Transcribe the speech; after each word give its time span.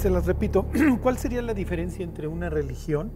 se 0.00 0.08
las 0.08 0.24
repito, 0.24 0.66
¿cuál 1.02 1.18
sería 1.18 1.42
la 1.42 1.52
diferencia 1.52 2.02
entre 2.02 2.26
una 2.26 2.48
religión 2.48 3.12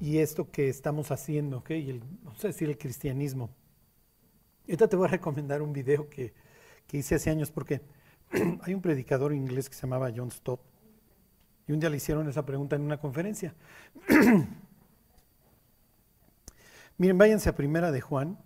y 0.00 0.18
esto 0.18 0.52
que 0.52 0.68
estamos 0.68 1.10
haciendo, 1.10 1.58
¿ok? 1.58 1.70
Y 1.70 1.90
el, 1.90 2.04
decir 2.40 2.68
el 2.68 2.78
cristianismo. 2.78 3.50
Ahorita 4.68 4.86
te 4.86 4.94
voy 4.94 5.08
a 5.08 5.10
recomendar 5.10 5.62
un 5.62 5.72
video 5.72 6.08
que, 6.08 6.32
que 6.86 6.98
hice 6.98 7.16
hace 7.16 7.30
años 7.30 7.50
porque 7.50 7.80
hay 8.62 8.72
un 8.72 8.80
predicador 8.80 9.32
inglés 9.32 9.68
que 9.68 9.74
se 9.74 9.82
llamaba 9.82 10.12
John 10.14 10.30
Stott 10.30 10.60
y 11.66 11.72
un 11.72 11.80
día 11.80 11.90
le 11.90 11.96
hicieron 11.96 12.28
esa 12.28 12.46
pregunta 12.46 12.76
en 12.76 12.82
una 12.82 12.98
conferencia. 12.98 13.56
Miren, 16.98 17.18
váyanse 17.18 17.48
a 17.48 17.56
primera 17.56 17.90
de 17.90 18.00
Juan. 18.00 18.38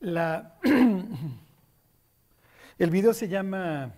La, 0.00 0.58
el 2.78 2.90
video 2.90 3.12
se 3.12 3.28
llama 3.28 3.92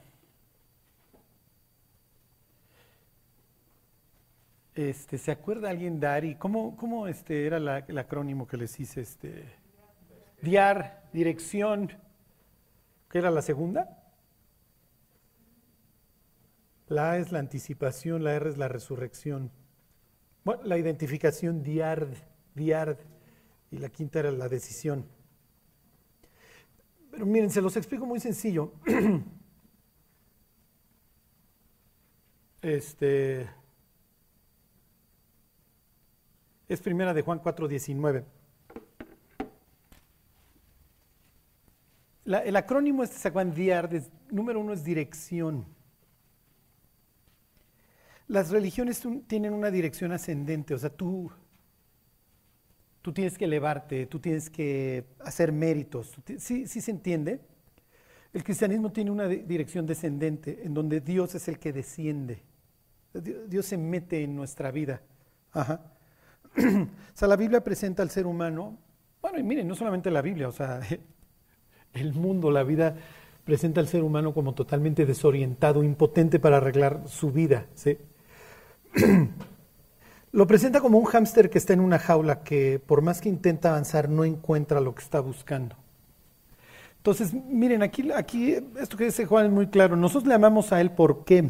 Este, 4.79 5.19
¿Se 5.19 5.33
acuerda 5.33 5.71
alguien, 5.71 5.99
Dari? 5.99 6.37
¿Cómo, 6.37 6.77
cómo 6.77 7.09
este, 7.09 7.47
era 7.47 7.57
el 7.57 7.99
acrónimo 7.99 8.47
que 8.47 8.57
les 8.57 8.79
hice? 8.79 9.01
Este, 9.01 9.45
DIAR, 10.41 11.03
dirección. 11.13 11.91
¿Qué 13.11 13.19
era 13.19 13.33
la 13.33 13.43
segunda? 13.43 14.09
La 16.87 17.11
A 17.11 17.19
es 17.19 17.33
la 17.33 17.41
anticipación, 17.41 18.23
la 18.23 18.35
R 18.35 18.51
es 18.51 18.57
la 18.57 18.69
resurrección. 18.69 19.51
Bueno, 20.45 20.63
la 20.63 20.79
identificación 20.79 21.65
DIARD, 21.65 22.15
DIARD, 22.55 22.99
y 23.73 23.79
la 23.79 23.89
quinta 23.89 24.21
era 24.21 24.31
la 24.31 24.49
decisión. 24.49 25.07
Pero 27.11 27.27
miren, 27.27 27.51
se 27.51 27.63
los 27.63 27.77
explico 27.77 28.07
muy 28.07 28.21
sencillo. 28.21 28.75
Este, 32.61 33.49
es 36.69 36.81
primera 36.81 37.15
de 37.15 37.23
Juan 37.23 37.41
4:19. 37.41 38.25
el 42.45 42.57
acrónimo 42.57 43.03
este 43.03 43.17
se 43.17 43.31
llama 43.31 43.45
DIAR, 43.47 43.89
número 44.31 44.61
uno 44.61 44.75
es 44.75 44.85
dirección. 44.85 45.65
Las 48.27 48.51
religiones 48.51 49.03
tienen 49.27 49.55
una 49.55 49.71
dirección 49.71 50.13
ascendente, 50.13 50.75
o 50.75 50.79
sea, 50.79 50.91
tú, 50.91 51.33
tú 53.01 53.15
tienes 53.15 53.39
que 53.39 53.47
elevarte, 53.47 54.05
tú 54.05 54.21
tienes 54.21 54.51
que 54.51 55.07
hacer 55.21 55.53
méritos. 55.53 56.15
¿Sí, 56.37 56.67
¿Sí 56.67 56.81
se 56.83 56.91
entiende? 56.91 57.41
El 58.35 58.45
cristianismo 58.45 58.93
tiene 58.93 59.11
una 59.11 59.27
dirección 59.27 59.87
descendente, 59.87 60.61
en 60.65 60.75
donde 60.75 61.01
Dios 61.01 61.35
es 61.35 61.49
el 61.49 61.59
que 61.59 61.73
desciende. 61.73 62.43
Dios 63.15 63.65
se 63.65 63.79
mete 63.79 64.23
en 64.23 64.37
nuestra 64.37 64.71
vida. 64.71 65.01
Ajá. 65.53 65.98
o 67.15 67.17
sea, 67.17 67.29
la 67.29 67.37
Biblia 67.37 67.63
presenta 67.63 68.03
al 68.03 68.11
ser 68.11 68.27
humano, 68.27 68.77
bueno, 69.23 69.39
y 69.39 69.43
miren, 69.43 69.69
no 69.69 69.75
solamente 69.75 70.11
la 70.11 70.23
Biblia, 70.23 70.49
o 70.49 70.53
sea, 70.53 70.81
el 71.95 72.15
mundo, 72.15 72.51
la 72.51 72.63
vida 72.63 72.97
presenta 73.45 73.81
al 73.81 73.89
ser 73.89 74.03
humano 74.03 74.35
como 74.35 74.53
totalmente 74.55 75.07
desorientado, 75.07 75.83
impotente 75.83 76.39
para 76.39 76.59
arreglar 76.59 77.03
su 77.07 77.33
vida. 77.33 77.65
¿sí? 77.75 77.97
Lo 80.33 80.47
presenta 80.47 80.81
como 80.81 80.99
un 80.99 81.07
hámster 81.07 81.49
que 81.49 81.57
está 81.57 81.73
en 81.73 81.81
una 81.81 81.99
jaula 81.99 82.43
que 82.43 82.79
por 82.79 83.01
más 83.01 83.23
que 83.23 83.31
intenta 83.31 83.71
avanzar 83.71 84.11
no 84.11 84.25
encuentra 84.27 84.81
lo 84.81 84.95
que 84.95 85.03
está 85.03 85.21
buscando. 85.21 85.77
Entonces, 86.99 87.33
miren, 87.33 87.83
aquí, 87.83 88.13
aquí 88.13 88.55
esto 88.79 88.99
que 88.99 89.05
dice 89.05 89.25
Juan 89.25 89.47
es 89.47 89.53
muy 89.53 89.69
claro. 89.69 89.97
Nosotros 89.97 90.29
le 90.29 90.35
amamos 90.35 90.71
a 90.73 90.83
Él 90.83 90.91
¿por 90.91 91.25
qué? 91.25 91.49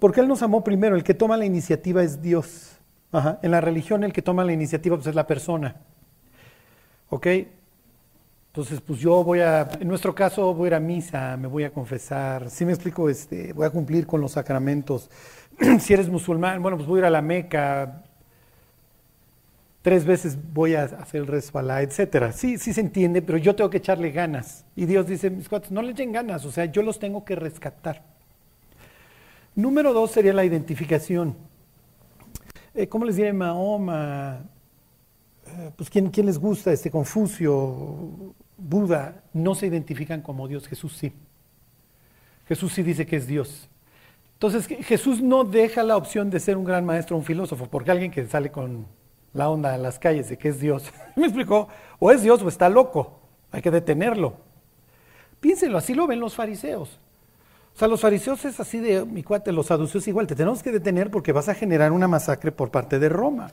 Porque 0.00 0.20
Él 0.20 0.26
nos 0.26 0.42
amó 0.42 0.64
primero. 0.64 0.96
El 0.96 1.04
que 1.04 1.14
toma 1.14 1.36
la 1.36 1.44
iniciativa 1.44 2.02
es 2.02 2.20
Dios. 2.20 2.73
En 3.42 3.50
la 3.50 3.60
religión 3.60 4.02
el 4.02 4.12
que 4.12 4.22
toma 4.22 4.44
la 4.44 4.52
iniciativa 4.52 4.96
pues, 4.96 5.06
es 5.06 5.14
la 5.14 5.26
persona. 5.26 5.76
¿Ok? 7.10 7.26
Entonces, 8.48 8.80
pues 8.80 9.00
yo 9.00 9.22
voy 9.24 9.40
a, 9.40 9.68
en 9.80 9.88
nuestro 9.88 10.14
caso, 10.14 10.54
voy 10.54 10.66
a 10.66 10.68
ir 10.68 10.74
a 10.74 10.80
misa, 10.80 11.36
me 11.36 11.48
voy 11.48 11.64
a 11.64 11.72
confesar, 11.72 12.50
si 12.50 12.64
me 12.64 12.72
explico, 12.72 13.08
este, 13.08 13.52
voy 13.52 13.66
a 13.66 13.70
cumplir 13.70 14.06
con 14.06 14.20
los 14.20 14.32
sacramentos. 14.32 15.10
si 15.80 15.92
eres 15.92 16.08
musulmán, 16.08 16.62
bueno, 16.62 16.76
pues 16.76 16.88
voy 16.88 16.98
a 16.98 17.00
ir 17.00 17.04
a 17.06 17.10
la 17.10 17.22
Meca, 17.22 18.04
tres 19.82 20.04
veces 20.04 20.38
voy 20.52 20.74
a 20.74 20.84
hacer 20.84 21.20
el 21.22 21.26
resbalá, 21.26 21.82
etcétera. 21.82 22.32
Sí, 22.32 22.58
sí 22.58 22.72
se 22.72 22.80
entiende, 22.80 23.22
pero 23.22 23.38
yo 23.38 23.54
tengo 23.54 23.70
que 23.70 23.78
echarle 23.78 24.10
ganas. 24.10 24.64
Y 24.76 24.86
Dios 24.86 25.06
dice, 25.06 25.30
mis 25.30 25.48
cuates, 25.48 25.70
no 25.70 25.82
le 25.82 25.90
echen 25.90 26.12
ganas, 26.12 26.44
o 26.44 26.52
sea, 26.52 26.64
yo 26.64 26.82
los 26.82 26.98
tengo 26.98 27.24
que 27.24 27.36
rescatar. 27.36 28.02
Número 29.56 29.92
dos 29.92 30.12
sería 30.12 30.32
la 30.32 30.44
identificación. 30.44 31.36
Eh, 32.74 32.88
¿cómo 32.88 33.04
les 33.04 33.14
diré? 33.14 33.32
Mahoma, 33.32 34.40
eh, 35.46 35.70
pues 35.76 35.88
¿quién, 35.88 36.10
¿quién, 36.10 36.26
les 36.26 36.38
gusta? 36.38 36.72
Este 36.72 36.90
Confucio, 36.90 38.34
Buda, 38.56 39.22
no 39.32 39.54
se 39.54 39.68
identifican 39.68 40.22
como 40.22 40.48
Dios, 40.48 40.66
Jesús 40.66 40.96
sí. 40.96 41.12
Jesús 42.48 42.72
sí 42.72 42.82
dice 42.82 43.06
que 43.06 43.16
es 43.16 43.28
Dios. 43.28 43.68
Entonces 44.32 44.66
Jesús 44.66 45.22
no 45.22 45.44
deja 45.44 45.84
la 45.84 45.96
opción 45.96 46.30
de 46.30 46.40
ser 46.40 46.56
un 46.56 46.64
gran 46.64 46.84
maestro, 46.84 47.16
un 47.16 47.22
filósofo, 47.22 47.68
porque 47.70 47.92
alguien 47.92 48.10
que 48.10 48.26
sale 48.26 48.50
con 48.50 48.86
la 49.32 49.48
onda 49.48 49.76
en 49.76 49.82
las 49.82 50.00
calles 50.00 50.28
de 50.28 50.36
que 50.36 50.48
es 50.48 50.58
Dios, 50.58 50.92
me 51.16 51.26
explicó, 51.26 51.68
o 52.00 52.10
es 52.10 52.22
Dios 52.22 52.42
o 52.42 52.48
está 52.48 52.68
loco, 52.68 53.20
hay 53.52 53.62
que 53.62 53.70
detenerlo. 53.70 54.34
Piénselo, 55.38 55.78
así 55.78 55.94
lo 55.94 56.08
ven 56.08 56.18
los 56.18 56.34
fariseos. 56.34 56.98
O 57.74 57.78
sea, 57.78 57.88
los 57.88 58.00
fariseos 58.00 58.44
es 58.44 58.60
así 58.60 58.78
de, 58.78 59.04
mi 59.04 59.24
cuate, 59.24 59.50
los 59.50 59.66
saduceos 59.66 60.06
igual, 60.06 60.28
te 60.28 60.36
tenemos 60.36 60.62
que 60.62 60.70
detener 60.70 61.10
porque 61.10 61.32
vas 61.32 61.48
a 61.48 61.54
generar 61.54 61.90
una 61.90 62.06
masacre 62.06 62.52
por 62.52 62.70
parte 62.70 63.00
de 63.00 63.08
Roma. 63.08 63.50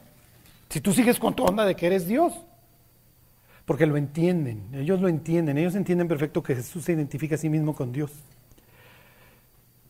Si 0.69 0.79
tú 0.79 0.93
sigues 0.93 1.19
con 1.19 1.35
tu 1.35 1.43
onda 1.43 1.65
de 1.65 1.75
que 1.75 1.87
eres 1.87 2.07
Dios. 2.07 2.33
Porque 3.65 3.85
lo 3.85 3.95
entienden, 3.95 4.69
ellos 4.73 5.01
lo 5.01 5.07
entienden, 5.07 5.57
ellos 5.57 5.75
entienden 5.75 6.07
perfecto 6.07 6.43
que 6.43 6.55
Jesús 6.55 6.83
se 6.83 6.93
identifica 6.93 7.35
a 7.35 7.37
sí 7.37 7.47
mismo 7.47 7.75
con 7.75 7.91
Dios. 7.91 8.11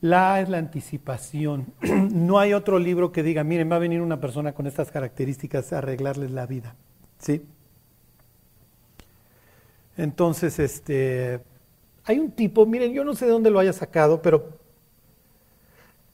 La 0.01 0.41
es 0.41 0.49
la 0.49 0.57
anticipación. 0.57 1.67
No 2.11 2.39
hay 2.39 2.53
otro 2.53 2.79
libro 2.79 3.11
que 3.11 3.23
diga, 3.23 3.43
miren, 3.43 3.71
va 3.71 3.77
a 3.77 3.79
venir 3.79 4.01
una 4.01 4.19
persona 4.19 4.53
con 4.53 4.67
estas 4.67 4.91
características 4.91 5.73
a 5.73 5.79
arreglarles 5.79 6.31
la 6.31 6.45
vida. 6.45 6.75
¿Sí? 7.19 7.45
Entonces, 9.97 10.59
este, 10.59 11.41
hay 12.05 12.19
un 12.19 12.31
tipo, 12.31 12.65
miren, 12.65 12.93
yo 12.93 13.03
no 13.03 13.13
sé 13.13 13.25
de 13.25 13.31
dónde 13.31 13.49
lo 13.49 13.59
haya 13.59 13.73
sacado, 13.73 14.21
pero 14.21 14.57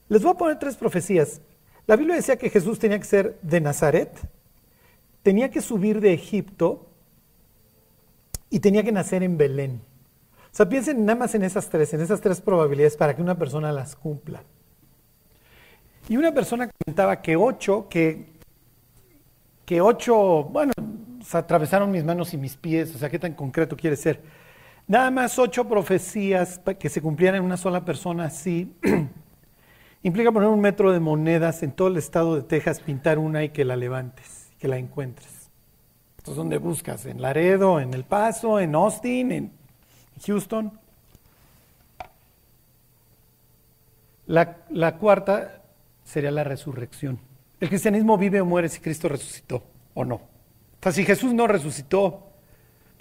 les 0.09 0.21
voy 0.21 0.31
a 0.31 0.37
poner 0.37 0.59
tres 0.59 0.75
profecías. 0.75 1.41
La 1.85 1.95
Biblia 1.95 2.15
decía 2.15 2.37
que 2.37 2.49
Jesús 2.49 2.79
tenía 2.79 2.99
que 2.99 3.05
ser 3.05 3.39
de 3.41 3.61
Nazaret, 3.61 4.11
tenía 5.23 5.49
que 5.49 5.61
subir 5.61 6.01
de 6.01 6.13
Egipto 6.13 6.87
y 8.49 8.59
tenía 8.59 8.83
que 8.83 8.91
nacer 8.91 9.23
en 9.23 9.37
Belén. 9.37 9.81
O 10.51 10.55
sea, 10.57 10.67
piensen 10.67 11.05
nada 11.05 11.19
más 11.19 11.35
en 11.35 11.43
esas 11.43 11.69
tres, 11.69 11.93
en 11.93 12.01
esas 12.01 12.19
tres 12.19 12.41
probabilidades 12.41 12.97
para 12.97 13.15
que 13.15 13.21
una 13.21 13.37
persona 13.37 13.71
las 13.71 13.95
cumpla. 13.95 14.43
Y 16.09 16.17
una 16.17 16.33
persona 16.33 16.69
comentaba 16.69 17.21
que 17.21 17.35
ocho, 17.35 17.87
que, 17.89 18.25
que 19.65 19.81
ocho, 19.81 20.45
bueno, 20.45 20.71
se 21.23 21.37
atravesaron 21.37 21.91
mis 21.91 22.03
manos 22.03 22.33
y 22.33 22.37
mis 22.37 22.55
pies, 22.55 22.95
o 22.95 22.97
sea, 22.97 23.09
¿qué 23.09 23.19
tan 23.19 23.33
concreto 23.33 23.75
quiere 23.75 23.97
ser? 23.97 24.21
Nada 24.87 25.11
más 25.11 25.37
ocho 25.37 25.67
profecías 25.67 26.61
que 26.79 26.87
se 26.87 27.01
cumplieran 27.01 27.39
en 27.39 27.45
una 27.45 27.57
sola 27.57 27.83
persona 27.83 28.25
así. 28.25 28.73
Implica 30.03 30.31
poner 30.31 30.47
un 30.47 30.61
metro 30.61 30.93
de 30.93 31.01
monedas 31.01 31.61
en 31.61 31.73
todo 31.73 31.89
el 31.89 31.97
estado 31.97 32.35
de 32.35 32.43
Texas, 32.43 32.79
pintar 32.79 33.19
una 33.19 33.43
y 33.43 33.49
que 33.49 33.65
la 33.65 33.75
levantes, 33.75 34.49
que 34.57 34.69
la 34.69 34.77
encuentres. 34.77 35.49
Entonces, 36.19 36.37
¿dónde 36.37 36.57
buscas? 36.57 37.05
¿En 37.05 37.21
Laredo, 37.21 37.81
en 37.81 37.93
El 37.93 38.05
Paso, 38.05 38.61
en 38.61 38.75
Austin, 38.75 39.31
en 39.33 39.51
Houston? 40.25 40.72
La, 44.25 44.59
la 44.69 44.97
cuarta 44.97 45.63
sería 46.05 46.31
la 46.31 46.45
resurrección. 46.45 47.19
El 47.59 47.67
cristianismo 47.67 48.17
vive 48.17 48.40
o 48.40 48.45
muere 48.45 48.69
si 48.69 48.79
Cristo 48.79 49.09
resucitó 49.09 49.63
o 49.93 50.05
no. 50.05 50.16
O 50.16 50.22
sea, 50.81 50.93
si 50.93 51.03
Jesús 51.03 51.33
no 51.33 51.45
resucitó, 51.45 52.27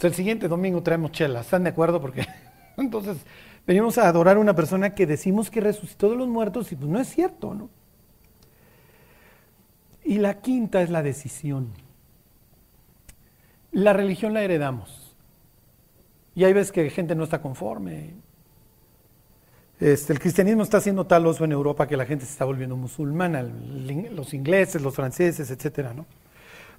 el 0.00 0.14
siguiente 0.14 0.48
domingo 0.48 0.82
traemos 0.82 1.12
chela, 1.12 1.40
¿están 1.40 1.64
de 1.64 1.70
acuerdo? 1.70 2.00
Porque 2.00 2.26
entonces 2.76 3.19
venimos 3.66 3.98
a 3.98 4.08
adorar 4.08 4.37
a 4.37 4.40
una 4.40 4.54
persona 4.54 4.94
que 4.94 5.06
decimos 5.06 5.50
que 5.50 5.60
resucitó 5.60 6.10
de 6.10 6.16
los 6.16 6.28
muertos 6.28 6.70
y 6.72 6.76
pues 6.76 6.90
no 6.90 7.00
es 7.00 7.08
cierto, 7.08 7.54
¿no? 7.54 7.70
Y 10.04 10.19
la 10.19 10.40
quinta 10.40 10.82
es 10.82 10.90
la 10.90 11.02
decisión. 11.02 11.72
La 13.72 13.93
religión 13.93 14.32
la 14.32 14.43
heredamos. 14.43 15.14
Y 16.34 16.44
hay 16.44 16.52
veces 16.52 16.70
que 16.70 16.88
gente 16.90 17.14
no 17.14 17.25
está 17.25 17.42
conforme. 17.42 18.14
Este, 19.81 20.12
el 20.12 20.20
cristianismo 20.20 20.62
está 20.62 20.78
haciendo 20.78 21.06
tal 21.06 21.26
oso 21.26 21.44
en 21.44 21.52
Europa 21.52 21.87
que 21.87 21.96
la 21.96 22.06
gente 22.06 22.25
se 22.25 22.32
está 22.32 22.44
volviendo 22.44 22.76
musulmana, 22.76 23.42
los 23.42 24.32
ingleses, 24.32 24.81
los 24.81 24.94
franceses, 24.94 25.50
etcétera, 25.50 25.92
¿no? 25.92 26.06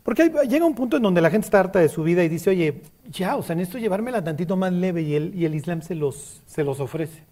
Porque 0.08 0.32
llega 0.48 0.66
un 0.66 0.74
punto 0.74 0.96
en 0.96 1.04
donde 1.04 1.20
la 1.20 1.30
gente 1.30 1.48
está 1.48 1.60
harta 1.60 1.80
de 1.80 1.90
su 1.90 2.02
vida 2.02 2.24
y 2.24 2.30
dice, 2.30 2.50
oye, 2.50 2.82
ya, 3.10 3.36
o 3.36 3.44
sea, 3.44 3.58
necesito 3.58 3.78
llevármela 3.78 4.24
tantito 4.24 4.56
más 4.56 4.72
leve 4.72 5.02
y 5.02 5.16
el, 5.16 5.36
y 5.36 5.44
el 5.44 5.54
Islam 5.54 5.82
se 5.82 5.96
los, 5.96 6.42
se 6.46 6.64
los 6.64 6.80
ofrece. 6.80 7.26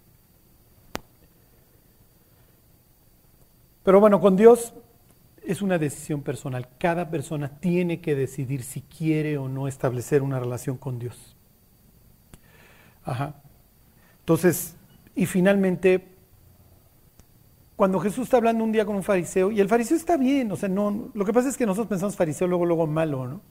Pero 3.82 3.98
bueno, 3.98 4.20
con 4.20 4.36
Dios 4.36 4.74
es 5.42 5.62
una 5.62 5.78
decisión 5.78 6.20
personal. 6.20 6.68
Cada 6.76 7.08
persona 7.08 7.48
tiene 7.48 8.02
que 8.02 8.14
decidir 8.14 8.62
si 8.62 8.82
quiere 8.82 9.38
o 9.38 9.48
no 9.48 9.68
establecer 9.68 10.20
una 10.20 10.38
relación 10.38 10.76
con 10.76 10.98
Dios. 10.98 11.34
Ajá. 13.04 13.36
Entonces, 14.18 14.76
y 15.14 15.24
finalmente, 15.24 16.08
cuando 17.76 18.00
Jesús 18.00 18.24
está 18.24 18.38
hablando 18.38 18.64
un 18.64 18.72
día 18.72 18.86
con 18.86 18.96
un 18.96 19.02
fariseo, 19.02 19.52
y 19.52 19.60
el 19.60 19.68
fariseo 19.68 19.96
está 19.96 20.16
bien, 20.16 20.50
o 20.50 20.56
sea, 20.56 20.68
no, 20.68 21.10
lo 21.12 21.24
que 21.24 21.32
pasa 21.32 21.50
es 21.50 21.56
que 21.56 21.66
nosotros 21.66 21.88
pensamos 21.88 22.16
fariseo 22.16 22.48
luego, 22.48 22.64
luego 22.64 22.86
malo, 22.86 23.28
¿no? 23.28 23.42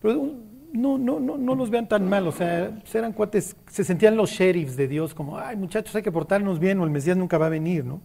Pero 0.00 0.34
no, 0.72 0.98
no, 0.98 1.20
no, 1.20 1.36
no 1.36 1.54
los 1.54 1.70
vean 1.70 1.86
tan 1.86 2.08
mal, 2.08 2.26
o 2.26 2.32
sea, 2.32 2.72
eran 2.92 3.12
cuates, 3.12 3.54
se 3.70 3.84
sentían 3.84 4.16
los 4.16 4.30
sheriffs 4.30 4.76
de 4.76 4.88
Dios, 4.88 5.14
como, 5.14 5.38
ay 5.38 5.56
muchachos, 5.56 5.94
hay 5.94 6.02
que 6.02 6.10
portarnos 6.10 6.58
bien 6.58 6.80
o 6.80 6.84
el 6.84 6.90
Mesías 6.90 7.16
nunca 7.16 7.36
va 7.36 7.46
a 7.46 7.50
venir, 7.50 7.84
¿no? 7.84 8.00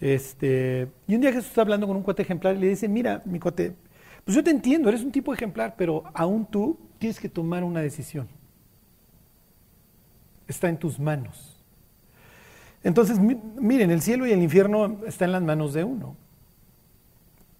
Este, 0.00 0.88
y 1.06 1.14
un 1.14 1.20
día 1.20 1.32
Jesús 1.32 1.48
está 1.48 1.62
hablando 1.62 1.86
con 1.86 1.96
un 1.96 2.02
cuate 2.02 2.22
ejemplar 2.22 2.56
y 2.56 2.60
le 2.60 2.68
dice, 2.68 2.88
mira, 2.88 3.22
mi 3.24 3.40
cuate, 3.40 3.74
pues 4.24 4.36
yo 4.36 4.44
te 4.44 4.50
entiendo, 4.50 4.90
eres 4.90 5.02
un 5.02 5.10
tipo 5.10 5.32
ejemplar, 5.32 5.74
pero 5.76 6.04
aún 6.14 6.46
tú 6.46 6.78
tienes 6.98 7.18
que 7.18 7.28
tomar 7.28 7.64
una 7.64 7.80
decisión. 7.80 8.28
Está 10.46 10.68
en 10.68 10.78
tus 10.78 11.00
manos. 11.00 11.57
Entonces, 12.88 13.18
miren, 13.20 13.90
el 13.90 14.00
cielo 14.00 14.26
y 14.26 14.32
el 14.32 14.42
infierno 14.42 15.00
están 15.06 15.28
en 15.28 15.32
las 15.32 15.42
manos 15.42 15.74
de 15.74 15.84
uno. 15.84 16.16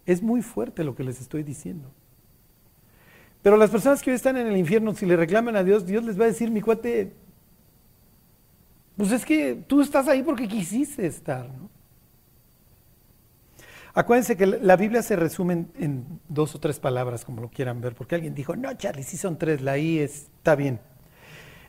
Es 0.06 0.22
muy 0.22 0.40
fuerte 0.40 0.82
lo 0.84 0.94
que 0.94 1.04
les 1.04 1.20
estoy 1.20 1.42
diciendo. 1.42 1.90
Pero 3.42 3.58
las 3.58 3.68
personas 3.68 4.00
que 4.00 4.08
hoy 4.08 4.16
están 4.16 4.38
en 4.38 4.46
el 4.46 4.56
infierno, 4.56 4.94
si 4.94 5.04
le 5.04 5.18
reclaman 5.18 5.54
a 5.54 5.62
Dios, 5.62 5.84
Dios 5.84 6.02
les 6.02 6.18
va 6.18 6.24
a 6.24 6.28
decir, 6.28 6.50
mi 6.50 6.62
cuate, 6.62 7.12
pues 8.96 9.12
es 9.12 9.26
que 9.26 9.62
tú 9.66 9.82
estás 9.82 10.08
ahí 10.08 10.22
porque 10.22 10.48
quisiste 10.48 11.06
estar, 11.06 11.44
¿no? 11.44 11.68
Acuérdense 13.92 14.34
que 14.34 14.46
la 14.46 14.76
Biblia 14.76 15.02
se 15.02 15.14
resume 15.14 15.66
en, 15.78 16.20
dos 16.26 16.54
o 16.54 16.58
tres 16.58 16.80
palabras, 16.80 17.26
como 17.26 17.42
lo 17.42 17.50
quieran 17.50 17.82
ver, 17.82 17.94
porque 17.94 18.14
alguien 18.14 18.34
dijo, 18.34 18.56
no, 18.56 18.72
Charlie, 18.78 19.02
sí 19.02 19.18
son 19.18 19.36
tres, 19.36 19.60
la 19.60 19.76
I 19.76 19.98
está 19.98 20.54
bien. 20.54 20.80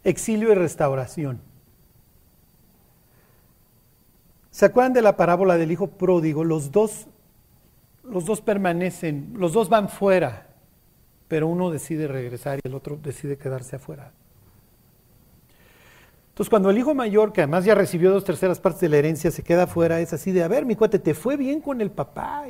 Exilio 0.05 0.49
y 0.53 0.55
restauración. 0.55 1.48
¿Se 4.59 4.65
acuerdan 4.65 4.91
de 4.91 5.01
la 5.01 5.15
parábola 5.15 5.57
del 5.57 5.71
hijo 5.71 5.87
pródigo? 5.87 6.43
Los 6.43 6.69
dos, 6.69 7.07
los 8.03 8.25
dos 8.25 8.41
permanecen, 8.41 9.31
los 9.37 9.53
dos 9.53 9.69
van 9.69 9.87
fuera, 9.87 10.47
pero 11.29 11.47
uno 11.47 11.71
decide 11.71 12.09
regresar 12.09 12.59
y 12.61 12.67
el 12.67 12.75
otro 12.75 12.99
decide 13.01 13.37
quedarse 13.37 13.77
afuera. 13.77 14.11
Entonces, 16.27 16.49
cuando 16.49 16.71
el 16.71 16.77
hijo 16.77 16.93
mayor, 16.93 17.31
que 17.31 17.39
además 17.39 17.63
ya 17.63 17.73
recibió 17.73 18.11
dos 18.11 18.25
terceras 18.25 18.59
partes 18.59 18.81
de 18.81 18.89
la 18.89 18.97
herencia, 18.97 19.31
se 19.31 19.43
queda 19.43 19.63
afuera, 19.63 20.01
es 20.01 20.11
así 20.11 20.33
de, 20.33 20.43
a 20.43 20.49
ver, 20.49 20.65
mi 20.65 20.75
cuate, 20.75 20.99
te 20.99 21.13
fue 21.13 21.37
bien 21.37 21.61
con 21.61 21.79
el 21.79 21.91
papá. 21.91 22.43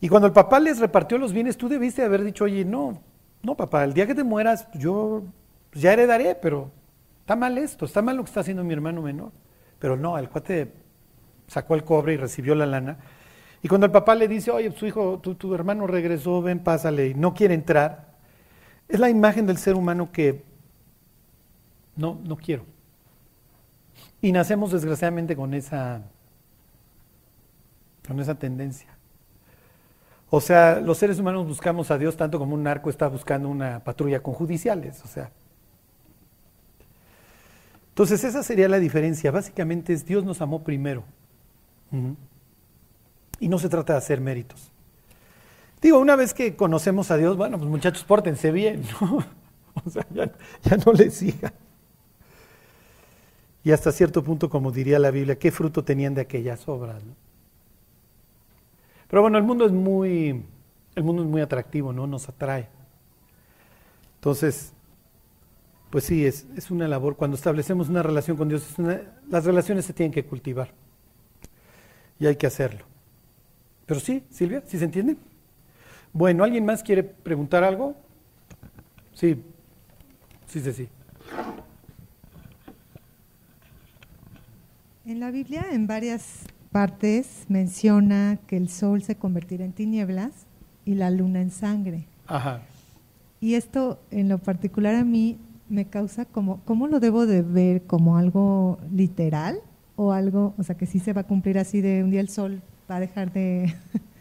Y, 0.00 0.08
cuando 0.08 0.28
el 0.28 0.32
papá 0.32 0.58
les 0.60 0.78
repartió 0.78 1.18
los 1.18 1.34
bienes, 1.34 1.58
tú 1.58 1.68
debiste 1.68 2.02
haber 2.02 2.24
dicho, 2.24 2.44
oye, 2.44 2.64
no, 2.64 3.02
no, 3.42 3.54
papá, 3.54 3.84
el 3.84 3.92
día 3.92 4.06
que 4.06 4.14
te 4.14 4.24
mueras, 4.24 4.66
yo 4.72 5.24
ya 5.74 5.92
heredaré, 5.92 6.34
pero 6.36 6.70
está 7.20 7.36
mal 7.36 7.58
esto, 7.58 7.84
está 7.84 8.00
mal 8.00 8.16
lo 8.16 8.24
que 8.24 8.28
está 8.28 8.40
haciendo 8.40 8.64
mi 8.64 8.72
hermano 8.72 9.02
menor. 9.02 9.30
Pero 9.78 9.96
no, 9.96 10.18
el 10.18 10.28
cuate 10.28 10.72
sacó 11.46 11.74
el 11.74 11.84
cobre 11.84 12.14
y 12.14 12.16
recibió 12.16 12.54
la 12.54 12.66
lana. 12.66 12.98
Y 13.62 13.68
cuando 13.68 13.86
el 13.86 13.92
papá 13.92 14.14
le 14.14 14.28
dice, 14.28 14.50
oye, 14.50 14.70
su 14.72 14.86
hijo, 14.86 15.18
tu, 15.18 15.34
tu 15.34 15.54
hermano 15.54 15.86
regresó, 15.86 16.42
ven, 16.42 16.60
pásale, 16.60 17.08
y 17.08 17.14
no 17.14 17.34
quiere 17.34 17.54
entrar, 17.54 18.14
es 18.88 19.00
la 19.00 19.10
imagen 19.10 19.46
del 19.46 19.58
ser 19.58 19.74
humano 19.74 20.10
que 20.12 20.44
no, 21.96 22.20
no 22.24 22.36
quiero. 22.36 22.64
Y 24.20 24.32
nacemos 24.32 24.72
desgraciadamente 24.72 25.34
con 25.34 25.54
esa, 25.54 26.02
con 28.06 28.20
esa 28.20 28.34
tendencia. 28.34 28.88
O 30.28 30.40
sea, 30.40 30.80
los 30.80 30.98
seres 30.98 31.18
humanos 31.18 31.46
buscamos 31.46 31.90
a 31.90 31.98
Dios 31.98 32.16
tanto 32.16 32.38
como 32.38 32.54
un 32.54 32.62
narco 32.62 32.90
está 32.90 33.08
buscando 33.08 33.48
una 33.48 33.80
patrulla 33.80 34.22
con 34.22 34.34
judiciales. 34.34 35.02
O 35.04 35.08
sea. 35.08 35.30
Entonces 37.96 38.22
esa 38.24 38.42
sería 38.42 38.68
la 38.68 38.78
diferencia. 38.78 39.30
Básicamente 39.30 39.92
es 39.92 40.04
Dios 40.04 40.24
nos 40.24 40.40
amó 40.42 40.62
primero. 40.62 41.04
Y 43.40 43.48
no 43.48 43.58
se 43.58 43.68
trata 43.68 43.94
de 43.94 43.98
hacer 43.98 44.20
méritos. 44.20 44.70
Digo, 45.80 45.98
una 45.98 46.16
vez 46.16 46.34
que 46.34 46.56
conocemos 46.56 47.10
a 47.10 47.16
Dios, 47.16 47.36
bueno, 47.36 47.58
pues 47.58 47.70
muchachos, 47.70 48.04
pórtense 48.04 48.50
bien, 48.52 48.82
¿no? 49.00 49.24
O 49.84 49.90
sea, 49.90 50.06
ya, 50.10 50.32
ya 50.62 50.78
no 50.78 50.92
les 50.94 51.14
sigan 51.14 51.52
y 53.66 53.72
hasta 53.72 53.90
cierto 53.90 54.22
punto, 54.22 54.48
como 54.48 54.70
diría 54.70 55.00
la 55.00 55.10
Biblia, 55.10 55.40
qué 55.40 55.50
fruto 55.50 55.82
tenían 55.82 56.14
de 56.14 56.20
aquellas 56.20 56.68
obras. 56.68 57.02
Pero 59.08 59.22
bueno, 59.22 59.38
el 59.38 59.42
mundo 59.42 59.66
es 59.66 59.72
muy, 59.72 60.44
el 60.94 61.02
mundo 61.02 61.24
es 61.24 61.28
muy 61.28 61.40
atractivo, 61.40 61.92
¿no? 61.92 62.06
Nos 62.06 62.28
atrae. 62.28 62.68
Entonces, 64.18 64.72
pues 65.96 66.04
sí, 66.04 66.26
es, 66.26 66.46
es 66.54 66.70
una 66.70 66.86
labor. 66.86 67.16
Cuando 67.16 67.38
establecemos 67.38 67.88
una 67.88 68.02
relación 68.02 68.36
con 68.36 68.50
Dios, 68.50 68.74
las 69.30 69.44
relaciones 69.46 69.86
se 69.86 69.94
tienen 69.94 70.12
que 70.12 70.26
cultivar. 70.26 70.68
Y 72.20 72.26
hay 72.26 72.36
que 72.36 72.46
hacerlo. 72.46 72.84
Pero 73.86 73.98
sí, 74.00 74.22
Silvia, 74.28 74.62
¿sí 74.66 74.78
se 74.78 74.84
entiende? 74.84 75.16
Bueno, 76.12 76.44
¿alguien 76.44 76.66
más 76.66 76.82
quiere 76.82 77.02
preguntar 77.02 77.64
algo? 77.64 77.96
Sí, 79.14 79.42
sí, 80.46 80.60
sí, 80.60 80.72
sí. 80.74 80.88
En 85.06 85.18
la 85.18 85.30
Biblia, 85.30 85.64
en 85.72 85.86
varias 85.86 86.42
partes, 86.72 87.46
menciona 87.48 88.38
que 88.46 88.58
el 88.58 88.68
sol 88.68 89.02
se 89.02 89.16
convertirá 89.16 89.64
en 89.64 89.72
tinieblas 89.72 90.44
y 90.84 90.96
la 90.96 91.10
luna 91.10 91.40
en 91.40 91.50
sangre. 91.50 92.04
Ajá. 92.26 92.60
Y 93.40 93.54
esto, 93.54 93.98
en 94.10 94.28
lo 94.28 94.36
particular, 94.36 94.94
a 94.94 95.02
mí 95.02 95.38
me 95.68 95.86
causa 95.86 96.24
como, 96.24 96.60
¿cómo 96.64 96.88
lo 96.88 97.00
debo 97.00 97.26
de 97.26 97.42
ver? 97.42 97.82
¿Como 97.82 98.16
algo 98.16 98.78
literal? 98.92 99.58
¿O 99.96 100.12
algo, 100.12 100.54
o 100.58 100.62
sea, 100.62 100.76
que 100.76 100.86
sí 100.86 100.98
se 100.98 101.12
va 101.12 101.22
a 101.22 101.24
cumplir 101.24 101.58
así 101.58 101.80
de 101.80 102.04
un 102.04 102.10
día 102.10 102.20
el 102.20 102.28
sol 102.28 102.62
va 102.90 102.96
a 102.96 103.00
dejar 103.00 103.32
de 103.32 103.74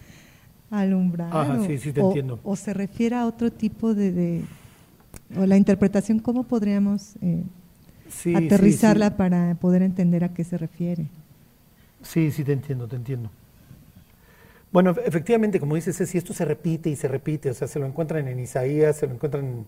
alumbrar? 0.70 1.36
Ajá, 1.36 1.60
sí, 1.66 1.78
sí, 1.78 1.92
te 1.92 2.02
entiendo. 2.02 2.40
O 2.44 2.56
se 2.56 2.74
refiere 2.74 3.16
a 3.16 3.26
otro 3.26 3.52
tipo 3.52 3.94
de, 3.94 4.44
o 5.38 5.46
la 5.46 5.58
interpretación, 5.58 6.20
¿cómo 6.20 6.44
podríamos 6.44 7.16
eh, 7.22 7.44
aterrizarla 8.36 9.18
para 9.18 9.56
poder 9.56 9.82
entender 9.82 10.24
a 10.24 10.34
qué 10.34 10.44
se 10.44 10.58
refiere. 10.58 11.08
Sí, 12.02 12.32
sí, 12.32 12.44
te 12.44 12.54
entiendo, 12.54 12.88
te 12.88 12.96
entiendo. 12.96 13.30
Bueno, 14.72 14.94
efectivamente, 15.06 15.60
como 15.60 15.76
dices, 15.76 15.98
si 16.10 16.18
esto 16.18 16.34
se 16.34 16.46
repite 16.46 16.90
y 16.90 16.96
se 16.96 17.08
repite, 17.08 17.50
o 17.50 17.54
sea, 17.54 17.68
se 17.68 17.80
lo 17.80 17.86
encuentran 17.86 18.28
en 18.28 18.40
Isaías, 18.40 18.98
se 18.98 19.08
lo 19.08 19.14
encuentran, 19.14 19.66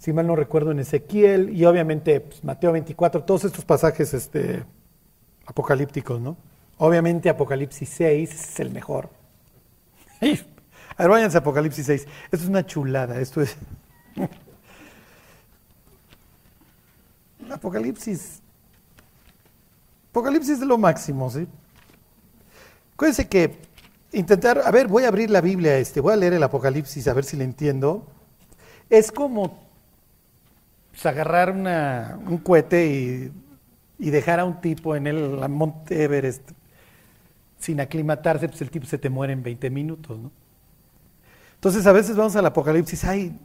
si 0.00 0.14
mal 0.14 0.26
no 0.26 0.34
recuerdo, 0.34 0.70
en 0.70 0.78
Ezequiel 0.78 1.50
y 1.50 1.66
obviamente 1.66 2.20
pues, 2.20 2.42
Mateo 2.42 2.72
24, 2.72 3.22
todos 3.22 3.44
estos 3.44 3.66
pasajes 3.66 4.14
este, 4.14 4.64
apocalípticos, 5.44 6.18
¿no? 6.18 6.38
Obviamente 6.78 7.28
Apocalipsis 7.28 7.86
6 7.90 8.32
es 8.32 8.60
el 8.60 8.70
mejor. 8.70 9.10
A 10.22 11.02
ver, 11.02 11.10
váyanse 11.10 11.36
a 11.36 11.40
Apocalipsis 11.40 11.86
6. 11.86 12.06
Esto 12.24 12.36
es 12.36 12.46
una 12.46 12.64
chulada, 12.64 13.20
esto 13.20 13.42
es... 13.42 13.56
Apocalipsis. 17.50 18.40
Apocalipsis 20.10 20.60
es 20.60 20.66
lo 20.66 20.78
máximo, 20.78 21.30
¿sí? 21.30 21.46
Acuérdense 22.94 23.28
que 23.28 23.58
intentar, 24.12 24.62
a 24.64 24.70
ver, 24.70 24.88
voy 24.88 25.04
a 25.04 25.08
abrir 25.08 25.30
la 25.30 25.40
Biblia, 25.40 25.76
este, 25.78 26.00
voy 26.00 26.12
a 26.14 26.16
leer 26.16 26.34
el 26.34 26.42
Apocalipsis 26.42 27.06
a 27.08 27.14
ver 27.14 27.24
si 27.24 27.36
le 27.36 27.44
entiendo. 27.44 28.06
Es 28.88 29.12
como 29.12 29.69
pues, 31.00 31.06
agarrar 31.06 31.52
un 31.52 32.38
cohete 32.38 32.86
y, 32.86 33.32
y, 33.98 34.10
dejar 34.10 34.40
a 34.40 34.44
un 34.44 34.60
tipo 34.60 34.94
en 34.96 35.06
el 35.06 35.48
monte 35.48 36.02
Everest 36.02 36.50
sin 37.58 37.80
aclimatarse, 37.80 38.48
pues 38.48 38.60
el 38.62 38.70
tipo 38.70 38.86
se 38.86 38.98
te 38.98 39.08
muere 39.08 39.32
en 39.32 39.42
20 39.42 39.70
minutos, 39.70 40.18
¿no? 40.18 40.30
Entonces 41.54 41.86
a 41.86 41.92
veces 41.92 42.16
vamos 42.16 42.34
al 42.36 42.46
Apocalipsis, 42.46 43.04
ay, 43.04 43.38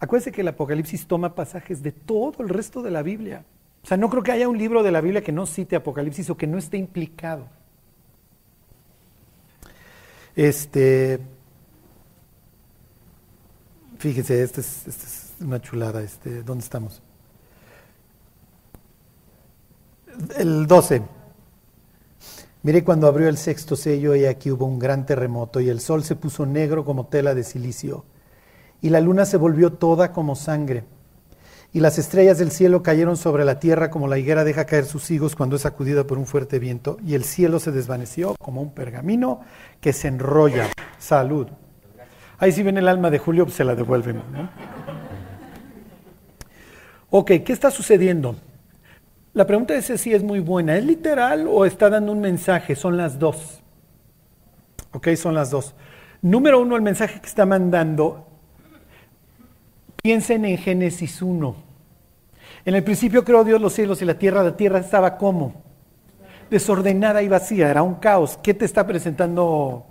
Acuérdense 0.00 0.32
que 0.32 0.40
el 0.40 0.48
Apocalipsis 0.48 1.06
toma 1.06 1.34
pasajes 1.34 1.82
de 1.82 1.92
todo 1.92 2.42
el 2.42 2.48
resto 2.48 2.82
de 2.82 2.90
la 2.90 3.02
Biblia. 3.02 3.44
O 3.82 3.86
sea, 3.86 3.96
no 3.96 4.08
creo 4.10 4.22
que 4.22 4.32
haya 4.32 4.48
un 4.48 4.58
libro 4.58 4.82
de 4.82 4.90
la 4.90 5.00
Biblia 5.00 5.22
que 5.22 5.32
no 5.32 5.46
cite 5.46 5.76
Apocalipsis 5.76 6.30
o 6.30 6.36
que 6.36 6.46
no 6.46 6.58
esté 6.58 6.78
implicado. 6.78 7.46
Este, 10.34 11.20
fíjense, 13.98 14.42
esta 14.42 14.60
es, 14.60 14.86
es, 14.88 15.23
una 15.40 15.60
chulada. 15.60 16.02
Este, 16.02 16.42
¿Dónde 16.42 16.64
estamos? 16.64 17.02
El 20.36 20.66
12. 20.66 21.02
Mire 22.62 22.84
cuando 22.84 23.06
abrió 23.06 23.28
el 23.28 23.36
sexto 23.36 23.76
sello 23.76 24.14
y 24.14 24.24
aquí 24.24 24.50
hubo 24.50 24.64
un 24.64 24.78
gran 24.78 25.04
terremoto 25.04 25.60
y 25.60 25.68
el 25.68 25.80
sol 25.80 26.02
se 26.02 26.16
puso 26.16 26.46
negro 26.46 26.84
como 26.84 27.06
tela 27.06 27.34
de 27.34 27.44
silicio 27.44 28.04
y 28.84 28.90
la 28.90 29.00
luna 29.00 29.24
se 29.24 29.38
volvió 29.38 29.72
toda 29.72 30.12
como 30.12 30.36
sangre, 30.36 30.84
y 31.72 31.80
las 31.80 31.98
estrellas 31.98 32.36
del 32.36 32.50
cielo 32.50 32.82
cayeron 32.82 33.16
sobre 33.16 33.46
la 33.46 33.58
tierra 33.58 33.90
como 33.90 34.08
la 34.08 34.18
higuera 34.18 34.44
deja 34.44 34.66
caer 34.66 34.84
sus 34.84 35.10
higos 35.10 35.34
cuando 35.34 35.56
es 35.56 35.62
sacudida 35.62 36.06
por 36.06 36.18
un 36.18 36.26
fuerte 36.26 36.58
viento, 36.58 36.98
y 37.02 37.14
el 37.14 37.24
cielo 37.24 37.58
se 37.60 37.72
desvaneció 37.72 38.36
como 38.38 38.60
un 38.60 38.74
pergamino 38.74 39.40
que 39.80 39.94
se 39.94 40.08
enrolla. 40.08 40.68
Salud. 40.98 41.48
Ahí 42.38 42.52
si 42.52 42.62
ven 42.62 42.76
el 42.76 42.88
alma 42.88 43.10
de 43.10 43.18
Julio, 43.18 43.46
pues 43.46 43.56
se 43.56 43.64
la 43.64 43.74
devuelven. 43.74 44.22
Ok, 47.16 47.30
¿qué 47.44 47.52
está 47.52 47.70
sucediendo? 47.70 48.34
La 49.34 49.46
pregunta 49.46 49.72
es 49.76 49.86
si 50.00 50.12
es 50.12 50.24
muy 50.24 50.40
buena. 50.40 50.76
¿Es 50.76 50.84
literal 50.84 51.46
o 51.48 51.64
está 51.64 51.88
dando 51.88 52.10
un 52.10 52.20
mensaje? 52.20 52.74
Son 52.74 52.96
las 52.96 53.20
dos. 53.20 53.60
Ok, 54.90 55.10
son 55.14 55.36
las 55.36 55.48
dos. 55.48 55.76
Número 56.22 56.60
uno, 56.60 56.74
el 56.74 56.82
mensaje 56.82 57.20
que 57.20 57.28
está 57.28 57.46
mandando. 57.46 58.26
Piensen 60.02 60.44
en 60.44 60.58
Génesis 60.58 61.22
1. 61.22 61.54
En 62.64 62.74
el 62.74 62.82
principio 62.82 63.24
creó 63.24 63.44
Dios 63.44 63.60
los 63.60 63.74
cielos 63.74 64.02
y 64.02 64.06
la 64.06 64.18
tierra. 64.18 64.42
La 64.42 64.56
tierra 64.56 64.80
estaba 64.80 65.16
como 65.16 65.62
desordenada 66.50 67.22
y 67.22 67.28
vacía, 67.28 67.70
era 67.70 67.84
un 67.84 67.94
caos. 67.94 68.40
¿Qué 68.42 68.54
te 68.54 68.64
está 68.64 68.88
presentando 68.88 69.86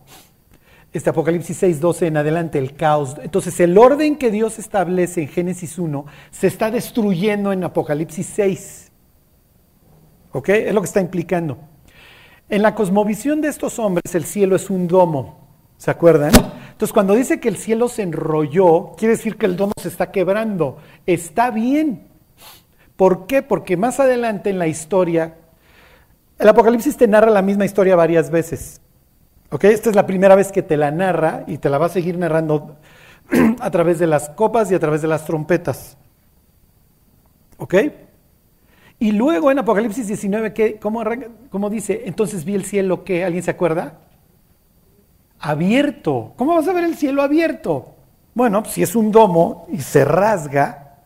este 0.93 1.09
Apocalipsis 1.09 1.57
6, 1.57 1.81
12 1.81 2.07
en 2.07 2.17
adelante? 2.17 2.59
El 2.59 2.75
caos. 2.75 3.15
Entonces 3.21 3.59
el 3.59 3.77
orden 3.77 4.15
que 4.15 4.31
Dios 4.31 4.59
establece 4.59 5.23
en 5.23 5.27
Génesis 5.27 5.77
1 5.77 6.05
se 6.31 6.47
está 6.47 6.71
destruyendo 6.71 7.51
en 7.51 7.63
Apocalipsis 7.63 8.27
6. 8.27 8.91
¿Ok? 10.31 10.49
Es 10.49 10.73
lo 10.73 10.81
que 10.81 10.85
está 10.85 11.01
implicando. 11.01 11.57
En 12.49 12.61
la 12.61 12.75
cosmovisión 12.75 13.41
de 13.41 13.47
estos 13.47 13.79
hombres, 13.79 14.13
el 14.13 14.25
cielo 14.25 14.55
es 14.55 14.69
un 14.69 14.87
domo. 14.87 15.43
¿Se 15.77 15.89
acuerdan? 15.91 16.31
Entonces, 16.71 16.93
cuando 16.93 17.15
dice 17.15 17.39
que 17.39 17.49
el 17.49 17.57
cielo 17.57 17.87
se 17.87 18.03
enrolló, 18.03 18.93
quiere 18.97 19.15
decir 19.15 19.37
que 19.37 19.45
el 19.45 19.55
domo 19.55 19.73
se 19.81 19.87
está 19.87 20.11
quebrando. 20.11 20.77
Está 21.05 21.51
bien. 21.51 22.07
¿Por 22.95 23.25
qué? 23.27 23.41
Porque 23.41 23.75
más 23.77 23.99
adelante 23.99 24.49
en 24.49 24.59
la 24.59 24.67
historia, 24.67 25.35
el 26.39 26.47
Apocalipsis 26.47 26.97
te 26.97 27.07
narra 27.07 27.31
la 27.31 27.41
misma 27.41 27.65
historia 27.65 27.95
varias 27.95 28.29
veces. 28.29 28.82
Esta 29.61 29.89
es 29.89 29.95
la 29.95 30.07
primera 30.07 30.35
vez 30.35 30.51
que 30.51 30.63
te 30.63 30.77
la 30.77 30.91
narra 30.91 31.43
y 31.47 31.57
te 31.59 31.69
la 31.69 31.77
va 31.77 31.85
a 31.85 31.89
seguir 31.89 32.17
narrando 32.17 32.77
a 33.59 33.71
través 33.71 33.99
de 33.99 34.07
las 34.07 34.29
copas 34.29 34.71
y 34.71 34.75
a 34.75 34.79
través 34.79 35.01
de 35.01 35.07
las 35.07 35.25
trompetas. 35.25 35.97
¿Ok? 37.57 37.75
Y 38.99 39.11
luego 39.11 39.51
en 39.51 39.59
Apocalipsis 39.59 40.07
19, 40.07 40.53
¿qué, 40.53 40.79
cómo, 40.79 41.69
dice? 41.69 42.03
Entonces 42.05 42.45
vi 42.45 42.55
el 42.55 42.65
cielo, 42.65 43.03
¿qué? 43.03 43.23
¿Alguien 43.25 43.43
se 43.43 43.51
acuerda? 43.51 43.99
Abierto. 45.39 46.33
¿Cómo 46.35 46.55
vas 46.55 46.67
a 46.67 46.73
ver 46.73 46.85
el 46.85 46.95
cielo 46.95 47.21
abierto? 47.21 47.95
Bueno, 48.33 48.63
si 48.65 48.81
es 48.81 48.95
un 48.95 49.11
domo 49.11 49.67
y 49.71 49.81
se 49.81 50.05
rasga 50.05 51.01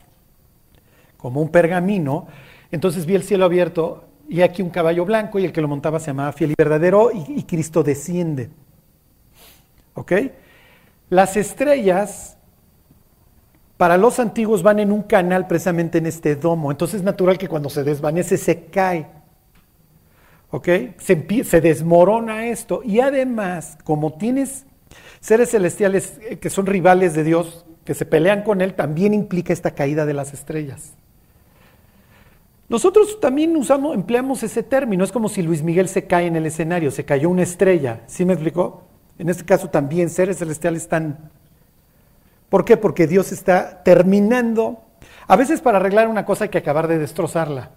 como 1.18 1.42
un 1.42 1.50
pergamino, 1.50 2.27
entonces 2.72 3.06
vi 3.06 3.16
el 3.16 3.24
cielo 3.24 3.46
abierto 3.46 4.06
y 4.29 4.41
aquí 4.41 4.62
un 4.62 4.69
caballo 4.69 5.05
blanco 5.05 5.39
y 5.39 5.46
el 5.46 5.53
que 5.53 5.62
lo 5.62 5.67
montaba 5.67 6.00
se 6.00 6.07
llamaba 6.07 6.31
fiel 6.34 6.51
y 6.51 6.55
verdadero 6.57 7.12
y, 7.13 7.43
Cristo 7.43 7.84
desciende. 7.84 8.50
¿Ok? 9.93 10.12
Las 11.10 11.38
estrellas 11.38 12.38
para 13.77 13.98
los 13.98 14.19
antiguos 14.19 14.63
van 14.63 14.79
en 14.79 14.91
un 14.91 15.03
canal 15.03 15.48
precisamente 15.48 16.00
en 16.00 16.07
este 16.07 16.36
domo. 16.36 16.72
Entonces 16.72 16.98
es 16.98 17.03
natural 17.03 17.38
que 17.38 17.48
cuando 17.48 17.69
se 17.69 17.84
desvanece 17.84 18.38
se 18.38 18.65
cae. 18.65 19.07
¿Ok? 20.50 20.67
Se, 20.98 21.43
se 21.43 21.62
desmorona 21.62 22.48
esto. 22.48 22.81
Y 22.84 23.00
además, 23.00 23.77
como 23.84 24.13
tienes 24.13 24.65
seres 25.22 25.51
celestiales 25.51 26.19
eh, 26.22 26.38
que 26.38 26.50
son 26.50 26.65
rivales 26.65 27.13
de 27.13 27.24
Dios, 27.24 27.65
que 27.86 27.93
se 27.93 28.05
pelean 28.05 28.43
con 28.43 28.62
Él, 28.62 28.74
también 28.74 29.13
implica 29.13 29.53
esta 29.53 29.72
caída 29.72 30.05
de 30.05 30.13
las 30.13 30.34
estrellas. 30.34 30.97
Nosotros 32.69 33.19
también 33.19 33.53
empleamos 33.93 34.43
ese 34.43 34.63
término. 34.63 35.03
Es 35.03 35.12
como 35.12 35.29
si 35.29 35.41
Luis 35.41 35.63
Miguel 35.63 35.88
se 35.88 36.05
cae 36.05 36.27
en 36.27 36.36
el 36.36 36.45
escenario, 36.45 36.91
se 36.91 37.05
cayó 37.05 37.29
una 37.29 37.43
estrella. 37.43 38.01
¿Sí 38.07 38.25
me 38.25 38.33
explicó? 38.33 38.83
En 39.17 39.29
este 39.29 39.45
caso 39.45 39.69
también 39.69 40.09
seres 40.09 40.38
celestiales 40.38 40.83
están 40.83 41.31
¿Por 42.50 42.63
qué? 42.63 42.77
Porque 42.77 43.07
Dios 43.07 43.31
está 43.31 43.83
terminando. 43.83 44.81
A 45.27 45.36
veces 45.36 45.62
para 45.62 45.77
arreglar 45.77 46.07
una 46.07 46.25
cosa 46.25 46.45
hay 46.45 46.50
que 46.50 46.57
acabar 46.57 46.88
de 46.88 46.97
destrozarla. 46.97 47.71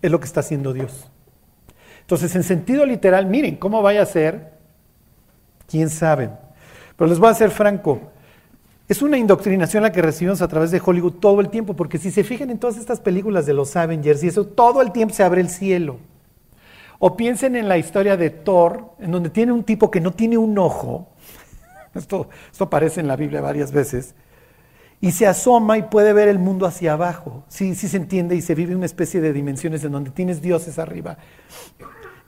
Es 0.00 0.10
lo 0.10 0.20
que 0.20 0.26
está 0.26 0.40
haciendo 0.40 0.72
Dios. 0.72 1.10
Entonces, 2.02 2.34
en 2.36 2.42
sentido 2.42 2.84
literal, 2.84 3.26
miren 3.26 3.56
cómo 3.56 3.82
vaya 3.82 4.02
a 4.02 4.06
ser, 4.06 4.52
quién 5.66 5.88
sabe. 5.88 6.30
Pero 6.96 7.08
les 7.08 7.18
voy 7.18 7.30
a 7.30 7.34
ser 7.34 7.50
franco. 7.50 8.12
Es 8.86 9.00
una 9.00 9.16
indoctrinación 9.16 9.82
la 9.82 9.92
que 9.92 10.02
recibimos 10.02 10.42
a 10.42 10.48
través 10.48 10.70
de 10.70 10.82
Hollywood 10.84 11.14
todo 11.14 11.40
el 11.40 11.48
tiempo, 11.48 11.74
porque 11.74 11.98
si 11.98 12.10
se 12.10 12.22
fijan 12.22 12.50
en 12.50 12.58
todas 12.58 12.76
estas 12.76 13.00
películas 13.00 13.46
de 13.46 13.54
los 13.54 13.74
Avengers 13.76 14.22
y 14.22 14.28
eso, 14.28 14.46
todo 14.46 14.82
el 14.82 14.92
tiempo 14.92 15.14
se 15.14 15.22
abre 15.22 15.40
el 15.40 15.48
cielo. 15.48 15.96
O 16.98 17.16
piensen 17.16 17.56
en 17.56 17.68
la 17.68 17.78
historia 17.78 18.16
de 18.16 18.30
Thor, 18.30 18.92
en 18.98 19.10
donde 19.10 19.30
tiene 19.30 19.52
un 19.52 19.64
tipo 19.64 19.90
que 19.90 20.00
no 20.00 20.12
tiene 20.12 20.36
un 20.36 20.58
ojo, 20.58 21.08
esto, 21.94 22.28
aparece 22.58 23.00
en 23.00 23.08
la 23.08 23.16
Biblia 23.16 23.40
varias 23.40 23.72
veces. 23.72 24.14
Y 25.00 25.12
se 25.12 25.26
asoma 25.26 25.78
y 25.78 25.82
puede 25.82 26.12
ver 26.12 26.28
el 26.28 26.38
mundo 26.38 26.66
hacia 26.66 26.92
abajo. 26.92 27.44
Sí, 27.48 27.74
sí 27.74 27.88
se 27.88 27.96
entiende 27.96 28.36
y 28.36 28.42
se 28.42 28.54
vive 28.54 28.76
una 28.76 28.86
especie 28.86 29.20
de 29.20 29.32
dimensiones 29.32 29.82
en 29.84 29.92
donde 29.92 30.10
tienes 30.10 30.40
dioses 30.40 30.78
arriba 30.78 31.18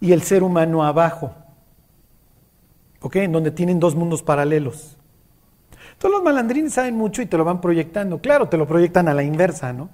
y 0.00 0.12
el 0.12 0.22
ser 0.22 0.42
humano 0.42 0.84
abajo. 0.84 1.34
¿Ok? 3.00 3.16
En 3.16 3.32
donde 3.32 3.50
tienen 3.50 3.78
dos 3.78 3.94
mundos 3.94 4.22
paralelos. 4.22 4.95
Todos 5.98 6.14
los 6.14 6.22
malandrines 6.22 6.74
saben 6.74 6.94
mucho 6.94 7.22
y 7.22 7.26
te 7.26 7.36
lo 7.36 7.44
van 7.44 7.60
proyectando. 7.60 8.20
Claro, 8.20 8.48
te 8.48 8.56
lo 8.56 8.66
proyectan 8.66 9.08
a 9.08 9.14
la 9.14 9.22
inversa, 9.22 9.72
¿no? 9.72 9.90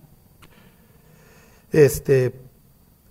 Este, 1.71 2.35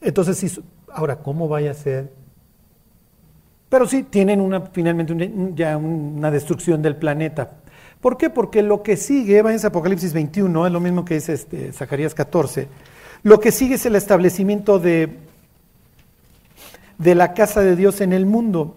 entonces, 0.02 0.60
ahora, 0.90 1.18
¿cómo 1.18 1.48
vaya 1.48 1.72
a 1.72 1.74
ser 1.74 2.22
pero 3.72 3.88
sí, 3.88 4.04
tienen 4.04 4.42
una, 4.42 4.60
finalmente 4.60 5.32
ya 5.56 5.78
una 5.78 6.30
destrucción 6.30 6.82
del 6.82 6.98
planeta. 6.98 7.52
¿Por 8.02 8.18
qué? 8.18 8.30
Porque 8.30 8.62
lo 8.62 8.84
que 8.84 8.98
sigue, 8.98 9.42
va 9.42 9.54
en 9.54 9.66
Apocalipsis 9.66 10.12
21, 10.12 10.68
es 10.68 10.74
lo 10.74 10.82
mismo 10.82 11.06
que 11.06 11.14
dice 11.14 11.32
este, 11.32 11.72
Zacarías 11.72 12.14
14, 12.14 12.68
lo 13.24 13.40
que 13.40 13.54
sigue 13.54 13.76
es 13.76 13.86
el 13.86 13.96
establecimiento 13.96 14.78
de, 14.78 15.20
de 16.98 17.16
la 17.16 17.34
casa 17.34 17.62
de 17.62 17.78
Dios 17.78 18.02
en 18.02 18.12
el 18.12 18.26
mundo. 18.26 18.76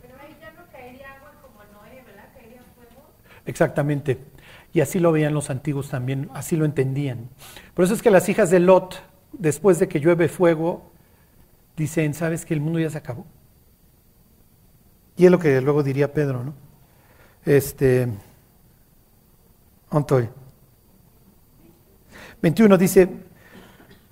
Pero 0.00 0.14
ahí 0.18 0.34
ya 0.40 0.50
no 0.52 0.62
caería 0.72 1.16
agua 1.18 1.32
como 1.42 1.60
Noé, 1.64 2.02
¿verdad? 2.06 2.30
Caería 2.34 2.62
fuego. 2.74 3.02
Exactamente. 3.48 4.18
Y 4.74 4.82
así 4.82 5.00
lo 5.00 5.10
veían 5.10 5.32
los 5.32 5.48
antiguos 5.48 5.88
también, 5.88 6.28
así 6.34 6.54
lo 6.54 6.66
entendían. 6.66 7.30
Por 7.72 7.86
eso 7.86 7.94
es 7.94 8.02
que 8.02 8.10
las 8.10 8.28
hijas 8.28 8.50
de 8.50 8.60
Lot, 8.60 9.02
después 9.32 9.78
de 9.78 9.88
que 9.88 10.00
llueve 10.00 10.28
fuego, 10.28 10.92
dicen, 11.74 12.12
¿sabes 12.12 12.44
que 12.44 12.52
el 12.52 12.60
mundo 12.60 12.78
ya 12.78 12.90
se 12.90 12.98
acabó? 12.98 13.24
Y 15.16 15.24
es 15.24 15.30
lo 15.30 15.38
que 15.38 15.62
luego 15.62 15.82
diría 15.82 16.12
Pedro, 16.12 16.44
¿no? 16.44 16.54
Este, 17.46 18.06
Antoy. 19.88 20.28
21 22.42 22.76
dice, 22.76 23.08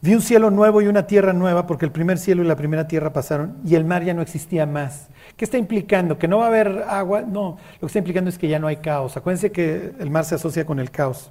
vi 0.00 0.14
un 0.14 0.22
cielo 0.22 0.50
nuevo 0.50 0.82
y 0.82 0.86
una 0.86 1.06
tierra 1.06 1.32
nueva, 1.32 1.66
porque 1.66 1.84
el 1.84 1.92
primer 1.92 2.18
cielo 2.18 2.42
y 2.42 2.46
la 2.46 2.56
primera 2.56 2.86
tierra 2.88 3.12
pasaron 3.12 3.56
y 3.64 3.74
el 3.74 3.84
mar 3.84 4.04
ya 4.04 4.14
no 4.14 4.22
existía 4.22 4.66
más. 4.66 5.08
¿Qué 5.36 5.44
está 5.44 5.58
implicando? 5.58 6.18
¿Que 6.18 6.28
no 6.28 6.38
va 6.38 6.44
a 6.44 6.48
haber 6.48 6.84
agua? 6.88 7.22
No, 7.22 7.58
lo 7.74 7.80
que 7.80 7.86
está 7.86 7.98
implicando 7.98 8.30
es 8.30 8.38
que 8.38 8.48
ya 8.48 8.58
no 8.58 8.66
hay 8.68 8.76
caos. 8.76 9.16
Acuérdense 9.16 9.52
que 9.52 9.92
el 9.98 10.10
mar 10.10 10.24
se 10.24 10.36
asocia 10.36 10.64
con 10.64 10.78
el 10.78 10.90
caos. 10.90 11.30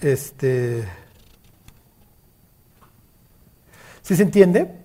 Este, 0.00 0.84
¿Sí 4.02 4.16
se 4.16 4.22
entiende? 4.24 4.81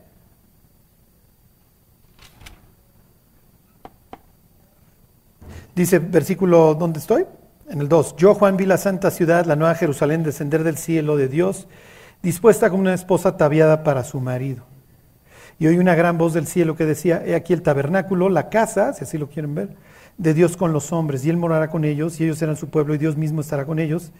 Dice 5.77 5.99
versículo, 5.99 6.73
¿dónde 6.73 6.97
estoy? 6.97 7.27
En 7.69 7.81
el 7.81 7.87
2. 7.87 8.15
Yo, 8.15 8.33
Juan, 8.33 8.57
vi 8.57 8.65
la 8.65 8.77
santa 8.77 9.11
ciudad, 9.11 9.45
la 9.45 9.55
nueva 9.55 9.75
Jerusalén, 9.75 10.23
descender 10.23 10.63
del 10.63 10.75
cielo 10.75 11.17
de 11.17 11.27
Dios, 11.27 11.67
dispuesta 12.23 12.71
como 12.71 12.81
una 12.81 12.95
esposa 12.95 13.29
ataviada 13.29 13.83
para 13.83 14.03
su 14.03 14.19
marido. 14.19 14.63
Y 15.59 15.67
oí 15.67 15.77
una 15.77 15.93
gran 15.93 16.17
voz 16.17 16.33
del 16.33 16.47
cielo 16.47 16.75
que 16.75 16.87
decía, 16.87 17.21
he 17.23 17.35
aquí 17.35 17.53
el 17.53 17.61
tabernáculo, 17.61 18.27
la 18.27 18.49
casa, 18.49 18.91
si 18.93 19.03
así 19.03 19.19
lo 19.19 19.29
quieren 19.29 19.53
ver, 19.53 19.75
de 20.17 20.33
Dios 20.33 20.57
con 20.57 20.73
los 20.73 20.91
hombres, 20.91 21.23
y 21.23 21.29
él 21.29 21.37
morará 21.37 21.69
con 21.69 21.85
ellos, 21.85 22.19
y 22.19 22.23
ellos 22.23 22.39
serán 22.39 22.55
su 22.55 22.69
pueblo, 22.69 22.95
y 22.95 22.97
Dios 22.97 23.15
mismo 23.15 23.41
estará 23.41 23.67
con 23.67 23.77
ellos, 23.77 24.11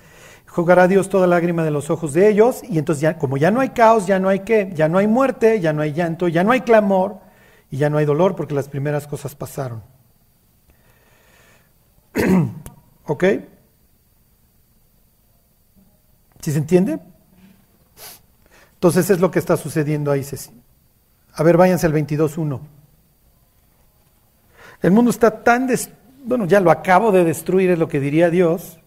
Jugará 0.46 0.88
Dios 0.88 1.10
toda 1.10 1.26
lágrima 1.26 1.64
de 1.64 1.72
los 1.72 1.90
ojos 1.90 2.14
de 2.14 2.30
ellos 2.30 2.62
y 2.64 2.78
entonces 2.78 3.02
ya, 3.02 3.18
como 3.18 3.36
ya 3.36 3.52
no 3.52 3.60
hay 3.60 3.70
caos, 3.70 4.08
ya 4.08 4.18
no 4.18 4.30
hay 4.30 4.42
qué, 4.42 4.72
ya 4.74 4.88
no 4.88 4.98
hay 4.98 5.06
muerte, 5.06 5.60
ya 5.60 5.74
no 5.74 5.82
hay 5.82 5.92
llanto, 5.92 6.30
ya 6.30 6.46
no 6.46 6.54
hay 6.54 6.62
clamor 6.62 7.18
y 7.70 7.76
ya 7.76 7.90
no 7.90 7.98
hay 7.98 8.06
dolor 8.06 8.34
porque 8.34 8.56
las 8.56 8.70
primeras 8.70 9.08
cosas 9.08 9.36
pasaron. 9.36 9.82
¿Ok? 13.06 13.24
¿Sí 16.42 16.52
se 16.52 16.58
entiende? 16.58 17.00
Entonces 18.76 19.10
es 19.10 19.20
lo 19.20 19.32
que 19.32 19.40
está 19.40 19.58
sucediendo 19.58 20.12
ahí, 20.12 20.24
Ceci. 20.24 20.52
A 21.34 21.44
ver, 21.44 21.58
váyanse 21.58 21.86
al 21.86 21.94
22.1. 21.94 22.60
El 24.82 24.92
mundo 24.92 25.10
está 25.10 25.44
tan, 25.44 25.68
bueno, 26.24 26.46
ya 26.46 26.60
lo 26.60 26.70
acabo 26.70 27.12
de 27.12 27.24
destruir, 27.24 27.72
es 27.72 27.80
lo 27.80 27.88
que 27.88 28.00
diría 28.00 28.30
Dios, 28.30 28.80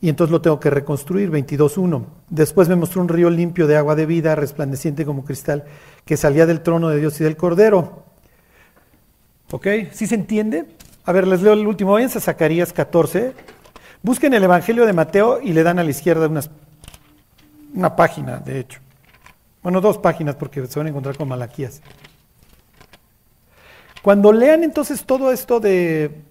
y 0.00 0.10
entonces 0.10 0.32
lo 0.32 0.42
tengo 0.42 0.60
que 0.60 0.68
reconstruir, 0.68 1.30
22.1. 1.30 2.04
Después 2.28 2.68
me 2.68 2.76
mostró 2.76 3.00
un 3.00 3.08
río 3.08 3.30
limpio 3.30 3.66
de 3.66 3.78
agua 3.78 3.94
de 3.94 4.04
vida, 4.04 4.34
resplandeciente 4.34 5.06
como 5.06 5.24
cristal, 5.24 5.64
que 6.04 6.18
salía 6.18 6.44
del 6.44 6.60
trono 6.60 6.90
de 6.90 7.00
Dios 7.00 7.18
y 7.20 7.24
del 7.24 7.38
Cordero. 7.38 8.04
¿Ok? 9.50 9.66
¿Sí 9.92 10.06
se 10.06 10.14
entiende? 10.14 10.66
A 11.04 11.12
ver, 11.12 11.26
les 11.26 11.42
leo 11.42 11.52
el 11.52 11.66
último. 11.66 11.92
Váyanse 11.92 12.18
a 12.18 12.20
Zacarías 12.20 12.72
14. 12.72 13.32
Busquen 14.02 14.34
el 14.34 14.44
Evangelio 14.44 14.86
de 14.86 14.92
Mateo 14.92 15.40
y 15.40 15.52
le 15.52 15.62
dan 15.62 15.78
a 15.78 15.84
la 15.84 15.90
izquierda 15.90 16.28
unas, 16.28 16.50
una 17.74 17.96
página, 17.96 18.38
de 18.38 18.60
hecho. 18.60 18.80
Bueno, 19.62 19.80
dos 19.80 19.98
páginas 19.98 20.34
porque 20.34 20.66
se 20.66 20.78
van 20.78 20.86
a 20.86 20.90
encontrar 20.90 21.16
con 21.16 21.28
Malaquías. 21.28 21.80
Cuando 24.02 24.32
lean 24.32 24.62
entonces 24.64 25.04
todo 25.04 25.32
esto 25.32 25.60
de 25.60 26.22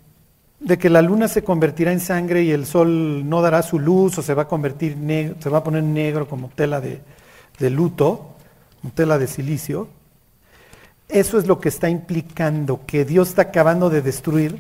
de 0.63 0.77
que 0.77 0.89
la 0.89 1.01
luna 1.01 1.27
se 1.27 1.43
convertirá 1.43 1.91
en 1.91 1.99
sangre 1.99 2.43
y 2.43 2.51
el 2.51 2.65
sol 2.65 3.27
no 3.27 3.41
dará 3.41 3.61
su 3.61 3.79
luz 3.79 4.17
o 4.17 4.21
se 4.21 4.33
va 4.33 4.43
a 4.43 4.47
convertir 4.47 4.97
negro, 4.97 5.35
se 5.39 5.49
va 5.49 5.57
a 5.57 5.63
poner 5.63 5.83
negro 5.83 6.27
como 6.27 6.49
tela 6.49 6.79
de, 6.79 7.01
de 7.59 7.69
luto, 7.69 8.35
como 8.81 8.93
tela 8.93 9.17
de 9.17 9.27
silicio. 9.27 9.89
Eso 11.13 11.37
es 11.37 11.45
lo 11.45 11.59
que 11.59 11.69
está 11.69 11.89
implicando 11.89 12.81
que 12.87 13.05
Dios 13.05 13.29
está 13.29 13.43
acabando 13.43 13.91
de 13.91 14.01
destruir. 14.01 14.55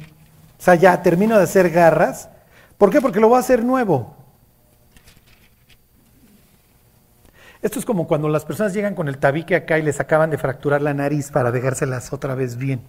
O 0.59 0.61
sea, 0.61 0.75
ya 0.75 1.01
termino 1.01 1.35
de 1.35 1.43
hacer 1.43 1.71
garras. 1.71 2.29
¿Por 2.77 2.91
qué? 2.91 3.01
Porque 3.01 3.19
lo 3.19 3.27
va 3.31 3.37
a 3.37 3.39
hacer 3.39 3.63
nuevo. 3.63 4.15
Esto 7.63 7.79
es 7.79 7.85
como 7.85 8.05
cuando 8.05 8.29
las 8.29 8.45
personas 8.45 8.71
llegan 8.71 8.93
con 8.93 9.07
el 9.07 9.17
tabique 9.17 9.55
acá 9.55 9.79
y 9.79 9.81
les 9.81 9.99
acaban 9.99 10.29
de 10.29 10.37
fracturar 10.37 10.83
la 10.83 10.93
nariz 10.93 11.31
para 11.31 11.51
dejárselas 11.51 12.13
otra 12.13 12.35
vez 12.35 12.55
bien. 12.55 12.81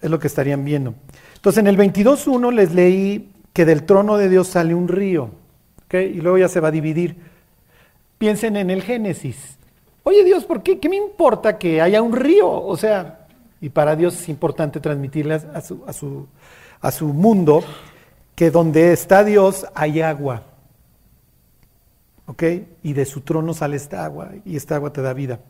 Es 0.00 0.08
lo 0.08 0.18
que 0.18 0.28
estarían 0.28 0.64
viendo. 0.64 0.94
Entonces 1.34 1.60
en 1.60 1.66
el 1.66 1.76
22.1 1.76 2.50
les 2.54 2.72
leí 2.72 3.30
que 3.52 3.66
del 3.66 3.84
trono 3.84 4.16
de 4.16 4.30
Dios 4.30 4.48
sale 4.48 4.74
un 4.74 4.88
río. 4.88 5.32
Y 5.92 6.20
luego 6.22 6.38
ya 6.38 6.48
se 6.48 6.60
va 6.60 6.68
a 6.68 6.70
dividir. 6.70 7.16
Piensen 8.16 8.56
en 8.56 8.70
el 8.70 8.82
Génesis. 8.82 9.56
Oye 10.08 10.22
Dios, 10.22 10.44
¿por 10.44 10.62
qué? 10.62 10.78
¿Qué 10.78 10.88
me 10.88 10.94
importa 10.94 11.58
que 11.58 11.82
haya 11.82 12.00
un 12.00 12.14
río? 12.14 12.48
O 12.48 12.76
sea, 12.76 13.26
y 13.60 13.70
para 13.70 13.96
Dios 13.96 14.14
es 14.14 14.28
importante 14.28 14.78
transmitirle 14.78 15.34
a 15.34 15.60
su, 15.60 15.82
a 15.84 15.92
su, 15.92 16.28
a 16.80 16.92
su 16.92 17.08
mundo 17.08 17.64
que 18.36 18.52
donde 18.52 18.92
está 18.92 19.24
Dios 19.24 19.66
hay 19.74 20.02
agua. 20.02 20.44
¿Ok? 22.26 22.40
Y 22.84 22.92
de 22.92 23.04
su 23.04 23.22
trono 23.22 23.52
sale 23.52 23.74
esta 23.74 24.04
agua 24.04 24.30
y 24.44 24.54
esta 24.54 24.76
agua 24.76 24.92
te 24.92 25.02
da 25.02 25.12
vida. 25.12 25.40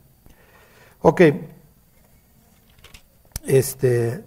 Ok. 1.02 1.20
Este, 3.44 4.24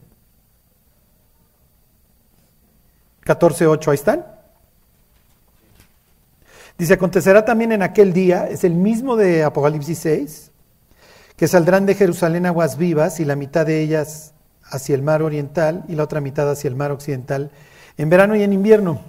14.8, 3.26 3.88
ahí 3.88 3.96
están. 3.96 4.39
Dice, 6.80 6.94
acontecerá 6.94 7.44
también 7.44 7.74
en 7.74 7.82
aquel 7.82 8.14
día, 8.14 8.48
es 8.48 8.64
el 8.64 8.74
mismo 8.74 9.18
de 9.18 9.44
Apocalipsis 9.44 10.00
6, 10.00 10.52
que 11.36 11.46
saldrán 11.50 11.86
de 11.86 11.94
Jerusalén 11.94 12.46
aguas 12.46 12.78
vivas 12.78 13.20
y 13.20 13.26
la 13.26 13.36
mitad 13.36 13.66
de 13.66 13.82
ellas 13.82 14.34
hacia 14.64 14.96
el 14.96 15.02
mar 15.02 15.22
oriental 15.22 15.84
y 15.90 15.96
la 15.96 16.04
otra 16.04 16.22
mitad 16.22 16.50
hacia 16.50 16.70
el 16.70 16.78
mar 16.78 16.92
occidental, 16.92 17.52
en 17.98 18.10
verano 18.10 18.34
y 18.38 18.44
en 18.44 18.54
invierno. 18.54 19.02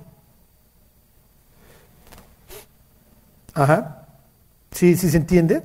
Ajá. 3.54 4.08
¿Sí, 4.72 4.96
sí 4.96 5.08
se 5.08 5.18
entiende? 5.18 5.62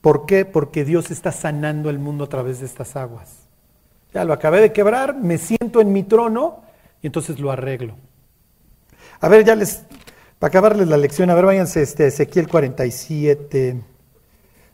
¿Por 0.00 0.26
qué? 0.26 0.44
Porque 0.44 0.84
Dios 0.84 1.12
está 1.12 1.30
sanando 1.30 1.88
el 1.88 2.00
mundo 2.00 2.24
a 2.24 2.28
través 2.28 2.58
de 2.58 2.66
estas 2.66 2.96
aguas. 2.96 3.42
Ya 4.12 4.24
lo 4.24 4.32
acabé 4.32 4.60
de 4.60 4.72
quebrar, 4.72 5.14
me 5.14 5.38
siento 5.38 5.80
en 5.80 5.92
mi 5.92 6.02
trono 6.02 6.64
y 7.00 7.06
entonces 7.06 7.38
lo 7.38 7.52
arreglo. 7.52 7.94
A 9.20 9.28
ver, 9.28 9.44
ya 9.44 9.54
les, 9.54 9.84
para 10.42 10.48
acabarles 10.48 10.88
la 10.88 10.96
lección, 10.96 11.30
a 11.30 11.36
ver, 11.36 11.44
váyanse 11.44 11.82
este, 11.82 12.08
Ezequiel 12.08 12.48
47, 12.48 13.80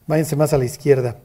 váyanse 0.06 0.34
más 0.34 0.54
a 0.54 0.56
la 0.56 0.64
izquierda. 0.64 1.16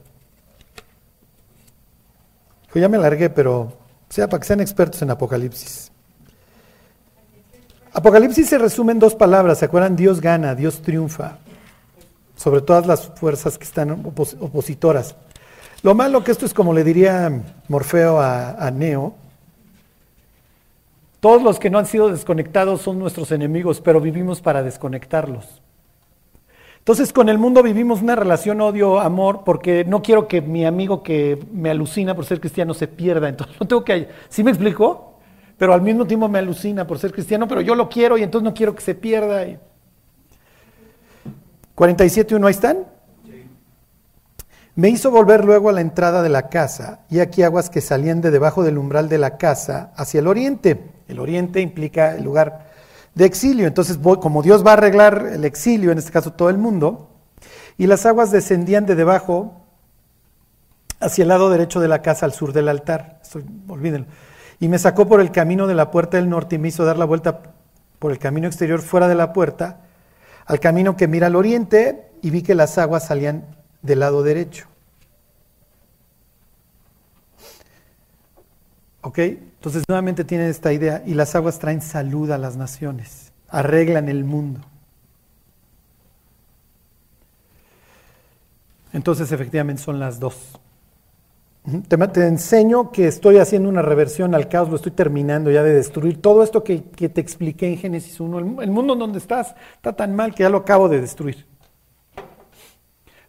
Pues 2.69 2.81
ya 2.81 2.89
me 2.89 2.97
largué, 2.97 3.29
pero 3.29 3.71
sea 4.09 4.27
para 4.27 4.41
que 4.41 4.47
sean 4.47 4.59
expertos 4.59 5.01
en 5.01 5.11
Apocalipsis. 5.11 5.93
Apocalipsis 7.93 8.49
se 8.49 8.57
resume 8.57 8.91
en 8.91 8.99
dos 8.99 9.15
palabras, 9.15 9.59
¿se 9.59 9.63
acuerdan? 9.63 9.95
Dios 9.95 10.19
gana, 10.19 10.55
Dios 10.55 10.81
triunfa 10.81 11.37
sobre 12.35 12.59
todas 12.59 12.85
las 12.85 13.07
fuerzas 13.15 13.57
que 13.57 13.63
están 13.63 13.91
opositoras. 13.91 15.15
Lo 15.83 15.95
malo 15.95 16.21
que 16.21 16.33
esto 16.33 16.45
es 16.45 16.53
como 16.53 16.73
le 16.73 16.83
diría 16.83 17.31
Morfeo 17.69 18.19
a 18.19 18.69
Neo, 18.75 19.15
todos 21.23 21.41
los 21.41 21.57
que 21.57 21.69
no 21.69 21.79
han 21.79 21.85
sido 21.85 22.09
desconectados 22.09 22.81
son 22.81 22.99
nuestros 22.99 23.31
enemigos, 23.31 23.79
pero 23.79 24.01
vivimos 24.01 24.41
para 24.41 24.61
desconectarlos. 24.61 25.61
Entonces 26.79 27.13
con 27.13 27.29
el 27.29 27.37
mundo 27.37 27.63
vivimos 27.63 28.01
una 28.01 28.17
relación 28.17 28.59
odio-amor 28.59 29.43
porque 29.45 29.85
no 29.85 30.01
quiero 30.01 30.27
que 30.27 30.41
mi 30.41 30.65
amigo 30.65 31.01
que 31.01 31.39
me 31.53 31.69
alucina 31.69 32.13
por 32.13 32.25
ser 32.25 32.41
cristiano 32.41 32.73
se 32.73 32.89
pierda. 32.89 33.29
Entonces 33.29 33.55
no 33.61 33.65
tengo 33.65 33.85
que... 33.85 34.09
¿Sí 34.27 34.43
me 34.43 34.51
explico? 34.51 35.13
Pero 35.57 35.73
al 35.73 35.81
mismo 35.81 36.05
tiempo 36.05 36.27
me 36.27 36.39
alucina 36.39 36.85
por 36.85 36.99
ser 36.99 37.13
cristiano, 37.13 37.47
pero 37.47 37.61
yo 37.61 37.73
lo 37.73 37.87
quiero 37.87 38.17
y 38.17 38.23
entonces 38.23 38.43
no 38.43 38.53
quiero 38.53 38.75
que 38.75 38.81
se 38.81 38.93
pierda. 38.93 39.45
47.1, 41.73 42.45
ahí 42.45 42.51
están. 42.51 42.79
Me 44.75 44.89
hizo 44.89 45.09
volver 45.09 45.45
luego 45.45 45.69
a 45.69 45.71
la 45.71 45.79
entrada 45.79 46.21
de 46.21 46.27
la 46.27 46.49
casa, 46.49 47.05
y 47.09 47.19
aquí 47.19 47.43
aguas 47.43 47.69
que 47.69 47.79
salían 47.79 48.19
de 48.19 48.29
debajo 48.29 48.61
del 48.63 48.77
umbral 48.77 49.07
de 49.07 49.19
la 49.19 49.37
casa 49.37 49.93
hacia 49.95 50.19
el 50.19 50.27
oriente. 50.27 50.92
El 51.13 51.19
oriente 51.19 51.61
implica 51.61 52.15
el 52.15 52.23
lugar 52.23 52.71
de 53.15 53.25
exilio. 53.25 53.67
Entonces, 53.67 53.97
como 53.97 54.41
Dios 54.41 54.65
va 54.65 54.71
a 54.71 54.73
arreglar 54.73 55.29
el 55.33 55.45
exilio, 55.45 55.91
en 55.91 55.99
este 55.99 56.11
caso 56.11 56.33
todo 56.33 56.49
el 56.49 56.57
mundo, 56.57 57.09
y 57.77 57.87
las 57.87 58.05
aguas 58.05 58.31
descendían 58.31 58.85
de 58.85 58.95
debajo 58.95 59.61
hacia 60.99 61.21
el 61.21 61.27
lado 61.27 61.49
derecho 61.49 61.79
de 61.79 61.87
la 61.87 62.01
casa, 62.01 62.25
al 62.25 62.33
sur 62.33 62.53
del 62.53 62.67
altar. 62.67 63.21
olvídenlo. 63.67 64.07
Y 64.59 64.67
me 64.67 64.79
sacó 64.79 65.07
por 65.07 65.21
el 65.21 65.31
camino 65.31 65.67
de 65.67 65.75
la 65.75 65.91
puerta 65.91 66.17
del 66.17 66.29
norte 66.29 66.55
y 66.55 66.59
me 66.59 66.69
hizo 66.69 66.85
dar 66.85 66.97
la 66.97 67.05
vuelta 67.05 67.41
por 67.99 68.11
el 68.11 68.19
camino 68.19 68.47
exterior 68.47 68.81
fuera 68.81 69.07
de 69.07 69.15
la 69.15 69.33
puerta, 69.33 69.81
al 70.45 70.59
camino 70.59 70.97
que 70.97 71.07
mira 71.07 71.27
al 71.27 71.35
oriente, 71.35 72.11
y 72.21 72.29
vi 72.29 72.41
que 72.41 72.55
las 72.55 72.77
aguas 72.77 73.05
salían 73.05 73.45
del 73.81 73.99
lado 73.99 74.23
derecho. 74.23 74.72
¿Ok? 79.03 79.19
Entonces 79.19 79.83
nuevamente 79.87 80.23
tienen 80.23 80.47
esta 80.47 80.71
idea 80.71 81.03
y 81.05 81.13
las 81.13 81.35
aguas 81.35 81.59
traen 81.59 81.81
salud 81.81 82.31
a 82.31 82.37
las 82.37 82.55
naciones, 82.55 83.33
arreglan 83.49 84.07
el 84.07 84.23
mundo. 84.23 84.61
Entonces 88.93 89.31
efectivamente 89.31 89.83
son 89.83 89.99
las 89.99 90.19
dos. 90.19 90.57
Te, 91.87 92.25
enseño 92.25 92.91
que 92.91 93.07
estoy 93.07 93.37
haciendo 93.37 93.67
una 93.67 93.81
reversión 93.81 94.35
al 94.35 94.47
caos, 94.47 94.69
lo 94.69 94.77
estoy 94.77 94.91
terminando 94.93 95.51
ya 95.51 95.63
de 95.63 95.73
destruir. 95.73 96.21
Todo 96.21 96.41
esto 96.41 96.63
que, 96.63 96.79
te 96.79 97.19
expliqué 97.19 97.67
en 97.67 97.77
Génesis 97.77 98.19
1, 98.21 98.39
el, 98.39 98.45
el 98.63 98.71
mundo 98.71 98.93
en 98.93 98.99
donde 98.99 99.17
estás 99.17 99.55
está 99.75 99.93
tan 99.93 100.15
mal 100.15 100.33
que 100.33 100.43
ya 100.43 100.49
lo 100.49 100.59
acabo 100.59 100.87
de 100.87 101.01
destruir. 101.01 101.45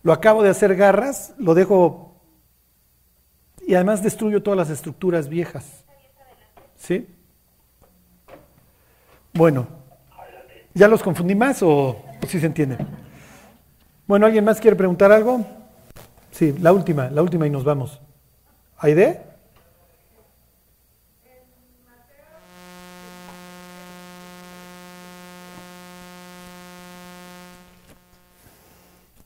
Lo 0.05 0.13
acabo 0.13 0.43
de 0.45 0.51
hacer 0.51 0.77
garras, 0.77 1.33
lo 1.39 1.55
dejo 1.55 2.14
y 3.67 3.75
además 3.75 4.03
destruyo 4.03 4.43
todas 4.43 4.57
las 4.59 4.71
estructuras 4.71 5.29
viejas. 5.29 5.85
¿Sí? 6.77 7.09
Bueno, 9.33 9.67
¿ya 10.75 10.89
los 10.89 11.03
confundí 11.03 11.35
más 11.35 11.63
o, 11.63 11.97
si 12.23 12.29
sí 12.29 12.41
se 12.41 12.47
entiende? 12.47 12.79
Bueno, 14.07 14.27
¿alguien 14.27 14.45
más 14.45 14.61
quiere 14.61 14.77
preguntar 14.77 15.11
algo? 15.11 15.45
Sí, 16.31 16.55
la 16.61 16.73
última, 16.73 17.11
la 17.11 17.23
última 17.23 17.47
y 17.47 17.51
nos 17.51 17.65
vamos. 17.65 18.01
¿Aide? 18.79 19.23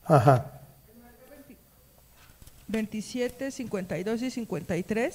Ajá. 0.04 0.57
27, 2.68 3.50
52 3.50 4.22
y 4.22 4.30
53 4.30 5.14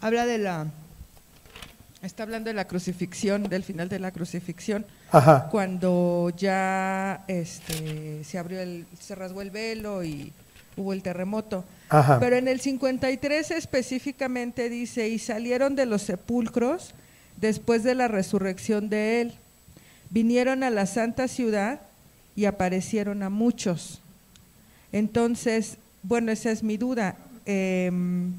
habla 0.00 0.26
de 0.26 0.38
la 0.38 0.66
está 2.02 2.22
hablando 2.22 2.48
de 2.48 2.54
la 2.54 2.66
crucifixión, 2.66 3.44
del 3.44 3.64
final 3.64 3.88
de 3.88 3.98
la 3.98 4.12
crucifixión, 4.12 4.86
cuando 5.50 6.30
ya 6.36 7.24
este, 7.26 8.22
se 8.22 8.38
abrió 8.38 8.60
el, 8.60 8.86
se 9.00 9.14
rasgó 9.14 9.42
el 9.42 9.50
velo 9.50 10.04
y 10.04 10.32
hubo 10.76 10.92
el 10.92 11.02
terremoto. 11.02 11.64
Pero 12.20 12.36
en 12.36 12.48
el 12.48 12.60
53 12.60 13.50
específicamente 13.50 14.68
dice, 14.68 15.08
y 15.08 15.18
salieron 15.18 15.74
de 15.74 15.86
los 15.86 16.02
sepulcros 16.02 16.94
después 17.40 17.82
de 17.82 17.94
la 17.94 18.08
resurrección 18.08 18.88
de 18.88 19.20
él, 19.22 19.34
vinieron 20.10 20.62
a 20.62 20.70
la 20.70 20.86
santa 20.86 21.26
ciudad 21.28 21.80
y 22.36 22.44
aparecieron 22.44 23.22
a 23.22 23.30
muchos. 23.30 24.00
Entonces, 24.92 25.78
bueno, 26.06 26.30
esa 26.30 26.50
es 26.50 26.62
mi 26.62 26.76
duda. 26.76 27.16
Em, 27.44 28.32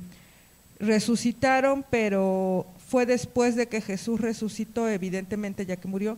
resucitaron, 0.79 1.83
pero 1.89 2.65
fue 2.87 3.05
después 3.05 3.55
de 3.55 3.67
que 3.67 3.81
Jesús 3.81 4.21
resucitó, 4.21 4.87
evidentemente 4.87 5.65
ya 5.65 5.75
que 5.75 5.87
murió. 5.87 6.17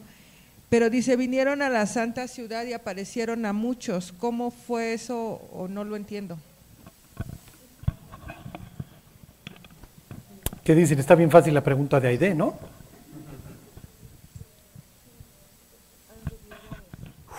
Pero 0.70 0.92
dice, 0.92 1.16
vinieron 1.16 1.64
a 1.64 1.70
la 1.70 1.88
santa 1.88 2.28
ciudad 2.28 2.66
y 2.66 2.74
aparecieron 2.74 3.46
a 3.46 3.54
muchos. 3.54 4.14
¿Cómo 4.20 4.52
fue 4.52 4.94
eso 4.94 5.42
o 5.52 5.68
no 5.68 5.84
lo 5.84 5.96
entiendo? 5.96 6.38
¿Qué 10.64 10.76
dicen? 10.76 11.00
Está 11.00 11.16
bien 11.16 11.32
fácil 11.32 11.56
la 11.56 11.64
pregunta 11.64 12.00
de 12.00 12.10
Aide, 12.10 12.36
¿no? 12.36 12.56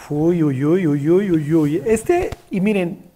Uy, 0.09 0.43
uy, 0.43 0.65
uy, 0.65 0.87
uy, 0.89 1.09
uy, 1.09 1.31
uy, 1.31 1.55
uy. 1.55 1.83
Este, 1.87 2.31
y 2.51 2.61
miren, 2.61 3.10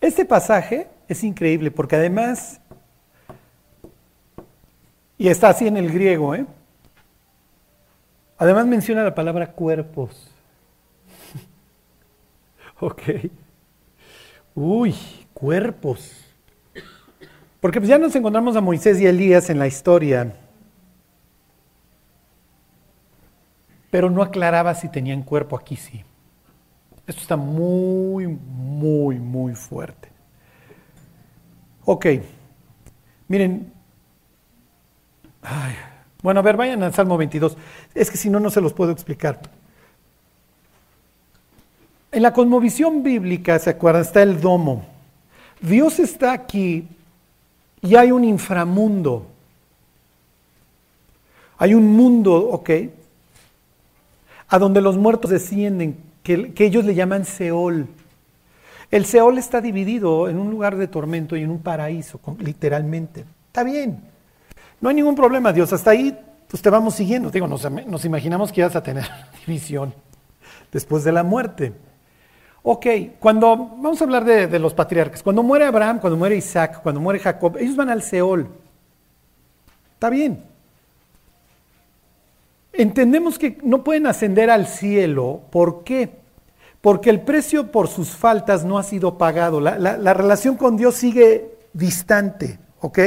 este 0.00 0.24
pasaje 0.24 0.88
es 1.08 1.24
increíble 1.24 1.70
porque 1.70 1.96
además, 1.96 2.60
y 5.16 5.28
está 5.28 5.48
así 5.48 5.66
en 5.66 5.76
el 5.76 5.90
griego, 5.90 6.34
¿eh? 6.34 6.46
Además 8.36 8.66
menciona 8.66 9.02
la 9.02 9.14
palabra 9.14 9.50
cuerpos. 9.50 10.30
ok. 12.80 13.02
Uy, 14.54 14.94
cuerpos. 15.34 16.28
Porque 17.60 17.80
pues 17.80 17.88
ya 17.88 17.98
nos 17.98 18.14
encontramos 18.14 18.54
a 18.56 18.60
Moisés 18.60 19.00
y 19.00 19.06
Elías 19.06 19.50
en 19.50 19.58
la 19.58 19.66
historia, 19.66 20.32
pero 23.90 24.10
no 24.10 24.22
aclaraba 24.22 24.74
si 24.74 24.88
tenían 24.88 25.22
cuerpo 25.22 25.56
aquí 25.56 25.74
sí. 25.74 26.04
Esto 27.08 27.22
está 27.22 27.36
muy, 27.36 28.28
muy, 28.28 29.18
muy 29.18 29.54
fuerte. 29.54 30.10
Ok, 31.86 32.06
miren, 33.26 33.72
bueno, 36.22 36.40
a 36.40 36.42
ver, 36.42 36.58
vayan 36.58 36.82
al 36.82 36.92
Salmo 36.92 37.16
22. 37.16 37.56
Es 37.94 38.10
que 38.10 38.18
si 38.18 38.28
no, 38.28 38.40
no 38.40 38.50
se 38.50 38.60
los 38.60 38.74
puedo 38.74 38.92
explicar. 38.92 39.40
En 42.12 42.22
la 42.22 42.34
cosmovisión 42.34 43.02
bíblica, 43.02 43.58
¿se 43.58 43.70
acuerdan? 43.70 44.02
Está 44.02 44.22
el 44.22 44.38
domo. 44.38 44.84
Dios 45.62 45.98
está 45.98 46.32
aquí 46.32 46.88
y 47.80 47.96
hay 47.96 48.12
un 48.12 48.22
inframundo. 48.22 49.26
Hay 51.56 51.72
un 51.72 51.96
mundo, 51.96 52.36
ok, 52.50 52.70
a 54.48 54.58
donde 54.58 54.82
los 54.82 54.98
muertos 54.98 55.30
descienden, 55.30 56.07
que, 56.54 56.64
ellos 56.66 56.84
le 56.84 56.94
llaman 56.94 57.24
Seol. 57.24 57.86
El 58.90 59.04
Seol 59.04 59.38
está 59.38 59.60
dividido 59.60 60.28
en 60.28 60.38
un 60.38 60.50
lugar 60.50 60.76
de 60.76 60.88
tormento 60.88 61.36
y 61.36 61.42
en 61.42 61.50
un 61.50 61.60
paraíso, 61.60 62.20
literalmente. 62.38 63.24
Está 63.46 63.62
bien. 63.64 64.02
No 64.80 64.88
hay 64.88 64.94
ningún 64.94 65.14
problema, 65.14 65.52
Dios. 65.52 65.72
Hasta 65.72 65.90
ahí 65.90 66.16
pues 66.48 66.62
te 66.62 66.70
vamos 66.70 66.94
siguiendo. 66.94 67.30
Digo, 67.30 67.46
nos, 67.46 68.04
imaginamos 68.04 68.52
que 68.52 68.60
ibas 68.60 68.76
a 68.76 68.82
tener 68.82 69.04
división 69.46 69.94
después 70.72 71.04
de 71.04 71.12
la 71.12 71.22
muerte. 71.22 71.72
Ok, 72.62 72.86
cuando 73.18 73.56
vamos 73.56 74.00
a 74.00 74.04
hablar 74.04 74.24
de, 74.24 74.58
los 74.58 74.74
patriarcas, 74.74 75.22
cuando 75.22 75.42
muere 75.42 75.64
Abraham, 75.64 76.00
cuando 76.00 76.16
muere 76.18 76.36
Isaac, 76.36 76.82
cuando 76.82 77.00
muere 77.00 77.20
Jacob, 77.20 77.56
ellos 77.58 77.76
van 77.76 77.88
al 77.88 78.02
Seol. 78.02 78.48
Está 79.94 80.10
bien. 80.10 80.47
Entendemos 82.78 83.38
que 83.38 83.58
no 83.62 83.84
pueden 83.84 84.06
ascender 84.06 84.48
al 84.48 84.66
cielo. 84.66 85.42
¿Por 85.50 85.84
qué? 85.84 86.10
Porque 86.80 87.10
el 87.10 87.20
precio 87.20 87.70
por 87.70 87.88
sus 87.88 88.16
faltas 88.16 88.64
no 88.64 88.78
ha 88.78 88.82
sido 88.82 89.18
pagado. 89.18 89.60
La, 89.60 89.76
la 89.76 90.14
relación 90.14 90.56
con 90.56 90.78
Dios 90.78 90.94
sigue 90.94 91.58
distante. 91.74 92.58
¿Ok? 92.80 92.98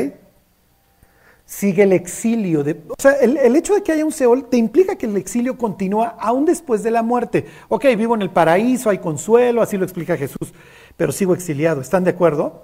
sigue 1.52 1.84
el 1.84 1.92
exilio. 1.92 2.62
O 2.62 2.96
sea, 2.98 3.12
el, 3.12 3.56
hecho 3.58 3.76
de 3.76 3.84
que 3.84 3.92
haya 3.92 4.06
un 4.06 4.14
Seol 4.14 4.46
te 4.46 4.56
implica 4.56 4.96
que 4.96 5.06
el 5.06 5.18
exilio 5.18 5.58
continúa 5.58 6.16
aún 6.18 6.46
después 6.46 6.82
de 6.82 6.92
la 6.92 7.04
muerte. 7.04 7.46
Ok, 7.68 7.86
vivo 7.98 8.16
en 8.16 8.22
el 8.22 8.30
paraíso, 8.30 8.90
hay 8.90 9.00
consuelo, 9.00 9.62
así 9.62 9.78
lo 9.78 9.84
explica 9.84 10.16
Jesús, 10.16 10.54
pero 10.96 11.12
sigo 11.12 11.34
exiliado. 11.34 11.82
¿Están 11.82 12.06
de 12.06 12.12
acuerdo? 12.12 12.64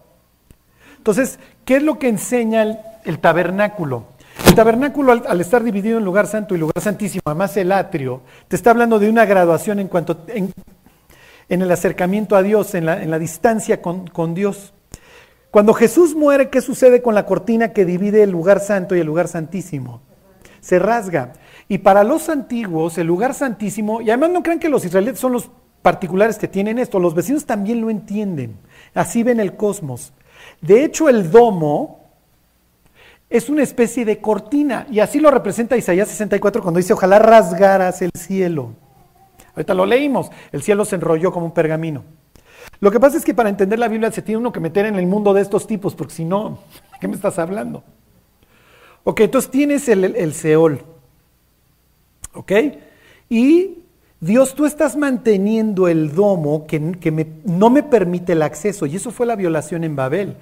Entonces, 0.97 1.37
¿qué 1.65 1.75
es 1.75 1.83
lo 1.83 1.99
que 1.99 2.07
enseña 2.07 2.79
el, 3.03 3.19
tabernáculo? 3.19 4.05
El 4.45 4.55
tabernáculo, 4.55 5.11
al, 5.11 5.41
estar 5.41 5.63
dividido 5.63 5.97
en 5.97 6.05
lugar 6.05 6.27
santo 6.27 6.55
y 6.55 6.57
lugar 6.57 6.79
santísimo, 6.81 7.21
además 7.25 7.55
el 7.57 7.71
atrio, 7.71 8.21
te 8.47 8.55
está 8.55 8.71
hablando 8.71 8.99
de 8.99 9.09
una 9.09 9.25
graduación 9.25 9.79
en 9.79 9.87
cuanto 9.87 10.25
en, 10.27 10.53
el 11.49 11.71
acercamiento 11.71 12.35
a 12.35 12.43
Dios, 12.43 12.75
en 12.75 12.85
la, 12.85 13.19
distancia 13.19 13.81
con, 13.81 14.07
con 14.07 14.33
Dios. 14.33 14.73
Cuando 15.51 15.73
Jesús 15.73 16.15
muere, 16.15 16.49
¿qué 16.49 16.61
sucede 16.61 17.01
con 17.01 17.15
la 17.15 17.25
cortina 17.25 17.73
que 17.73 17.85
divide 17.85 18.23
el 18.23 18.31
lugar 18.31 18.59
santo 18.59 18.95
y 18.95 18.99
el 18.99 19.07
lugar 19.07 19.27
santísimo? 19.27 20.01
Se 20.59 20.79
rasga. 20.79 21.33
Y 21.67 21.79
para 21.79 22.03
los 22.03 22.29
antiguos, 22.29 22.97
el 22.97 23.07
lugar 23.07 23.33
santísimo, 23.33 24.01
y 24.01 24.09
además 24.09 24.31
no 24.31 24.43
crean 24.43 24.59
que 24.59 24.69
los 24.69 24.85
israelitas 24.85 25.19
son 25.19 25.33
los 25.33 25.49
particulares 25.81 26.37
que 26.37 26.47
tienen 26.47 26.79
esto, 26.79 26.99
los 26.99 27.13
vecinos 27.13 27.45
también 27.45 27.81
lo 27.81 27.89
entienden. 27.89 28.57
Así 28.93 29.23
ven 29.23 29.39
el 29.39 29.55
cosmos. 29.55 30.13
De 30.61 30.83
hecho, 30.83 31.07
el 31.09 31.31
domo 31.31 32.06
es 33.29 33.49
una 33.49 33.63
especie 33.63 34.05
de 34.05 34.19
cortina, 34.19 34.87
y 34.89 34.99
así 34.99 35.19
lo 35.19 35.29
representa 35.31 35.75
Isaías 35.75 36.07
64 36.07 36.61
cuando 36.61 36.77
dice, 36.77 36.93
ojalá 36.93 37.19
rasgaras 37.19 38.01
el 38.01 38.11
cielo. 38.17 38.73
Ahorita 39.55 39.73
lo 39.73 39.85
leímos, 39.85 40.29
el 40.51 40.61
cielo 40.61 40.85
se 40.85 40.95
enrolló 40.95 41.31
como 41.31 41.47
un 41.47 41.53
pergamino. 41.53 42.03
Lo 42.79 42.91
que 42.91 42.99
pasa 42.99 43.17
es 43.17 43.25
que 43.25 43.33
para 43.33 43.49
entender 43.49 43.79
la 43.79 43.87
Biblia 43.87 44.11
se 44.11 44.21
tiene 44.21 44.37
uno 44.37 44.51
que 44.51 44.59
meter 44.59 44.85
en 44.85 44.95
el 44.95 45.07
mundo 45.07 45.33
de 45.33 45.41
estos 45.41 45.67
tipos, 45.67 45.95
porque 45.95 46.13
si 46.13 46.25
no, 46.25 46.59
¿qué 47.01 47.07
me 47.07 47.15
estás 47.15 47.39
hablando? 47.39 47.83
Ok, 49.03 49.21
entonces 49.21 49.49
tienes 49.49 49.87
el, 49.89 50.33
Seol. 50.33 50.81
¿Ok? 52.33 52.51
Y 53.29 53.79
Dios, 54.19 54.53
tú 54.53 54.65
estás 54.65 54.95
manteniendo 54.95 55.87
el 55.87 56.13
domo 56.13 56.67
que, 56.67 56.79
no 57.45 57.69
me 57.69 57.83
permite 57.83 58.33
el 58.33 58.41
acceso. 58.41 58.85
Y 58.85 58.97
eso 58.97 59.11
fue 59.11 59.25
la 59.25 59.35
violación 59.35 59.83
en 59.83 59.95
Babel. 59.95 60.35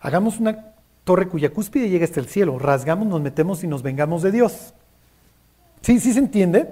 Hagamos 0.00 0.38
una 0.38 0.74
torre 1.08 1.26
cuya 1.26 1.48
cúspide 1.48 1.88
llega 1.88 2.04
hasta 2.04 2.20
el 2.20 2.26
cielo. 2.26 2.58
Rasgamos, 2.58 3.08
nos 3.08 3.22
metemos 3.22 3.64
y 3.64 3.66
nos 3.66 3.82
vengamos 3.82 4.20
de 4.20 4.30
Dios. 4.30 4.74
¿Sí? 5.80 6.00
¿Sí 6.00 6.12
se 6.12 6.18
entiende? 6.18 6.68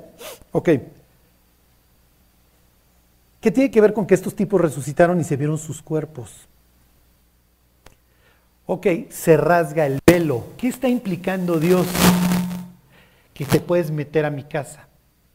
Ok. 0.53 0.69
¿Qué 3.41 3.51
tiene 3.51 3.71
que 3.71 3.81
ver 3.81 3.95
con 3.95 4.07
que 4.07 4.15
estos 4.15 4.37
tipos 4.37 4.61
resucitaron 4.61 5.19
y 5.19 5.25
se 5.25 5.39
vieron 5.39 5.57
sus 5.57 5.81
cuerpos? 5.81 6.47
Ok, 8.67 8.87
se 9.09 9.39
rasga 9.39 9.87
el 9.87 10.01
velo. 10.07 10.45
¿Qué 10.59 10.69
está 10.69 10.87
implicando 10.87 11.59
Dios? 11.59 11.87
Que 13.33 13.47
te 13.47 13.59
puedes 13.59 13.91
meter 13.91 14.27
a 14.27 14.31
mi 14.31 14.45
casa. 14.45 14.87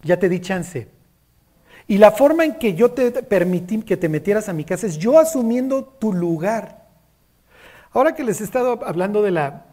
Ya 0.03 0.19
te 0.19 0.29
di 0.29 0.41
chance. 0.41 0.89
Y 1.87 1.97
la 1.97 2.11
forma 2.11 2.45
en 2.45 2.59
que 2.59 2.75
yo 2.75 2.91
te 2.91 3.09
permití 3.23 3.81
que 3.81 3.97
te 3.97 4.09
metieras 4.09 4.47
a 4.47 4.53
mi 4.53 4.63
casa 4.63 4.85
es 4.85 4.99
yo 4.99 5.17
asumiendo 5.17 5.85
tu 5.85 6.13
lugar. 6.13 6.80
Ahora 7.93 8.15
que 8.15 8.23
les 8.23 8.41
he 8.41 8.43
estado 8.43 8.79
hablando 8.85 9.21
de 9.21 9.31
la, 9.31 9.65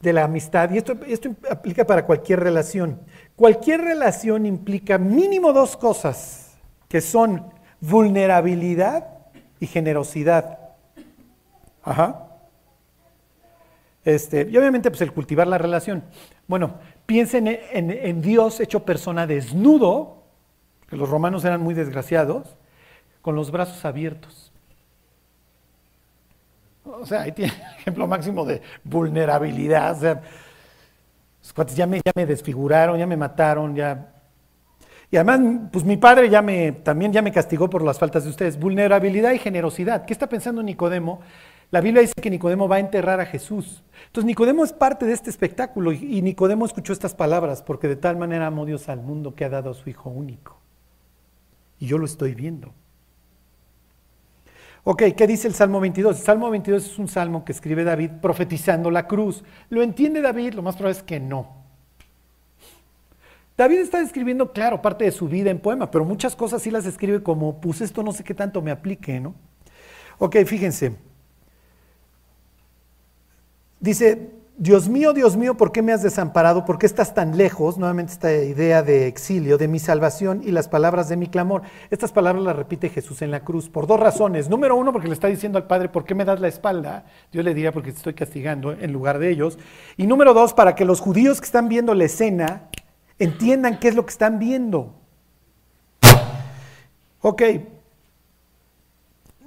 de 0.00 0.12
la 0.12 0.24
amistad, 0.24 0.70
y 0.70 0.78
esto, 0.78 0.96
esto 1.06 1.34
aplica 1.50 1.84
para 1.84 2.06
cualquier 2.06 2.40
relación, 2.40 3.00
cualquier 3.34 3.80
relación 3.80 4.46
implica 4.46 4.98
mínimo 4.98 5.52
dos 5.52 5.76
cosas, 5.76 6.56
que 6.88 7.00
son 7.00 7.52
vulnerabilidad 7.80 9.08
y 9.60 9.66
generosidad. 9.66 10.58
Ajá. 11.82 12.26
Este, 14.04 14.46
y 14.48 14.56
obviamente, 14.56 14.90
pues 14.90 15.00
el 15.02 15.12
cultivar 15.12 15.48
la 15.48 15.58
relación. 15.58 16.04
Bueno, 16.46 16.74
piensen 17.06 17.48
en, 17.48 18.22
Dios 18.22 18.60
hecho 18.60 18.84
persona 18.84 19.26
desnudo, 19.26 20.22
que 20.88 20.96
los 20.96 21.08
romanos 21.08 21.44
eran 21.44 21.60
muy 21.60 21.74
desgraciados, 21.74 22.56
con 23.20 23.34
los 23.34 23.50
brazos 23.50 23.84
abiertos. 23.84 24.45
O 26.86 27.06
sea, 27.06 27.22
ahí 27.22 27.32
tiene 27.32 27.52
ejemplo 27.78 28.06
máximo 28.06 28.44
de 28.44 28.62
vulnerabilidad. 28.84 29.96
O 29.96 30.00
sea, 30.00 30.22
ya 31.74 31.86
me, 31.86 32.00
ya 32.04 32.12
me 32.14 32.26
desfiguraron, 32.26 32.98
ya 32.98 33.06
me 33.06 33.16
mataron, 33.16 33.74
ya 33.74 34.12
y 35.10 35.16
además, 35.16 35.68
pues 35.72 35.84
mi 35.84 35.96
padre 35.96 36.28
ya 36.28 36.42
me, 36.42 36.72
también 36.72 37.12
ya 37.12 37.22
me 37.22 37.32
castigó 37.32 37.70
por 37.70 37.82
las 37.82 37.98
faltas 37.98 38.24
de 38.24 38.30
ustedes. 38.30 38.58
Vulnerabilidad 38.58 39.32
y 39.32 39.38
generosidad. 39.38 40.04
¿Qué 40.04 40.12
está 40.12 40.28
pensando 40.28 40.62
Nicodemo? 40.62 41.20
La 41.70 41.80
Biblia 41.80 42.00
dice 42.00 42.14
que 42.20 42.30
Nicodemo 42.30 42.68
va 42.68 42.76
a 42.76 42.80
enterrar 42.80 43.20
a 43.20 43.26
Jesús. 43.26 43.82
Entonces 44.06 44.26
Nicodemo 44.26 44.64
es 44.64 44.72
parte 44.72 45.04
de 45.06 45.12
este 45.12 45.30
espectáculo 45.30 45.92
y 45.92 46.22
Nicodemo 46.22 46.64
escuchó 46.64 46.92
estas 46.92 47.14
palabras 47.14 47.62
porque 47.62 47.88
de 47.88 47.96
tal 47.96 48.16
manera 48.16 48.46
amó 48.46 48.66
Dios 48.66 48.88
al 48.88 49.00
mundo 49.00 49.34
que 49.34 49.44
ha 49.44 49.48
dado 49.48 49.70
a 49.70 49.74
su 49.74 49.88
Hijo 49.90 50.10
único. 50.10 50.60
Y 51.78 51.86
yo 51.86 51.98
lo 51.98 52.06
estoy 52.06 52.34
viendo. 52.34 52.72
Ok, 54.88 55.02
¿qué 55.16 55.26
dice 55.26 55.48
el 55.48 55.54
Salmo 55.54 55.80
22? 55.80 56.16
El 56.16 56.22
Salmo 56.22 56.48
22 56.48 56.86
es 56.86 56.96
un 57.00 57.08
salmo 57.08 57.44
que 57.44 57.50
escribe 57.50 57.82
David 57.82 58.12
profetizando 58.22 58.88
la 58.88 59.08
cruz. 59.08 59.42
¿Lo 59.68 59.82
entiende 59.82 60.20
David? 60.20 60.54
Lo 60.54 60.62
más 60.62 60.76
probable 60.76 60.96
es 60.96 61.02
que 61.02 61.18
no. 61.18 61.56
David 63.56 63.78
está 63.78 63.98
describiendo, 63.98 64.52
claro, 64.52 64.80
parte 64.80 65.04
de 65.04 65.10
su 65.10 65.26
vida 65.26 65.50
en 65.50 65.58
poema, 65.58 65.90
pero 65.90 66.04
muchas 66.04 66.36
cosas 66.36 66.62
sí 66.62 66.70
las 66.70 66.86
escribe 66.86 67.20
como, 67.20 67.60
pues 67.60 67.80
esto 67.80 68.04
no 68.04 68.12
sé 68.12 68.22
qué 68.22 68.32
tanto 68.32 68.62
me 68.62 68.70
aplique, 68.70 69.18
¿no? 69.18 69.34
Ok, 70.18 70.36
fíjense. 70.46 70.94
Dice, 73.80 74.35
Dios 74.58 74.88
mío, 74.88 75.12
Dios 75.12 75.36
mío, 75.36 75.54
¿por 75.54 75.70
qué 75.70 75.82
me 75.82 75.92
has 75.92 76.02
desamparado? 76.02 76.64
¿Por 76.64 76.78
qué 76.78 76.86
estás 76.86 77.12
tan 77.12 77.36
lejos? 77.36 77.76
Nuevamente 77.76 78.12
esta 78.12 78.32
idea 78.32 78.82
de 78.82 79.06
exilio, 79.06 79.58
de 79.58 79.68
mi 79.68 79.78
salvación 79.78 80.40
y 80.42 80.50
las 80.50 80.66
palabras 80.66 81.10
de 81.10 81.18
mi 81.18 81.26
clamor. 81.26 81.60
Estas 81.90 82.10
palabras 82.10 82.42
las 82.42 82.56
repite 82.56 82.88
Jesús 82.88 83.20
en 83.20 83.30
la 83.30 83.40
cruz 83.40 83.68
por 83.68 83.86
dos 83.86 84.00
razones. 84.00 84.48
Número 84.48 84.74
uno, 84.74 84.92
porque 84.92 85.08
le 85.08 85.14
está 85.14 85.28
diciendo 85.28 85.58
al 85.58 85.66
Padre, 85.66 85.90
¿por 85.90 86.04
qué 86.04 86.14
me 86.14 86.24
das 86.24 86.40
la 86.40 86.48
espalda? 86.48 87.04
Dios 87.30 87.44
le 87.44 87.52
diría, 87.52 87.70
porque 87.70 87.92
te 87.92 87.98
estoy 87.98 88.14
castigando 88.14 88.72
en 88.72 88.94
lugar 88.94 89.18
de 89.18 89.28
ellos. 89.28 89.58
Y 89.98 90.06
número 90.06 90.32
dos, 90.32 90.54
para 90.54 90.74
que 90.74 90.86
los 90.86 91.00
judíos 91.00 91.38
que 91.38 91.44
están 91.44 91.68
viendo 91.68 91.92
la 91.92 92.04
escena 92.04 92.70
entiendan 93.18 93.78
qué 93.78 93.88
es 93.88 93.94
lo 93.94 94.06
que 94.06 94.12
están 94.12 94.38
viendo. 94.38 94.94
Ok, 97.20 97.42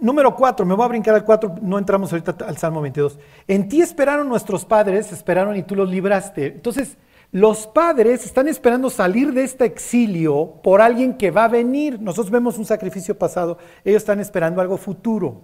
Número 0.02 0.34
cuatro, 0.34 0.66
me 0.66 0.74
voy 0.76 0.86
a 0.86 0.90
brincar 0.90 1.14
al 1.14 1.26
cuatro, 1.26 1.56
no 1.62 1.78
entramos 1.78 2.12
ahorita 2.14 2.46
al 2.46 2.58
Salmo 2.58 2.82
22. 2.82 3.20
En 3.48 3.68
ti 3.68 3.82
esperaron 3.82 4.30
nuestros 4.30 4.64
padres, 4.64 5.12
esperaron 5.12 5.58
y 5.58 5.64
tú 5.64 5.76
los 5.76 5.90
libraste. 5.90 6.48
Entonces, 6.48 6.98
los 7.32 7.68
padres 7.68 8.26
están 8.26 8.48
esperando 8.48 8.90
salir 8.90 9.34
de 9.34 9.44
este 9.44 9.66
exilio 9.66 10.54
por 10.64 10.82
alguien 10.82 11.16
que 11.16 11.32
va 11.32 11.46
a 11.46 11.50
venir. 11.50 12.02
Nosotros 12.02 12.32
vemos 12.32 12.58
un 12.58 12.66
sacrificio 12.66 13.18
pasado, 13.18 13.58
ellos 13.84 14.02
están 14.02 14.22
esperando 14.22 14.62
algo 14.62 14.78
futuro. 14.78 15.44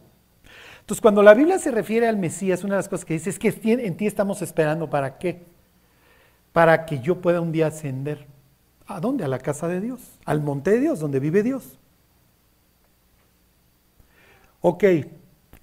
Entonces, 0.80 1.02
cuando 1.02 1.22
la 1.22 1.34
Biblia 1.34 1.60
se 1.60 1.72
refiere 1.72 2.08
al 2.08 2.18
Mesías, 2.18 2.64
una 2.64 2.76
de 2.76 2.80
las 2.80 2.90
cosas 2.90 3.06
que 3.06 3.16
dice 3.16 3.30
es 3.30 3.40
que 3.40 3.54
en 3.64 3.98
ti 3.98 4.08
estamos 4.08 4.42
esperando 4.42 4.90
para 4.90 5.18
qué? 5.18 5.44
Para 6.54 6.86
que 6.86 7.00
yo 7.00 7.20
pueda 7.20 7.42
un 7.42 7.52
día 7.52 7.68
ascender. 7.68 8.26
¿A 8.88 9.02
dónde? 9.02 9.26
A 9.26 9.28
la 9.28 9.40
casa 9.40 9.68
de 9.68 9.82
Dios, 9.82 10.00
al 10.26 10.42
monte 10.42 10.72
de 10.72 10.80
Dios, 10.80 11.00
donde 11.00 11.20
vive 11.20 11.44
Dios. 11.44 11.80
Ok, 14.68 14.84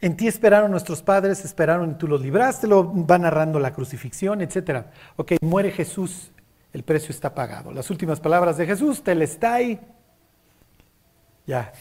en 0.00 0.16
ti 0.16 0.28
esperaron 0.28 0.70
nuestros 0.70 1.02
padres, 1.02 1.44
esperaron 1.44 1.90
y 1.90 1.94
tú 1.94 2.06
los 2.06 2.20
libraste, 2.20 2.68
lo 2.68 3.04
va 3.04 3.18
narrando 3.18 3.58
la 3.58 3.72
crucifixión, 3.72 4.40
etc. 4.42 4.84
Ok, 5.16 5.32
muere 5.40 5.72
Jesús, 5.72 6.30
el 6.72 6.84
precio 6.84 7.10
está 7.10 7.34
pagado. 7.34 7.72
Las 7.72 7.90
últimas 7.90 8.20
palabras 8.20 8.56
de 8.58 8.64
Jesús, 8.64 9.02
telestai, 9.02 9.80
ya, 11.48 11.72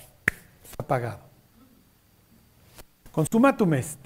está 0.64 0.84
pagado. 0.88 1.20
Consumatum 3.12 3.76
est. 3.76 4.00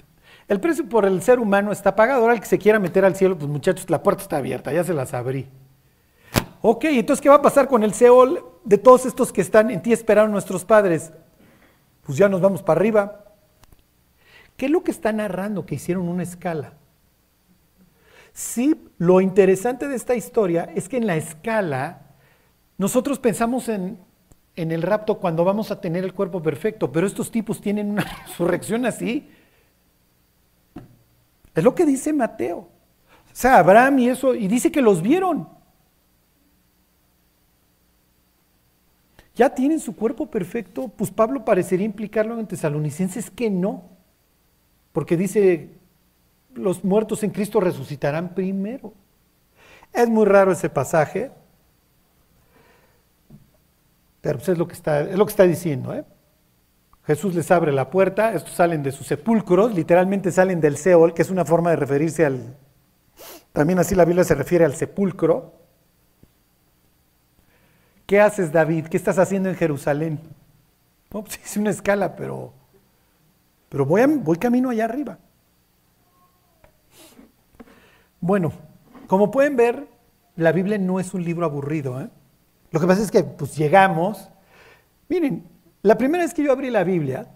El 0.46 0.60
precio 0.60 0.86
por 0.86 1.06
el 1.06 1.22
ser 1.22 1.40
humano 1.40 1.72
está 1.72 1.96
pagado. 1.96 2.20
Ahora 2.20 2.34
el 2.34 2.40
que 2.40 2.46
se 2.46 2.58
quiera 2.58 2.78
meter 2.78 3.06
al 3.06 3.16
cielo, 3.16 3.38
pues 3.38 3.48
muchachos, 3.48 3.88
la 3.88 4.02
puerta 4.02 4.24
está 4.24 4.36
abierta, 4.36 4.74
ya 4.74 4.84
se 4.84 4.92
las 4.92 5.14
abrí. 5.14 5.48
Ok, 6.60 6.84
entonces, 6.84 7.22
¿qué 7.22 7.30
va 7.30 7.36
a 7.36 7.42
pasar 7.42 7.66
con 7.66 7.82
el 7.82 7.94
Seol 7.94 8.44
de 8.62 8.76
todos 8.76 9.06
estos 9.06 9.32
que 9.32 9.40
están 9.40 9.70
en 9.70 9.80
ti 9.80 9.94
esperaron 9.94 10.32
nuestros 10.32 10.66
padres? 10.66 11.12
Pues 12.06 12.16
ya 12.16 12.28
nos 12.28 12.40
vamos 12.40 12.62
para 12.62 12.78
arriba. 12.78 13.24
¿Qué 14.56 14.66
es 14.66 14.72
lo 14.72 14.82
que 14.84 14.92
está 14.92 15.12
narrando? 15.12 15.66
Que 15.66 15.74
hicieron 15.74 16.08
una 16.08 16.22
escala. 16.22 16.74
Sí, 18.32 18.80
lo 18.98 19.20
interesante 19.20 19.88
de 19.88 19.96
esta 19.96 20.14
historia 20.14 20.70
es 20.74 20.88
que 20.88 20.98
en 20.98 21.06
la 21.06 21.16
escala 21.16 22.02
nosotros 22.78 23.18
pensamos 23.18 23.68
en, 23.68 23.98
en 24.54 24.70
el 24.70 24.82
rapto 24.82 25.18
cuando 25.18 25.44
vamos 25.44 25.70
a 25.70 25.80
tener 25.80 26.04
el 26.04 26.14
cuerpo 26.14 26.42
perfecto, 26.42 26.92
pero 26.92 27.06
estos 27.06 27.30
tipos 27.30 27.60
tienen 27.60 27.90
una 27.90 28.04
resurrección 28.26 28.86
así. 28.86 29.28
Es 31.54 31.64
lo 31.64 31.74
que 31.74 31.86
dice 31.86 32.12
Mateo. 32.12 32.58
O 32.58 33.38
sea, 33.38 33.58
Abraham 33.58 33.98
y 33.98 34.08
eso, 34.10 34.34
y 34.34 34.46
dice 34.46 34.70
que 34.70 34.80
los 34.80 35.02
vieron. 35.02 35.55
Ya 39.36 39.50
tienen 39.50 39.78
su 39.78 39.94
cuerpo 39.94 40.26
perfecto, 40.26 40.88
pues 40.88 41.10
Pablo 41.10 41.44
parecería 41.44 41.86
implicarlo 41.86 42.38
en 42.40 42.46
tesalonicenses 42.46 43.30
que 43.30 43.50
no, 43.50 43.84
porque 44.92 45.16
dice, 45.16 45.70
los 46.54 46.82
muertos 46.82 47.22
en 47.22 47.30
Cristo 47.30 47.60
resucitarán 47.60 48.34
primero. 48.34 48.94
Es 49.92 50.08
muy 50.08 50.24
raro 50.24 50.52
ese 50.52 50.68
pasaje, 50.68 51.30
pero 54.22 54.38
pues 54.38 54.48
es 54.48 54.58
lo 54.58 54.66
que 54.66 54.74
está, 54.74 55.02
es 55.02 55.16
lo 55.16 55.24
que 55.26 55.30
está 55.30 55.44
diciendo. 55.44 55.94
¿eh? 55.94 56.04
Jesús 57.04 57.34
les 57.34 57.50
abre 57.50 57.72
la 57.72 57.90
puerta, 57.90 58.32
estos 58.32 58.54
salen 58.54 58.82
de 58.82 58.90
sus 58.90 59.06
sepulcros, 59.06 59.74
literalmente 59.74 60.32
salen 60.32 60.60
del 60.60 60.76
Seol, 60.76 61.14
que 61.14 61.22
es 61.22 61.30
una 61.30 61.44
forma 61.44 61.70
de 61.70 61.76
referirse 61.76 62.24
al, 62.24 62.56
también 63.52 63.78
así 63.78 63.94
la 63.94 64.04
Biblia 64.04 64.24
se 64.24 64.34
refiere 64.34 64.64
al 64.64 64.74
sepulcro. 64.74 65.55
¿Qué 68.06 68.20
haces, 68.20 68.52
David? 68.52 68.86
¿Qué 68.86 68.96
estás 68.96 69.18
haciendo 69.18 69.48
en 69.48 69.56
Jerusalén? 69.56 70.20
No, 71.12 71.24
pues 71.24 71.40
hice 71.44 71.58
una 71.58 71.70
escala, 71.70 72.14
pero, 72.14 72.52
pero 73.68 73.84
voy, 73.84 74.02
voy 74.06 74.36
camino 74.38 74.70
allá 74.70 74.84
arriba. 74.84 75.18
Bueno, 78.20 78.52
como 79.08 79.32
pueden 79.32 79.56
ver, 79.56 79.88
la 80.36 80.52
Biblia 80.52 80.78
no 80.78 81.00
es 81.00 81.14
un 81.14 81.24
libro 81.24 81.44
aburrido. 81.46 82.00
¿eh? 82.00 82.08
Lo 82.70 82.78
que 82.78 82.86
pasa 82.86 83.02
es 83.02 83.10
que 83.10 83.24
pues 83.24 83.56
llegamos. 83.56 84.30
Miren, 85.08 85.44
la 85.82 85.98
primera 85.98 86.22
vez 86.22 86.32
que 86.32 86.44
yo 86.44 86.52
abrí 86.52 86.70
la 86.70 86.84
Biblia 86.84 87.28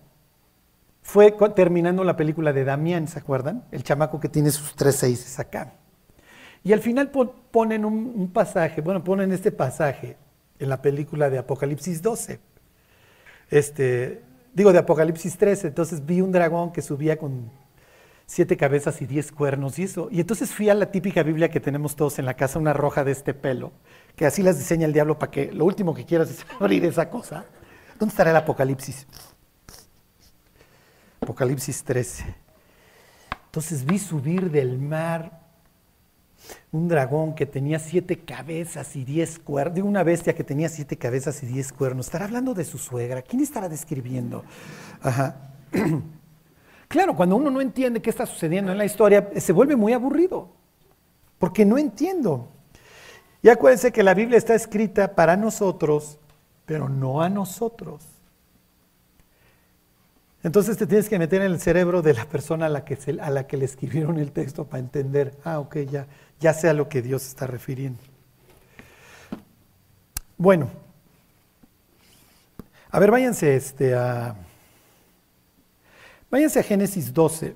fue 1.02 1.32
terminando 1.54 2.04
la 2.04 2.16
película 2.16 2.52
de 2.52 2.62
Damián, 2.62 3.08
¿se 3.08 3.18
acuerdan? 3.18 3.64
El 3.72 3.82
chamaco 3.82 4.20
que 4.20 4.28
tiene 4.28 4.52
sus 4.52 4.76
tres 4.76 4.96
seises 4.96 5.40
acá. 5.40 5.72
Y 6.62 6.72
al 6.72 6.80
final 6.80 7.10
ponen 7.50 7.84
un 7.84 8.30
pasaje, 8.32 8.82
bueno, 8.82 9.02
ponen 9.02 9.32
este 9.32 9.50
pasaje 9.50 10.16
en 10.60 10.68
la 10.68 10.80
película 10.82 11.30
de 11.30 11.38
Apocalipsis 11.38 12.02
12. 12.02 12.38
Este, 13.50 14.22
digo 14.54 14.72
de 14.72 14.78
Apocalipsis 14.78 15.36
13, 15.36 15.68
entonces 15.68 16.06
vi 16.06 16.20
un 16.20 16.30
dragón 16.30 16.72
que 16.72 16.82
subía 16.82 17.16
con 17.18 17.50
siete 18.26 18.56
cabezas 18.56 19.02
y 19.02 19.06
diez 19.06 19.32
cuernos 19.32 19.78
y 19.78 19.84
eso. 19.84 20.08
Y 20.12 20.20
entonces 20.20 20.52
fui 20.52 20.68
a 20.68 20.74
la 20.74 20.92
típica 20.92 21.24
Biblia 21.24 21.50
que 21.50 21.58
tenemos 21.58 21.96
todos 21.96 22.20
en 22.20 22.26
la 22.26 22.34
casa, 22.34 22.60
una 22.60 22.72
roja 22.72 23.02
de 23.02 23.10
este 23.10 23.34
pelo, 23.34 23.72
que 24.14 24.26
así 24.26 24.42
las 24.42 24.58
diseña 24.58 24.86
el 24.86 24.92
diablo 24.92 25.18
para 25.18 25.32
que 25.32 25.50
lo 25.50 25.64
último 25.64 25.94
que 25.94 26.04
quieras 26.04 26.30
es 26.30 26.46
abrir 26.60 26.84
esa 26.84 27.10
cosa. 27.10 27.44
¿Dónde 27.98 28.12
estará 28.12 28.30
el 28.30 28.36
Apocalipsis? 28.36 29.06
Apocalipsis 31.20 31.82
13. 31.82 32.34
Entonces 33.46 33.84
vi 33.84 33.98
subir 33.98 34.50
del 34.50 34.78
mar 34.78 35.40
un 36.72 36.88
dragón 36.88 37.34
que 37.34 37.46
tenía 37.46 37.78
siete 37.78 38.18
cabezas 38.18 38.96
y 38.96 39.04
diez 39.04 39.38
cuernos, 39.38 39.74
de 39.74 39.82
una 39.82 40.02
bestia 40.02 40.34
que 40.34 40.44
tenía 40.44 40.68
siete 40.68 40.96
cabezas 40.96 41.42
y 41.42 41.46
diez 41.46 41.72
cuernos. 41.72 42.06
¿Estará 42.06 42.24
hablando 42.26 42.54
de 42.54 42.64
su 42.64 42.78
suegra? 42.78 43.22
¿Quién 43.22 43.42
estará 43.42 43.68
describiendo? 43.68 44.44
Ajá. 45.02 45.52
Claro, 46.88 47.14
cuando 47.14 47.36
uno 47.36 47.52
no 47.52 47.60
entiende 47.60 48.02
qué 48.02 48.10
está 48.10 48.26
sucediendo 48.26 48.72
en 48.72 48.78
la 48.78 48.84
historia, 48.84 49.30
se 49.36 49.52
vuelve 49.52 49.76
muy 49.76 49.92
aburrido, 49.92 50.48
porque 51.38 51.64
no 51.64 51.78
entiendo. 51.78 52.48
Y 53.42 53.48
acuérdense 53.48 53.92
que 53.92 54.02
la 54.02 54.12
Biblia 54.12 54.36
está 54.36 54.56
escrita 54.56 55.14
para 55.14 55.36
nosotros, 55.36 56.18
pero 56.66 56.88
no 56.88 57.22
a 57.22 57.28
nosotros. 57.28 58.04
Entonces 60.42 60.78
te 60.78 60.86
tienes 60.86 61.08
que 61.08 61.18
meter 61.18 61.42
en 61.42 61.52
el 61.52 61.60
cerebro 61.60 62.00
de 62.00 62.14
la 62.14 62.24
persona 62.24 62.66
a 62.66 62.68
la 62.70 62.84
que, 62.84 62.96
a 63.20 63.30
la 63.30 63.46
que 63.46 63.58
le 63.58 63.66
escribieron 63.66 64.18
el 64.18 64.32
texto 64.32 64.64
para 64.64 64.80
entender, 64.80 65.36
ah, 65.44 65.58
ok, 65.58 65.76
ya, 65.90 66.06
ya 66.40 66.54
sé 66.54 66.72
lo 66.72 66.88
que 66.88 67.02
Dios 67.02 67.26
está 67.26 67.46
refiriendo. 67.46 68.00
Bueno, 70.38 70.70
a 72.90 72.98
ver, 72.98 73.10
váyanse 73.10 73.54
este, 73.54 73.94
a, 73.94 74.34
váyanse 76.30 76.60
a 76.60 76.62
Génesis 76.62 77.12
12. 77.12 77.54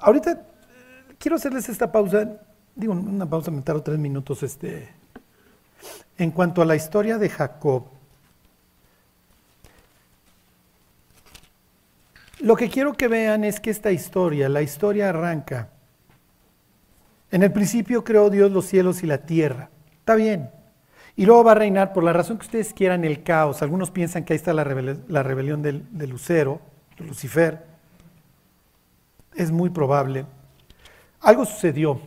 Ahorita 0.00 0.32
eh, 0.32 1.14
quiero 1.18 1.36
hacerles 1.36 1.68
esta 1.68 1.92
pausa, 1.92 2.40
digo, 2.74 2.92
una 2.92 3.30
pausa, 3.30 3.52
me 3.52 3.62
tardo 3.62 3.82
tres 3.82 3.98
minutos, 4.00 4.42
este, 4.42 4.88
en 6.18 6.32
cuanto 6.32 6.60
a 6.60 6.64
la 6.64 6.74
historia 6.74 7.16
de 7.18 7.28
Jacob. 7.28 7.84
Lo 12.44 12.56
que 12.56 12.68
quiero 12.68 12.92
que 12.92 13.08
vean 13.08 13.42
es 13.42 13.58
que 13.58 13.70
esta 13.70 13.90
historia, 13.90 14.50
la 14.50 14.60
historia 14.60 15.08
arranca. 15.08 15.70
En 17.30 17.42
el 17.42 17.50
principio 17.50 18.04
creó 18.04 18.28
Dios 18.28 18.52
los 18.52 18.66
cielos 18.66 19.02
y 19.02 19.06
la 19.06 19.24
tierra. 19.24 19.70
Está 20.00 20.14
bien. 20.14 20.50
Y 21.16 21.24
luego 21.24 21.42
va 21.42 21.52
a 21.52 21.54
reinar 21.54 21.94
por 21.94 22.04
la 22.04 22.12
razón 22.12 22.36
que 22.36 22.44
ustedes 22.44 22.74
quieran 22.74 23.02
el 23.06 23.22
caos. 23.22 23.62
Algunos 23.62 23.90
piensan 23.90 24.24
que 24.24 24.34
ahí 24.34 24.36
está 24.36 24.52
la, 24.52 24.62
rebelión 24.62 25.62
del, 25.62 25.86
de 25.90 26.06
Lucero, 26.06 26.60
de 26.98 27.06
Lucifer. 27.06 27.64
Es 29.34 29.50
muy 29.50 29.70
probable. 29.70 30.26
Algo 31.22 31.46
sucedió. 31.46 31.98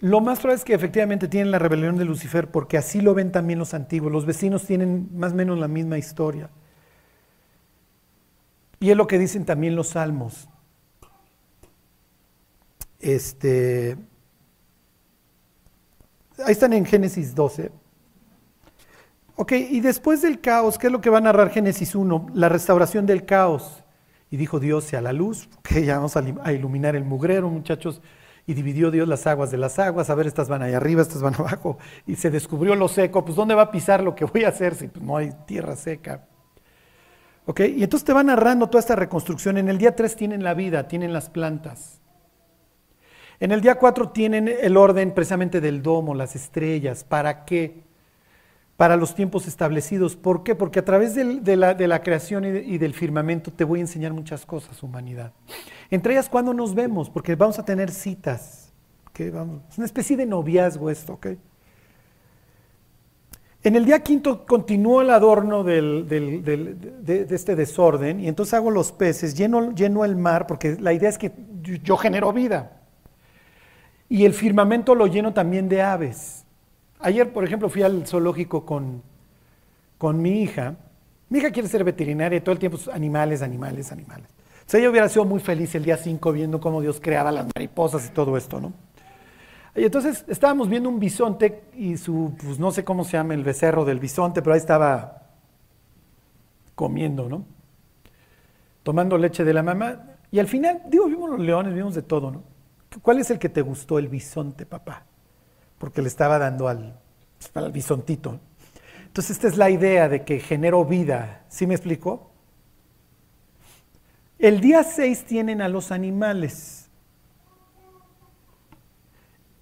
Lo 0.00 0.20
más 0.20 0.40
probable 0.40 0.58
es 0.58 0.64
que 0.64 0.74
efectivamente 0.74 1.28
tienen 1.28 1.52
la 1.52 1.60
rebelión 1.60 1.96
de 1.96 2.06
Lucifer 2.06 2.50
porque 2.50 2.76
así 2.76 3.00
lo 3.00 3.14
ven 3.14 3.30
también 3.30 3.60
los 3.60 3.72
antiguos. 3.72 4.10
Los 4.10 4.26
vecinos 4.26 4.64
tienen 4.64 5.10
más 5.14 5.30
o 5.30 5.36
menos 5.36 5.56
la 5.60 5.68
misma 5.68 5.96
historia. 5.96 6.50
Y 8.80 8.90
es 8.90 8.96
lo 8.96 9.06
que 9.06 9.18
dicen 9.18 9.44
también 9.44 9.74
los 9.74 9.88
salmos. 9.88 10.48
Este, 12.98 13.96
ahí 16.44 16.52
están 16.52 16.72
en 16.72 16.84
Génesis 16.84 17.34
12. 17.34 17.70
Ok, 19.36 19.52
y 19.52 19.80
después 19.80 20.22
del 20.22 20.40
caos, 20.40 20.78
¿qué 20.78 20.86
es 20.86 20.92
lo 20.92 21.00
que 21.00 21.10
va 21.10 21.18
a 21.18 21.20
narrar 21.20 21.50
Génesis 21.50 21.94
1? 21.94 22.28
La 22.34 22.48
restauración 22.48 23.06
del 23.06 23.26
caos. 23.26 23.84
Y 24.30 24.38
dijo 24.38 24.58
Dios 24.58 24.84
sea 24.84 25.00
la 25.00 25.12
luz, 25.12 25.48
que 25.62 25.84
ya 25.84 25.96
vamos 25.96 26.16
a 26.16 26.52
iluminar 26.52 26.96
el 26.96 27.04
mugrero, 27.04 27.48
muchachos. 27.48 28.00
Y 28.46 28.54
dividió 28.54 28.90
Dios 28.90 29.08
las 29.08 29.26
aguas 29.26 29.50
de 29.50 29.58
las 29.58 29.78
aguas, 29.78 30.08
a 30.08 30.14
ver, 30.14 30.26
estas 30.26 30.48
van 30.48 30.62
ahí 30.62 30.72
arriba, 30.72 31.02
estas 31.02 31.20
van 31.20 31.34
abajo. 31.38 31.78
Y 32.06 32.16
se 32.16 32.30
descubrió 32.30 32.74
lo 32.74 32.88
seco, 32.88 33.24
pues 33.24 33.36
¿dónde 33.36 33.54
va 33.54 33.62
a 33.62 33.70
pisar 33.70 34.02
lo 34.02 34.14
que 34.14 34.24
voy 34.24 34.44
a 34.44 34.48
hacer 34.48 34.74
si 34.74 34.88
pues, 34.88 35.04
no 35.04 35.16
hay 35.16 35.32
tierra 35.46 35.76
seca? 35.76 36.26
Ok, 37.46 37.60
y 37.60 37.82
entonces 37.82 38.04
te 38.04 38.12
va 38.12 38.22
narrando 38.22 38.68
toda 38.68 38.80
esta 38.80 38.96
reconstrucción. 38.96 39.56
En 39.56 39.68
el 39.68 39.78
día 39.78 39.96
3 39.96 40.16
tienen 40.16 40.44
la 40.44 40.54
vida, 40.54 40.88
tienen 40.88 41.12
las 41.12 41.30
plantas. 41.30 42.00
En 43.40 43.52
el 43.52 43.60
día 43.60 43.76
4 43.76 44.10
tienen 44.10 44.48
el 44.48 44.76
orden 44.76 45.12
precisamente 45.14 45.60
del 45.60 45.82
domo, 45.82 46.14
las 46.14 46.36
estrellas. 46.36 47.04
¿Para 47.04 47.44
qué? 47.44 47.86
para 48.76 48.96
los 48.96 49.14
tiempos 49.14 49.46
establecidos. 49.46 50.16
¿Por 50.16 50.42
qué? 50.42 50.54
Porque 50.54 50.78
a 50.78 50.84
través 50.84 51.14
de, 51.14 51.56
la, 51.56 52.02
creación 52.02 52.44
y, 52.44 52.78
del 52.78 52.94
firmamento 52.94 53.52
te 53.52 53.64
voy 53.64 53.80
a 53.80 53.82
enseñar 53.82 54.12
muchas 54.12 54.44
cosas, 54.44 54.82
humanidad. 54.82 55.32
Entre 55.90 56.12
ellas, 56.12 56.28
cuando 56.28 56.52
nos 56.52 56.74
vemos? 56.74 57.08
Porque 57.10 57.34
vamos 57.34 57.58
a 57.58 57.64
tener 57.64 57.90
citas. 57.90 58.72
Vamos, 59.32 59.62
es 59.70 59.78
una 59.78 59.86
especie 59.86 60.14
de 60.14 60.26
noviazgo 60.26 60.90
esto, 60.90 61.14
¿ok? 61.14 61.28
En 63.66 63.74
el 63.74 63.84
día 63.84 63.98
quinto 63.98 64.46
continúa 64.46 65.02
el 65.02 65.10
adorno 65.10 65.64
de, 65.64 67.26
este 67.30 67.56
desorden 67.56 68.20
y 68.20 68.28
entonces 68.28 68.54
hago 68.54 68.70
los 68.70 68.92
peces, 68.92 69.36
lleno, 69.36 69.72
lleno 69.72 70.04
el 70.04 70.14
mar, 70.14 70.46
porque 70.46 70.76
la 70.78 70.92
idea 70.92 71.08
es 71.08 71.18
que 71.18 71.32
yo 71.82 71.96
genero 71.96 72.32
vida. 72.32 72.78
Y 74.08 74.24
el 74.24 74.34
firmamento 74.34 74.94
lo 74.94 75.08
lleno 75.08 75.32
también 75.34 75.68
de 75.68 75.82
aves. 75.82 76.44
Ayer, 77.00 77.32
por 77.32 77.42
ejemplo, 77.42 77.68
fui 77.68 77.82
al 77.82 78.06
zoológico 78.06 78.64
con, 78.64 79.02
con 79.98 80.22
mi 80.22 80.42
hija. 80.42 80.76
Mi 81.28 81.40
hija 81.40 81.50
quiere 81.50 81.68
ser 81.68 81.82
veterinaria 81.82 82.36
y 82.36 82.42
todo 82.42 82.52
el 82.52 82.60
tiempo 82.60 82.78
animales, 82.92 83.42
animales, 83.42 83.90
animales. 83.90 84.28
O 84.64 84.70
sea, 84.70 84.78
ella 84.78 84.90
hubiera 84.90 85.08
sido 85.08 85.24
muy 85.24 85.40
feliz 85.40 85.74
el 85.74 85.82
día 85.82 85.96
5 85.96 86.30
viendo 86.30 86.60
cómo 86.60 86.80
Dios 86.80 87.00
creaba 87.02 87.32
las 87.32 87.48
mariposas 87.52 88.06
y 88.06 88.10
todo 88.10 88.36
esto, 88.36 88.60
¿no? 88.60 88.85
Y 89.76 89.84
entonces 89.84 90.24
estábamos 90.28 90.68
viendo 90.68 90.88
un 90.88 90.98
bisonte 90.98 91.64
y 91.74 91.96
su, 91.96 92.34
pues 92.42 92.58
no 92.58 92.70
sé 92.70 92.84
cómo 92.84 93.04
se 93.04 93.12
llama 93.12 93.34
el 93.34 93.44
becerro 93.44 93.84
del 93.84 94.00
bisonte, 94.00 94.40
pero 94.40 94.54
ahí 94.54 94.58
estaba 94.58 95.22
comiendo, 96.74 97.28
¿no? 97.28 97.44
Tomando 98.82 99.18
leche 99.18 99.44
de 99.44 99.52
la 99.52 99.62
mamá. 99.62 100.16
Y 100.30 100.38
al 100.38 100.48
final, 100.48 100.82
digo, 100.88 101.06
vimos 101.06 101.30
los 101.30 101.40
leones, 101.40 101.74
vimos 101.74 101.94
de 101.94 102.02
todo, 102.02 102.30
¿no? 102.30 102.42
¿Cuál 103.02 103.18
es 103.18 103.30
el 103.30 103.38
que 103.38 103.48
te 103.48 103.60
gustó, 103.60 103.98
el 103.98 104.08
bisonte, 104.08 104.64
papá? 104.64 105.04
porque 105.78 106.02
le 106.02 106.08
estaba 106.08 106.38
dando 106.38 106.68
al, 106.68 106.98
al 107.54 107.72
bisontito. 107.72 108.40
Entonces 109.06 109.36
esta 109.36 109.48
es 109.48 109.56
la 109.56 109.70
idea 109.70 110.08
de 110.08 110.24
que 110.24 110.40
generó 110.40 110.84
vida. 110.84 111.44
¿Sí 111.48 111.66
me 111.66 111.74
explicó? 111.74 112.30
El 114.38 114.60
día 114.60 114.82
6 114.82 115.24
tienen 115.24 115.62
a 115.62 115.68
los 115.68 115.90
animales. 115.90 116.85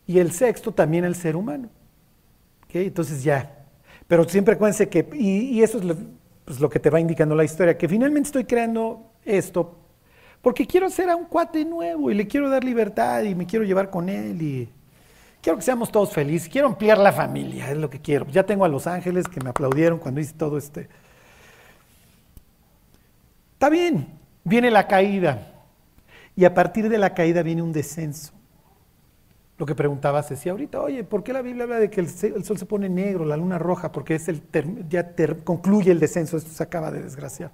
Y 0.06 0.18
el 0.18 0.32
sexto 0.32 0.72
también 0.72 1.04
el 1.04 1.14
ser 1.14 1.36
humano. 1.36 1.68
Entonces 2.72 3.22
ya. 3.22 3.64
Pero 4.08 4.28
siempre 4.28 4.54
acuérdense 4.54 4.88
que, 4.88 5.08
y, 5.14 5.62
eso 5.62 5.78
es 5.78 5.84
lo, 5.84 5.96
pues, 6.44 6.60
lo, 6.60 6.68
que 6.68 6.80
te 6.80 6.90
va 6.90 7.00
indicando 7.00 7.34
la 7.34 7.44
historia, 7.44 7.78
que 7.78 7.88
finalmente 7.88 8.28
estoy 8.28 8.44
creando 8.44 9.12
esto 9.24 9.78
porque 10.44 10.66
quiero 10.66 10.88
hacer 10.88 11.08
a 11.08 11.16
un 11.16 11.24
cuate 11.24 11.64
nuevo 11.64 12.10
y 12.10 12.14
le 12.14 12.26
quiero 12.26 12.50
dar 12.50 12.62
libertad 12.62 13.22
y 13.22 13.34
me 13.34 13.46
quiero 13.46 13.64
llevar 13.64 13.88
con 13.88 14.10
él 14.10 14.42
y 14.42 14.68
quiero 15.40 15.56
que 15.56 15.64
seamos 15.64 15.90
todos 15.90 16.12
felices, 16.12 16.50
quiero 16.50 16.66
ampliar 16.66 16.98
la 16.98 17.12
familia, 17.12 17.70
es 17.70 17.78
lo 17.78 17.88
que 17.88 17.98
quiero. 17.98 18.26
Ya 18.26 18.44
tengo 18.44 18.66
a 18.66 18.68
Los 18.68 18.86
Ángeles 18.86 19.26
que 19.26 19.40
me 19.40 19.48
aplaudieron 19.48 19.98
cuando 19.98 20.20
hice 20.20 20.34
todo 20.34 20.58
este. 20.58 20.90
Está 23.54 23.70
bien, 23.70 24.06
viene 24.44 24.70
la 24.70 24.86
caída. 24.86 25.50
Y 26.36 26.44
a 26.44 26.52
partir 26.52 26.90
de 26.90 26.98
la 26.98 27.14
caída 27.14 27.42
viene 27.42 27.62
un 27.62 27.72
descenso. 27.72 28.33
Lo 29.56 29.66
que 29.66 29.74
preguntaba 29.74 30.22
Ceci 30.22 30.48
ahorita, 30.48 30.80
oye, 30.80 31.04
¿por 31.04 31.22
qué 31.22 31.32
la 31.32 31.40
Biblia 31.40 31.64
habla 31.64 31.78
de 31.78 31.88
que 31.88 32.00
el, 32.00 32.08
sol 32.08 32.58
se 32.58 32.66
pone 32.66 32.88
negro, 32.88 33.24
la 33.24 33.36
luna 33.36 33.56
roja? 33.56 33.92
Porque 33.92 34.16
es 34.16 34.28
el 34.28 34.42
ya 34.88 35.14
concluye 35.44 35.92
el 35.92 36.00
descenso, 36.00 36.36
esto 36.36 36.50
se 36.50 36.62
acaba 36.62 36.90
de 36.90 37.02
desgraciar. 37.02 37.52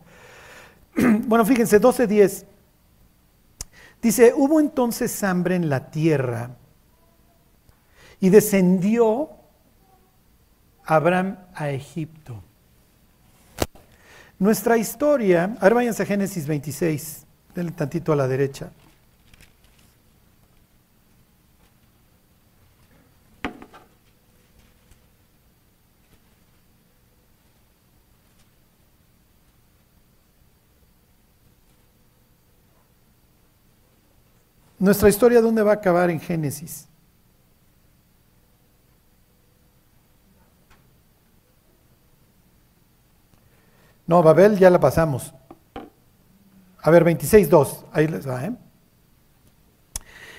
bueno, 1.26 1.44
fíjense, 1.44 1.78
12.10. 1.78 2.46
Dice, 4.00 4.32
hubo 4.34 4.60
entonces 4.60 5.22
hambre 5.22 5.56
en 5.56 5.68
la 5.68 5.90
tierra 5.90 6.56
y 8.18 8.30
descendió 8.30 9.30
Abraham 10.84 11.38
a 11.54 11.68
Egipto. 11.68 12.42
Nuestra 14.38 14.78
historia, 14.78 15.54
ahora 15.60 15.74
váyanse 15.74 16.02
a 16.02 16.06
Génesis 16.06 16.46
26, 16.46 17.26
denle 17.54 17.72
tantito 17.72 18.14
a 18.14 18.16
la 18.16 18.26
derecha. 18.26 18.70
Nuestra 34.80 35.10
historia, 35.10 35.42
¿dónde 35.42 35.62
va 35.62 35.72
a 35.72 35.74
acabar 35.74 36.08
en 36.08 36.18
Génesis? 36.18 36.88
No, 44.06 44.22
Babel 44.22 44.58
ya 44.58 44.70
la 44.70 44.80
pasamos. 44.80 45.34
A 46.82 46.90
ver, 46.90 47.04
26.2, 47.04 47.84
ahí 47.92 48.08
les 48.08 48.26
va, 48.26 48.42
¿eh? 48.46 48.56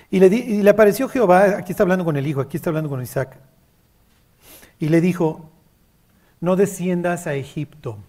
Y 0.10 0.20
le, 0.20 0.28
y 0.28 0.64
le 0.64 0.70
apareció 0.72 1.08
Jehová, 1.08 1.60
aquí 1.60 1.72
está 1.72 1.84
hablando 1.84 2.04
con 2.04 2.18
el 2.18 2.26
hijo, 2.26 2.42
aquí 2.42 2.58
está 2.58 2.72
hablando 2.72 2.90
con 2.90 3.00
Isaac. 3.00 3.38
Y 4.80 4.90
le 4.90 5.02
dijo, 5.02 5.52
no 6.40 6.56
desciendas 6.56 7.28
a 7.28 7.36
Egipto. 7.36 8.00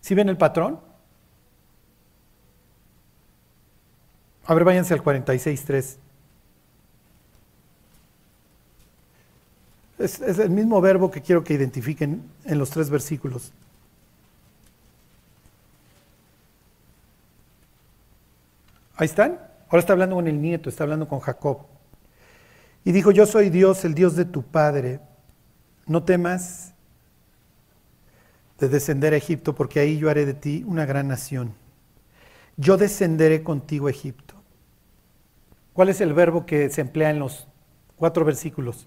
¿Sí 0.00 0.14
ven 0.14 0.30
el 0.30 0.38
patrón? 0.38 0.80
A 4.50 4.54
ver, 4.54 4.64
váyanse 4.64 4.92
al 4.92 5.04
46.3. 5.04 5.96
Es, 10.00 10.20
es 10.20 10.38
el 10.40 10.50
mismo 10.50 10.80
verbo 10.80 11.08
que 11.08 11.22
quiero 11.22 11.44
que 11.44 11.54
identifiquen 11.54 12.28
en 12.44 12.58
los 12.58 12.68
tres 12.70 12.90
versículos. 12.90 13.52
Ahí 18.96 19.04
están. 19.04 19.38
Ahora 19.68 19.78
está 19.78 19.92
hablando 19.92 20.16
con 20.16 20.26
el 20.26 20.42
nieto, 20.42 20.68
está 20.68 20.82
hablando 20.82 21.06
con 21.06 21.20
Jacob. 21.20 21.58
Y 22.84 22.90
dijo, 22.90 23.12
yo 23.12 23.26
soy 23.26 23.50
Dios, 23.50 23.84
el 23.84 23.94
Dios 23.94 24.16
de 24.16 24.24
tu 24.24 24.42
padre. 24.42 24.98
No 25.86 26.02
temas 26.02 26.72
de 28.58 28.68
descender 28.68 29.12
a 29.12 29.16
Egipto, 29.16 29.54
porque 29.54 29.78
ahí 29.78 29.96
yo 29.96 30.10
haré 30.10 30.26
de 30.26 30.34
ti 30.34 30.64
una 30.66 30.86
gran 30.86 31.06
nación. 31.06 31.54
Yo 32.56 32.76
descenderé 32.76 33.44
contigo 33.44 33.86
a 33.86 33.90
Egipto. 33.90 34.29
¿Cuál 35.72 35.88
es 35.88 36.00
el 36.00 36.12
verbo 36.12 36.46
que 36.46 36.68
se 36.70 36.80
emplea 36.80 37.10
en 37.10 37.18
los 37.18 37.46
cuatro 37.96 38.24
versículos? 38.24 38.86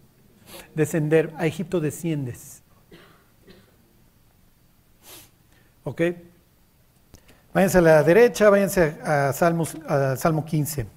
Descender. 0.76 1.34
A 1.38 1.46
Egipto 1.46 1.80
desciendes. 1.80 2.62
¿Ok? 5.84 6.02
Váyanse 7.54 7.78
a 7.78 7.82
la 7.82 8.04
derecha, 8.04 8.50
váyanse 8.50 8.98
a, 9.04 9.32
Salmos, 9.32 9.78
Salmo 10.18 10.44
15. 10.44 10.88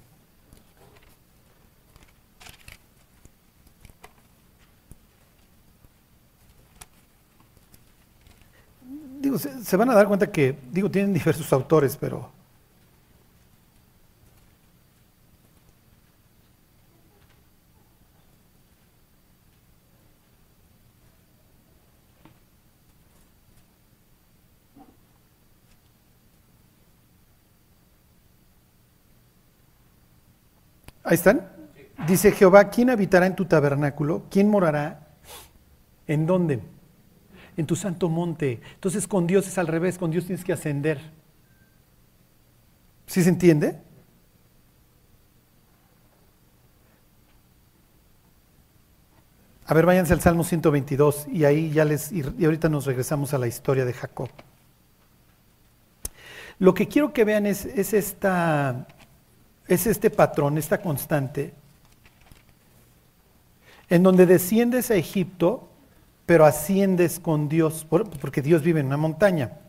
Digo, 9.19 9.37
se, 9.37 9.77
van 9.77 9.89
a 9.89 9.93
dar 9.95 10.07
cuenta 10.07 10.31
que, 10.31 10.57
digo, 10.71 10.89
tienen 10.89 11.13
diversos 11.13 11.51
autores, 11.53 11.97
pero 11.97 12.31
Ahí 31.07 31.15
están. 31.15 31.49
Dice 32.05 32.33
Jehová, 32.33 32.69
¿quién 32.69 32.89
habitará 32.89 33.27
en 33.27 33.35
tu 33.35 33.45
tabernáculo? 33.45 34.25
¿Quién 34.29 34.49
morará? 34.49 35.07
¿En 36.05 36.25
dónde? 36.25 36.59
En 37.55 37.65
tu 37.65 37.77
santo 37.77 38.09
monte. 38.09 38.59
Entonces 38.73 39.07
con 39.07 39.25
Dios 39.25 39.47
es 39.47 39.57
al 39.57 39.67
revés, 39.67 39.97
con 39.97 40.11
Dios 40.11 40.25
tienes 40.25 40.43
que 40.43 40.51
ascender. 40.51 40.99
¿Sí 43.05 43.23
se 43.23 43.29
entiende? 43.29 43.79
A 49.65 49.73
ver, 49.73 49.85
váyanse 49.85 50.11
al 50.11 50.19
Salmo 50.19 50.43
122 50.43 51.27
y 51.31 51.45
ahí 51.45 51.71
ya 51.71 51.85
les 51.85 52.11
y 52.11 52.43
ahorita 52.43 52.67
nos 52.67 52.85
regresamos 52.85 53.33
a 53.33 53.37
la 53.37 53.47
historia 53.47 53.85
de 53.85 53.93
Jacob. 53.93 54.29
Lo 56.59 56.73
que 56.73 56.89
quiero 56.89 57.13
que 57.13 57.23
vean 57.23 57.45
es, 57.45 57.63
es 57.63 57.93
esta 57.93 58.87
es 59.67 59.87
este 59.87 60.09
patrón, 60.09 60.57
esta 60.57 60.81
constante, 60.81 61.53
en 63.89 64.03
donde 64.03 64.25
desciendes 64.25 64.91
a 64.91 64.95
Egipto, 64.95 65.69
pero 66.25 66.45
asciendes 66.45 67.19
con 67.19 67.47
Dios, 67.47 67.85
porque 67.89 68.41
Dios 68.41 68.61
vive 68.61 68.81
en 68.81 68.87
una 68.87 68.97
montaña. 68.97 69.59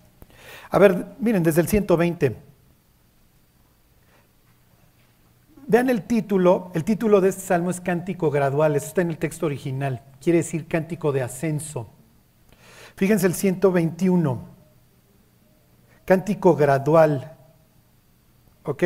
A 0.70 0.78
ver, 0.78 1.06
miren, 1.20 1.42
desde 1.42 1.60
el 1.60 1.68
120. 1.68 2.36
Vean 5.66 5.90
el 5.90 6.02
título, 6.02 6.70
el 6.74 6.82
título 6.82 7.20
de 7.20 7.28
este 7.28 7.42
salmo 7.42 7.70
es 7.70 7.80
Cántico 7.80 8.30
Gradual, 8.30 8.74
está 8.74 9.02
en 9.02 9.10
el 9.10 9.18
texto 9.18 9.46
original, 9.46 10.02
quiere 10.20 10.38
decir 10.38 10.66
cántico 10.66 11.12
de 11.12 11.22
ascenso. 11.22 11.90
Fíjense 12.96 13.26
el 13.26 13.34
121, 13.34 14.48
cántico 16.04 16.56
gradual, 16.56 17.36
¿ok? 18.64 18.82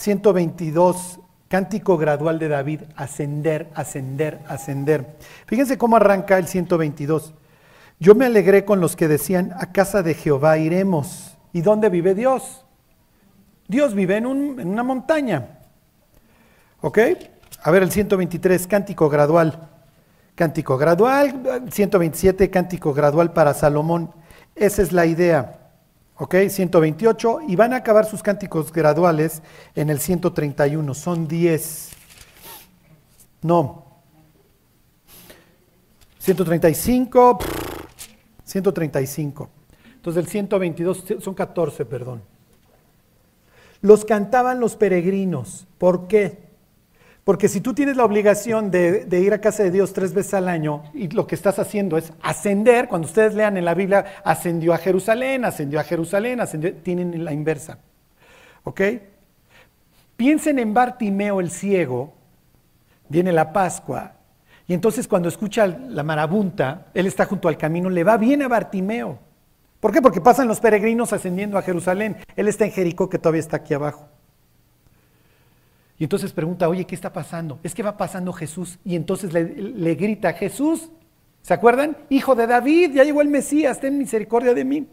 122, 0.00 1.20
cántico 1.48 1.98
gradual 1.98 2.38
de 2.38 2.48
David, 2.48 2.80
ascender, 2.96 3.68
ascender, 3.74 4.40
ascender. 4.48 5.18
Fíjense 5.46 5.76
cómo 5.76 5.96
arranca 5.96 6.38
el 6.38 6.46
122. 6.46 7.34
Yo 7.98 8.14
me 8.14 8.24
alegré 8.24 8.64
con 8.64 8.80
los 8.80 8.96
que 8.96 9.08
decían, 9.08 9.52
a 9.58 9.72
casa 9.72 10.02
de 10.02 10.14
Jehová 10.14 10.56
iremos. 10.56 11.36
¿Y 11.52 11.60
dónde 11.60 11.90
vive 11.90 12.14
Dios? 12.14 12.64
Dios 13.68 13.94
vive 13.94 14.16
en, 14.16 14.26
una 14.26 14.82
montaña. 14.82 15.58
¿Ok? 16.80 16.98
A 17.62 17.70
ver 17.70 17.82
el 17.82 17.90
123, 17.90 18.66
cántico 18.66 19.10
gradual. 19.10 19.68
Cántico 20.34 20.78
gradual, 20.78 21.68
127, 21.70 22.48
cántico 22.48 22.94
gradual 22.94 23.34
para 23.34 23.52
Salomón. 23.52 24.14
Esa 24.54 24.80
es 24.80 24.92
la 24.92 25.04
idea. 25.04 25.59
¿Ok? 26.20 26.34
128. 26.50 27.40
Y 27.48 27.56
van 27.56 27.72
a 27.72 27.76
acabar 27.76 28.04
sus 28.04 28.22
cánticos 28.22 28.70
graduales 28.70 29.42
en 29.74 29.88
el 29.88 30.00
131. 30.00 30.94
Son 30.94 31.26
10. 31.26 31.90
No. 33.40 33.86
135. 36.18 37.38
135. 38.44 39.48
Entonces 39.94 40.22
el 40.22 40.30
122 40.30 41.04
son 41.20 41.32
14, 41.32 41.86
perdón. 41.86 42.22
Los 43.80 44.04
cantaban 44.04 44.60
los 44.60 44.76
peregrinos. 44.76 45.66
¿Por 45.78 46.06
qué? 46.06 46.49
Porque 47.30 47.46
si 47.46 47.60
tú 47.60 47.74
tienes 47.74 47.96
la 47.96 48.04
obligación 48.04 48.72
de, 48.72 49.06
ir 49.12 49.32
a 49.32 49.40
casa 49.40 49.62
de 49.62 49.70
Dios 49.70 49.92
tres 49.92 50.12
veces 50.12 50.34
al 50.34 50.48
año 50.48 50.82
y 50.92 51.06
lo 51.10 51.28
que 51.28 51.36
estás 51.36 51.60
haciendo 51.60 51.96
es 51.96 52.12
ascender, 52.20 52.88
cuando 52.88 53.06
ustedes 53.06 53.36
lean 53.36 53.56
en 53.56 53.64
la 53.64 53.74
Biblia, 53.74 54.04
ascendió 54.24 54.74
a 54.74 54.78
Jerusalén, 54.78 55.44
ascendió 55.44 55.78
a 55.78 55.84
Jerusalén, 55.84 56.40
ascendió, 56.40 56.74
tienen 56.74 57.24
la 57.24 57.32
inversa. 57.32 57.78
¿Ok? 58.64 58.80
Piensen 60.16 60.58
en 60.58 60.74
Bartimeo 60.74 61.38
el 61.38 61.52
ciego, 61.52 62.14
viene 63.08 63.30
la 63.30 63.52
Pascua, 63.52 64.14
y 64.66 64.74
entonces 64.74 65.06
cuando 65.06 65.28
escucha 65.28 65.68
la 65.68 66.02
marabunta, 66.02 66.88
él 66.94 67.06
está 67.06 67.26
junto 67.26 67.46
al 67.46 67.56
camino, 67.56 67.90
le 67.90 68.02
va 68.02 68.16
bien 68.16 68.42
a 68.42 68.48
Bartimeo. 68.48 69.20
¿Por 69.78 69.92
qué? 69.92 70.02
Porque 70.02 70.20
pasan 70.20 70.48
los 70.48 70.58
peregrinos 70.58 71.12
ascendiendo 71.12 71.58
a 71.58 71.62
Jerusalén. 71.62 72.16
Él 72.34 72.48
está 72.48 72.64
en 72.64 72.72
Jericó, 72.72 73.08
que 73.08 73.20
todavía 73.20 73.38
está 73.38 73.58
aquí 73.58 73.72
abajo. 73.72 74.08
Y 76.00 76.04
entonces 76.04 76.32
pregunta, 76.32 76.66
oye, 76.66 76.86
¿qué 76.86 76.94
está 76.94 77.12
pasando? 77.12 77.60
Es 77.62 77.74
que 77.74 77.82
va 77.82 77.98
pasando 77.98 78.32
Jesús. 78.32 78.78
Y 78.86 78.96
entonces 78.96 79.34
le, 79.34 79.94
grita, 79.96 80.32
Jesús, 80.32 80.88
¿se 81.42 81.52
acuerdan? 81.52 81.94
Hijo 82.08 82.34
de 82.34 82.46
David, 82.46 82.92
ya 82.94 83.04
llegó 83.04 83.20
el 83.20 83.28
Mesías, 83.28 83.80
ten 83.80 83.98
misericordia 83.98 84.54
de 84.54 84.64
mí. 84.64 84.88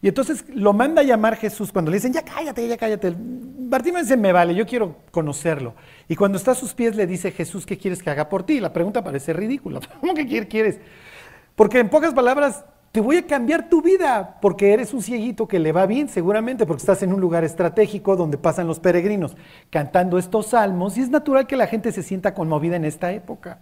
Y 0.00 0.06
entonces 0.06 0.44
lo 0.54 0.72
manda 0.72 1.00
a 1.00 1.04
llamar 1.04 1.34
Jesús 1.34 1.72
cuando 1.72 1.90
le 1.90 1.96
dicen, 1.96 2.12
ya 2.12 2.22
cállate, 2.22 2.68
ya 2.68 2.76
cállate. 2.76 3.12
Bartimeo 3.18 4.00
dice, 4.00 4.16
me 4.16 4.30
vale, 4.30 4.54
yo 4.54 4.64
quiero 4.66 4.98
conocerlo. 5.10 5.74
Y 6.06 6.14
cuando 6.14 6.38
está 6.38 6.52
a 6.52 6.54
sus 6.54 6.74
pies 6.74 6.94
le 6.94 7.08
dice, 7.08 7.32
Jesús, 7.32 7.66
¿qué 7.66 7.76
quieres 7.76 8.00
que 8.00 8.10
haga 8.10 8.28
por 8.28 8.44
ti? 8.44 8.60
La 8.60 8.72
pregunta 8.72 9.02
parece 9.02 9.32
ridícula. 9.32 9.80
¿Cómo 10.00 10.14
que 10.14 10.46
quieres? 10.46 10.78
Porque 11.56 11.80
en 11.80 11.88
pocas 11.88 12.14
palabras, 12.14 12.64
te 12.92 13.00
voy 13.00 13.16
a 13.18 13.26
cambiar 13.26 13.68
tu 13.68 13.82
vida 13.82 14.38
porque 14.40 14.72
eres 14.72 14.94
un 14.94 15.02
cieguito 15.02 15.46
que 15.46 15.58
le 15.58 15.72
va 15.72 15.86
bien 15.86 16.08
seguramente 16.08 16.64
porque 16.64 16.80
estás 16.80 17.02
en 17.02 17.12
un 17.12 17.20
lugar 17.20 17.44
estratégico 17.44 18.16
donde 18.16 18.38
pasan 18.38 18.66
los 18.66 18.80
peregrinos 18.80 19.36
cantando 19.68 20.16
estos 20.18 20.46
salmos 20.46 20.96
y 20.96 21.02
es 21.02 21.10
natural 21.10 21.46
que 21.46 21.56
la 21.56 21.66
gente 21.66 21.92
se 21.92 22.02
sienta 22.02 22.32
conmovida 22.32 22.76
en 22.76 22.86
esta 22.86 23.12
época. 23.12 23.60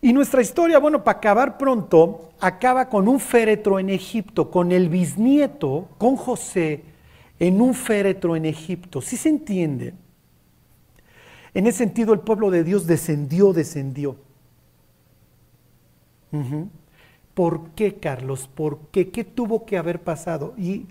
Y 0.00 0.12
nuestra 0.12 0.40
historia, 0.40 0.78
bueno, 0.78 1.02
para 1.02 1.18
acabar 1.18 1.58
pronto, 1.58 2.30
acaba 2.40 2.88
con 2.88 3.08
un 3.08 3.18
féretro 3.18 3.80
en 3.80 3.90
Egipto, 3.90 4.50
con 4.50 4.70
el 4.70 4.88
bisnieto, 4.88 5.88
con 5.98 6.16
José, 6.16 6.84
en 7.40 7.60
un 7.60 7.74
féretro 7.74 8.36
en 8.36 8.44
Egipto. 8.44 9.00
¿Sí 9.00 9.16
se 9.16 9.28
entiende? 9.28 9.94
En 11.52 11.66
ese 11.66 11.78
sentido, 11.78 12.12
el 12.12 12.20
pueblo 12.20 12.50
de 12.50 12.62
Dios 12.62 12.86
descendió, 12.86 13.52
descendió. 13.52 14.16
¿Por 17.34 17.70
qué, 17.70 17.94
Carlos? 17.94 18.48
¿Por 18.52 18.78
qué? 18.90 19.10
¿Qué 19.10 19.24
tuvo 19.24 19.64
que 19.64 19.78
haber 19.78 20.00
pasado? 20.00 20.54
Y 20.58 20.86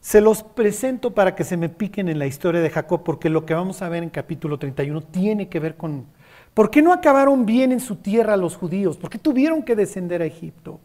se 0.00 0.20
los 0.20 0.42
presento 0.42 1.14
para 1.14 1.34
que 1.34 1.44
se 1.44 1.56
me 1.56 1.68
piquen 1.68 2.08
en 2.08 2.18
la 2.18 2.26
historia 2.26 2.60
de 2.60 2.70
Jacob, 2.70 3.02
porque 3.04 3.30
lo 3.30 3.46
que 3.46 3.54
vamos 3.54 3.82
a 3.82 3.88
ver 3.88 4.02
en 4.02 4.10
capítulo 4.10 4.58
31 4.58 5.00
tiene 5.02 5.48
que 5.48 5.60
ver 5.60 5.76
con... 5.76 6.06
¿Por 6.54 6.70
qué 6.70 6.82
no 6.82 6.92
acabaron 6.92 7.46
bien 7.46 7.72
en 7.72 7.80
su 7.80 7.96
tierra 7.96 8.36
los 8.36 8.56
judíos? 8.56 8.96
¿Por 8.96 9.10
qué 9.10 9.18
tuvieron 9.18 9.62
que 9.62 9.76
descender 9.76 10.22
a 10.22 10.26
Egipto? 10.26 10.80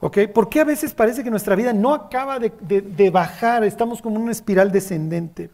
¿Ok? 0.00 0.18
¿Por 0.34 0.48
qué 0.48 0.60
a 0.60 0.64
veces 0.64 0.92
parece 0.92 1.22
que 1.22 1.30
nuestra 1.30 1.54
vida 1.54 1.72
no 1.72 1.94
acaba 1.94 2.38
de, 2.38 2.50
de 2.50 3.10
bajar? 3.10 3.64
Estamos 3.64 4.02
como 4.02 4.16
en 4.16 4.22
una 4.22 4.32
espiral 4.32 4.72
descendente. 4.72 5.50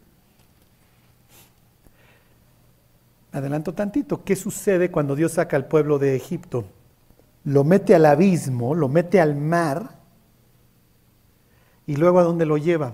Adelanto 3.31 3.73
tantito, 3.73 4.23
¿qué 4.23 4.35
sucede 4.35 4.91
cuando 4.91 5.15
Dios 5.15 5.33
saca 5.33 5.55
al 5.55 5.65
pueblo 5.65 5.99
de 5.99 6.15
Egipto? 6.15 6.65
Lo 7.43 7.63
mete 7.63 7.95
al 7.95 8.05
abismo, 8.05 8.75
lo 8.75 8.87
mete 8.87 9.19
al 9.19 9.35
mar, 9.35 10.01
y 11.91 11.95
luego 11.95 12.19
a 12.19 12.23
dónde 12.23 12.45
lo 12.45 12.57
lleva? 12.57 12.93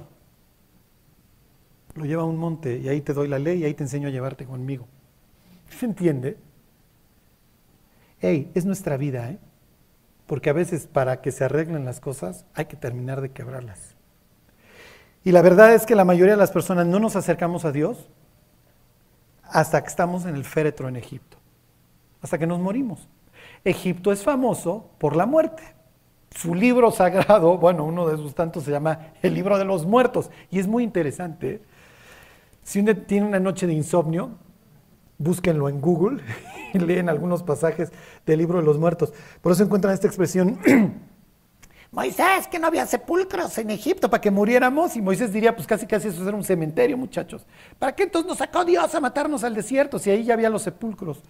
Lo 1.95 2.05
lleva 2.05 2.23
a 2.23 2.25
un 2.25 2.38
monte 2.38 2.77
y 2.77 2.89
ahí 2.89 3.01
te 3.01 3.13
doy 3.13 3.27
la 3.27 3.39
ley 3.39 3.59
y 3.59 3.65
ahí 3.65 3.73
te 3.73 3.83
enseño 3.83 4.07
a 4.07 4.11
llevarte 4.11 4.45
conmigo. 4.45 4.88
¿Se 5.69 5.85
entiende? 5.85 6.38
Hey, 8.19 8.51
es 8.55 8.65
nuestra 8.65 8.97
vida, 8.97 9.29
¿eh? 9.29 9.39
Porque 10.25 10.49
a 10.49 10.53
veces 10.53 10.88
para 10.88 11.21
que 11.21 11.31
se 11.31 11.43
arreglen 11.43 11.85
las 11.85 11.99
cosas 11.99 12.45
hay 12.53 12.65
que 12.65 12.75
terminar 12.75 13.21
de 13.21 13.31
quebrarlas. 13.31 13.95
Y 15.23 15.31
la 15.31 15.41
verdad 15.41 15.73
es 15.73 15.85
que 15.85 15.95
la 15.95 16.05
mayoría 16.05 16.33
de 16.33 16.39
las 16.39 16.51
personas 16.51 16.88
no 16.88 16.99
nos 16.99 17.15
acercamos 17.15 17.65
a 17.65 17.71
Dios 17.71 18.09
hasta 19.51 19.81
que 19.81 19.87
estamos 19.87 20.25
en 20.25 20.35
el 20.35 20.43
féretro 20.43 20.87
en 20.87 20.95
Egipto, 20.95 21.37
hasta 22.21 22.37
que 22.37 22.47
nos 22.47 22.59
morimos. 22.59 23.07
Egipto 23.63 24.11
es 24.11 24.23
famoso 24.23 24.91
por 24.97 25.15
la 25.15 25.25
muerte. 25.25 25.63
Su 26.31 26.53
libro 26.53 26.91
sagrado, 26.91 27.57
bueno, 27.59 27.83
uno 27.83 28.07
de 28.07 28.17
sus 28.17 28.35
tantos 28.35 28.63
se 28.63 28.71
llama 28.71 29.13
El 29.21 29.33
libro 29.33 29.57
de 29.57 29.65
los 29.65 29.85
muertos 29.85 30.29
y 30.51 30.59
es 30.59 30.67
muy 30.67 30.83
interesante. 30.83 31.61
Si 32.63 32.79
uno 32.79 32.95
tiene 32.95 33.25
una 33.25 33.39
noche 33.39 33.65
de 33.65 33.73
insomnio, 33.73 34.31
búsquenlo 35.17 35.69
en 35.69 35.81
Google 35.81 36.21
y 36.73 36.79
leen 36.79 37.09
algunos 37.09 37.43
pasajes 37.43 37.91
del 38.25 38.39
libro 38.39 38.59
de 38.59 38.65
los 38.65 38.77
muertos. 38.77 39.13
Por 39.41 39.51
eso 39.51 39.63
encuentran 39.63 39.93
esta 39.93 40.07
expresión 40.07 40.59
Moisés, 41.97 42.47
que 42.47 42.59
no 42.59 42.67
había 42.67 42.85
sepulcros 42.85 43.57
en 43.57 43.71
Egipto 43.71 44.07
para 44.07 44.21
que 44.21 44.29
muriéramos. 44.29 44.95
Y 44.95 45.01
Moisés 45.01 45.33
diría, 45.33 45.55
pues 45.55 45.65
casi 45.65 45.87
casi 45.87 46.09
eso 46.09 46.27
era 46.27 46.37
un 46.37 46.43
cementerio, 46.43 46.95
muchachos. 46.95 47.47
¿Para 47.79 47.95
qué 47.95 48.03
entonces 48.03 48.29
nos 48.29 48.37
sacó 48.37 48.63
Dios 48.63 48.93
a 48.93 48.99
matarnos 48.99 49.43
al 49.43 49.55
desierto 49.55 49.97
si 49.97 50.11
ahí 50.11 50.23
ya 50.23 50.35
había 50.35 50.47
los 50.51 50.61
sepulcros? 50.61 51.23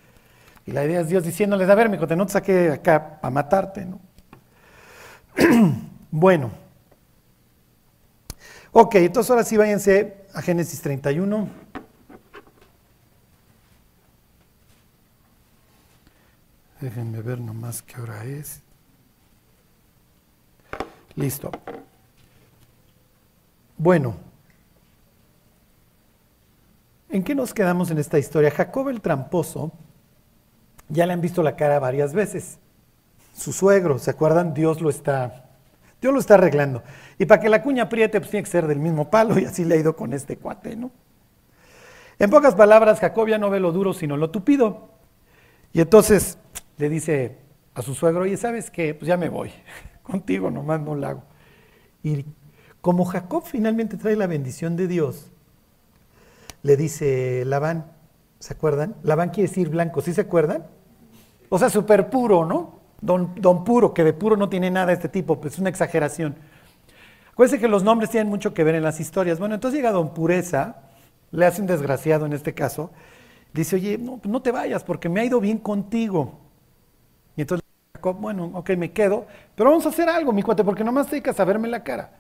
Y 0.66 0.74
la 0.74 0.84
idea 0.84 1.00
es 1.00 1.08
Dios 1.08 1.24
diciéndoles, 1.24 1.70
a 1.70 1.76
ver, 1.76 1.88
mi 1.88 1.96
no 1.96 2.26
te 2.26 2.34
saqué 2.34 2.70
acá 2.72 3.18
para 3.22 3.32
matarte, 3.32 3.86
¿no? 3.86 4.02
bueno. 6.12 6.52
Ok, 8.74 8.96
entonces 8.96 9.32
ahora 9.32 9.46
sí 9.46 9.56
váyanse 9.56 10.26
a 10.34 10.42
Génesis 10.42 10.82
31. 10.82 11.48
Déjenme 16.82 17.22
ver 17.22 17.40
nomás 17.40 17.82
qué 17.82 18.02
hora 18.02 18.26
es. 18.26 18.67
Listo. 21.18 21.50
Bueno, 23.76 24.16
¿en 27.10 27.24
qué 27.24 27.34
nos 27.34 27.56
quedamos 27.56 27.90
en 27.90 27.98
esta 27.98 28.20
historia? 28.20 28.52
Jacob 28.52 28.90
el 28.90 29.02
tramposo, 29.02 29.72
ya 30.90 31.08
le 31.08 31.14
han 31.14 31.22
visto 31.22 31.42
la 31.42 31.56
cara 31.56 31.80
varias 31.80 32.14
veces. 32.14 32.60
Su 33.36 33.52
suegro, 33.52 33.98
¿se 33.98 34.12
acuerdan? 34.12 34.54
Dios 34.54 34.80
lo 34.80 34.92
está, 34.92 35.50
Dios 36.00 36.14
lo 36.14 36.20
está 36.20 36.36
arreglando. 36.36 36.84
Y 37.18 37.26
para 37.26 37.42
que 37.42 37.50
la 37.50 37.64
cuña 37.64 37.84
apriete, 37.84 38.20
pues 38.20 38.30
tiene 38.30 38.44
que 38.44 38.52
ser 38.52 38.68
del 38.68 38.80
mismo 38.80 39.10
palo 39.10 39.40
y 39.40 39.46
así 39.46 39.66
le 39.66 39.74
ha 39.74 39.80
ido 39.80 39.96
con 39.96 40.14
este 40.14 40.38
cuate, 40.38 40.76
¿no? 40.76 40.92
En 42.20 42.30
pocas 42.30 42.54
palabras, 42.54 43.00
Jacob 43.00 43.28
ya 43.28 43.40
no 43.40 43.50
ve 43.50 43.60
lo 43.60 43.72
duro, 43.72 43.94
sino 43.94 44.18
lo 44.18 44.30
tupido. 44.30 44.90
Y 45.74 45.82
entonces 45.82 46.38
le 46.78 46.90
dice 46.90 47.38
a 47.74 47.82
su 47.82 47.96
suegro, 47.96 48.22
oye, 48.22 48.38
¿sabes 48.38 48.70
qué? 48.70 48.94
Pues 48.94 49.08
ya 49.08 49.18
me 49.18 49.30
voy. 49.30 49.52
Contigo 50.08 50.50
nomás 50.50 50.80
no 50.80 50.96
lo 50.96 51.06
hago. 51.06 51.24
Y 52.02 52.26
como 52.80 53.04
Jacob 53.04 53.44
finalmente 53.46 53.98
trae 53.98 54.16
la 54.16 54.26
bendición 54.26 54.78
de 54.78 54.88
Dios, 54.88 55.32
le 56.64 56.78
dice 56.78 57.44
Labán, 57.46 57.92
¿se 58.40 58.54
acuerdan? 58.54 58.96
Labán 59.04 59.32
quiere 59.32 59.50
decir 59.50 59.68
blanco, 59.68 60.02
¿sí 60.02 60.14
se 60.14 60.22
acuerdan? 60.22 60.66
O 61.50 61.60
sea, 61.60 61.70
súper 61.70 62.10
puro, 62.10 62.46
¿no? 62.46 62.80
Don, 63.02 63.34
don 63.36 63.66
puro, 63.66 63.94
que 63.94 64.06
de 64.06 64.14
puro 64.14 64.38
no 64.38 64.48
tiene 64.48 64.72
nada 64.72 64.94
este 64.94 65.10
tipo, 65.10 65.42
pues 65.42 65.56
es 65.56 65.60
una 65.60 65.70
exageración. 65.70 66.36
Acuérdense 67.32 67.60
que 67.60 67.68
los 67.68 67.84
nombres 67.84 68.10
tienen 68.10 68.30
mucho 68.30 68.54
que 68.54 68.64
ver 68.64 68.76
en 68.76 68.84
las 68.84 69.02
historias. 69.02 69.40
Bueno, 69.40 69.56
entonces 69.56 69.78
llega 69.78 69.92
Don 69.92 70.14
Pureza, 70.14 70.84
le 71.32 71.46
hace 71.46 71.62
un 71.62 71.68
desgraciado 71.68 72.26
en 72.26 72.32
este 72.32 72.54
caso, 72.54 72.92
dice, 73.54 73.76
oye, 73.76 73.98
no, 73.98 74.22
no 74.24 74.42
te 74.42 74.52
vayas 74.52 74.86
porque 74.86 75.10
me 75.10 75.20
ha 75.20 75.26
ido 75.26 75.42
bien 75.42 75.58
contigo. 75.58 76.40
Y 77.36 77.42
entonces, 77.42 77.67
bueno, 78.02 78.52
ok, 78.54 78.72
me 78.72 78.92
quedo, 78.92 79.26
pero 79.56 79.70
vamos 79.70 79.86
a 79.86 79.90
hacer 79.90 80.10
algo, 80.10 80.32
mi 80.34 80.44
cuate, 80.44 80.64
porque 80.64 80.84
nomás 80.84 81.08
te 81.08 81.12
dedicas 81.12 81.40
a 81.40 81.46
verme 81.46 81.68
la 81.68 81.84
cara. 81.84 82.12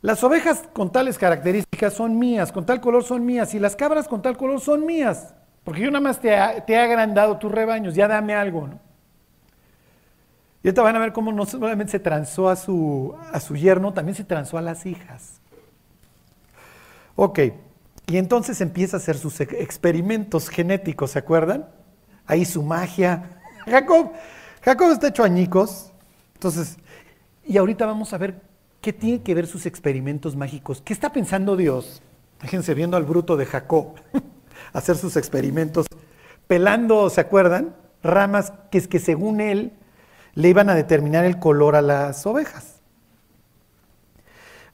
Las 0.00 0.22
ovejas 0.22 0.64
con 0.72 0.92
tales 0.92 1.18
características 1.18 1.92
son 1.92 2.18
mías, 2.18 2.52
con 2.52 2.64
tal 2.64 2.80
color 2.80 3.02
son 3.02 3.26
mías, 3.26 3.54
y 3.54 3.58
las 3.58 3.74
cabras 3.74 4.06
con 4.06 4.22
tal 4.22 4.36
color 4.36 4.60
son 4.60 4.86
mías, 4.86 5.34
porque 5.64 5.80
yo 5.80 5.90
nada 5.90 6.00
más 6.00 6.20
te, 6.20 6.30
te 6.66 6.72
he 6.74 6.78
agrandado 6.78 7.38
tus 7.38 7.50
rebaños, 7.50 7.94
ya 7.94 8.06
dame 8.06 8.34
algo, 8.34 8.68
¿no? 8.68 8.88
Y 10.62 10.68
ahorita 10.68 10.82
van 10.82 10.96
a 10.96 10.98
ver 10.98 11.12
cómo 11.12 11.32
no 11.32 11.46
solamente 11.46 11.92
se 11.92 12.00
transó 12.00 12.48
a 12.48 12.56
su, 12.56 13.14
a 13.32 13.38
su 13.38 13.54
yerno, 13.54 13.92
también 13.92 14.16
se 14.16 14.24
transó 14.24 14.58
a 14.58 14.62
las 14.62 14.86
hijas. 14.86 15.40
Ok, 17.14 17.38
y 18.06 18.16
entonces 18.16 18.60
empieza 18.60 18.96
a 18.96 19.00
hacer 19.00 19.16
sus 19.16 19.40
experimentos 19.40 20.48
genéticos, 20.48 21.12
¿se 21.12 21.18
acuerdan? 21.18 21.68
Ahí 22.26 22.44
su 22.44 22.62
magia. 22.62 23.40
Jacob, 23.66 24.12
Jacob 24.68 24.90
está 24.90 25.08
hecho 25.08 25.24
añicos. 25.24 25.92
Entonces, 26.34 26.76
y 27.42 27.56
ahorita 27.56 27.86
vamos 27.86 28.12
a 28.12 28.18
ver 28.18 28.42
qué 28.82 28.92
tiene 28.92 29.22
que 29.22 29.34
ver 29.34 29.46
sus 29.46 29.64
experimentos 29.64 30.36
mágicos. 30.36 30.82
¿Qué 30.82 30.92
está 30.92 31.10
pensando 31.10 31.56
Dios? 31.56 32.02
Fíjense 32.40 32.74
viendo 32.74 32.98
al 32.98 33.04
bruto 33.04 33.38
de 33.38 33.46
Jacob 33.46 33.94
hacer 34.74 34.98
sus 34.98 35.16
experimentos, 35.16 35.86
pelando, 36.46 37.08
¿se 37.08 37.22
acuerdan? 37.22 37.76
Ramas 38.02 38.52
que 38.70 38.76
es 38.76 38.88
que 38.88 38.98
según 38.98 39.40
él 39.40 39.72
le 40.34 40.50
iban 40.50 40.68
a 40.68 40.74
determinar 40.74 41.24
el 41.24 41.38
color 41.38 41.74
a 41.74 41.80
las 41.80 42.26
ovejas. 42.26 42.82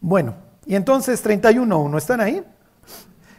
Bueno, 0.01 0.35
y 0.67 0.75
entonces 0.75 1.25
31.1, 1.25 1.97
¿están 1.97 2.21
ahí? 2.21 2.43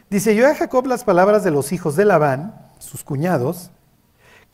Dice, 0.08 0.34
yo 0.34 0.48
a 0.48 0.54
Jacob 0.54 0.86
las 0.86 1.04
palabras 1.04 1.44
de 1.44 1.50
los 1.50 1.72
hijos 1.72 1.96
de 1.96 2.06
Labán, 2.06 2.72
sus 2.78 3.04
cuñados, 3.04 3.72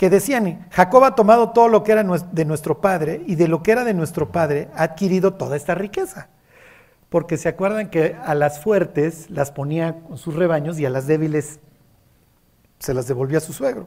que 0.03 0.11
decían, 0.11 0.67
Jacob 0.73 1.05
ha 1.05 1.15
tomado 1.15 1.51
todo 1.51 1.69
lo 1.69 1.85
que 1.85 1.93
era 1.93 2.03
de 2.03 2.45
nuestro 2.45 2.81
padre 2.81 3.23
y 3.25 3.37
de 3.37 3.47
lo 3.47 3.63
que 3.63 3.71
era 3.71 3.85
de 3.85 3.95
nuestro 3.95 4.33
padre 4.33 4.69
ha 4.75 4.83
adquirido 4.83 5.35
toda 5.35 5.55
esta 5.55 5.77
riqueza. 5.77 6.27
Porque 7.09 7.37
se 7.37 7.49
acuerdan 7.49 7.89
que 7.89 8.17
a 8.21 8.35
las 8.35 8.59
fuertes 8.59 9.31
las 9.31 9.53
ponía 9.53 10.01
con 10.01 10.19
sus 10.19 10.35
rebaños 10.35 10.81
y 10.81 10.87
a 10.87 10.91
las 10.91 11.07
débiles 11.07 11.61
se 12.81 12.95
las 12.95 13.07
devolvía 13.07 13.39
a 13.39 13.43
su 13.43 13.53
suegro. 13.53 13.87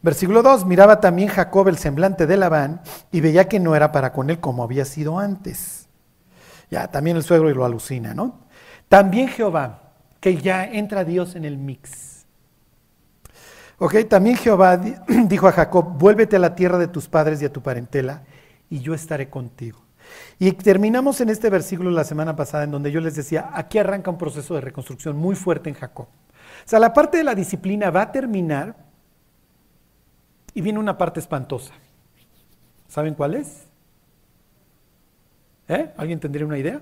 Versículo 0.00 0.42
2, 0.42 0.64
miraba 0.64 1.00
también 1.00 1.28
Jacob 1.28 1.68
el 1.68 1.76
semblante 1.76 2.26
de 2.26 2.38
Labán 2.38 2.80
y 3.12 3.20
veía 3.20 3.46
que 3.46 3.60
no 3.60 3.76
era 3.76 3.92
para 3.92 4.14
con 4.14 4.30
él 4.30 4.40
como 4.40 4.62
había 4.62 4.86
sido 4.86 5.18
antes. 5.18 5.86
Ya, 6.70 6.88
también 6.90 7.18
el 7.18 7.22
suegro 7.22 7.50
y 7.50 7.54
lo 7.54 7.66
alucina, 7.66 8.14
¿no? 8.14 8.40
También 8.88 9.28
Jehová, 9.28 9.92
que 10.18 10.38
ya 10.38 10.64
entra 10.64 11.04
Dios 11.04 11.34
en 11.36 11.44
el 11.44 11.58
mix. 11.58 12.15
Ok, 13.78 13.94
también 14.08 14.36
Jehová 14.36 14.76
dijo 15.28 15.48
a 15.48 15.52
Jacob, 15.52 15.98
vuélvete 15.98 16.36
a 16.36 16.38
la 16.38 16.54
tierra 16.54 16.78
de 16.78 16.88
tus 16.88 17.08
padres 17.08 17.42
y 17.42 17.44
a 17.44 17.52
tu 17.52 17.62
parentela, 17.62 18.22
y 18.70 18.80
yo 18.80 18.94
estaré 18.94 19.28
contigo. 19.28 19.80
Y 20.38 20.52
terminamos 20.52 21.20
en 21.20 21.28
este 21.28 21.50
versículo 21.50 21.90
la 21.90 22.04
semana 22.04 22.36
pasada 22.36 22.64
en 22.64 22.70
donde 22.70 22.90
yo 22.90 23.00
les 23.00 23.16
decía, 23.16 23.50
aquí 23.52 23.78
arranca 23.78 24.10
un 24.10 24.18
proceso 24.18 24.54
de 24.54 24.60
reconstrucción 24.60 25.16
muy 25.16 25.34
fuerte 25.34 25.68
en 25.68 25.74
Jacob. 25.74 26.06
O 26.06 26.68
sea, 26.68 26.78
la 26.78 26.92
parte 26.92 27.18
de 27.18 27.24
la 27.24 27.34
disciplina 27.34 27.90
va 27.90 28.02
a 28.02 28.12
terminar 28.12 28.76
y 30.54 30.60
viene 30.60 30.78
una 30.78 30.96
parte 30.96 31.20
espantosa. 31.20 31.74
¿Saben 32.88 33.14
cuál 33.14 33.34
es? 33.34 33.66
¿Eh? 35.68 35.92
¿Alguien 35.96 36.20
tendría 36.20 36.46
una 36.46 36.58
idea? 36.58 36.80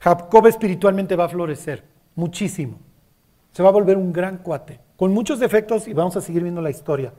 Jacob 0.00 0.46
espiritualmente 0.46 1.16
va 1.16 1.24
a 1.24 1.28
florecer 1.28 1.84
muchísimo. 2.14 2.78
Se 3.52 3.62
va 3.62 3.68
a 3.68 3.72
volver 3.72 3.96
un 3.96 4.12
gran 4.12 4.38
cuate, 4.38 4.80
con 5.02 5.12
muchos 5.12 5.40
defectos 5.40 5.88
y 5.88 5.94
vamos 5.94 6.16
a 6.16 6.20
seguir 6.20 6.44
viendo 6.44 6.62
la 6.62 6.70
historia. 6.70 7.12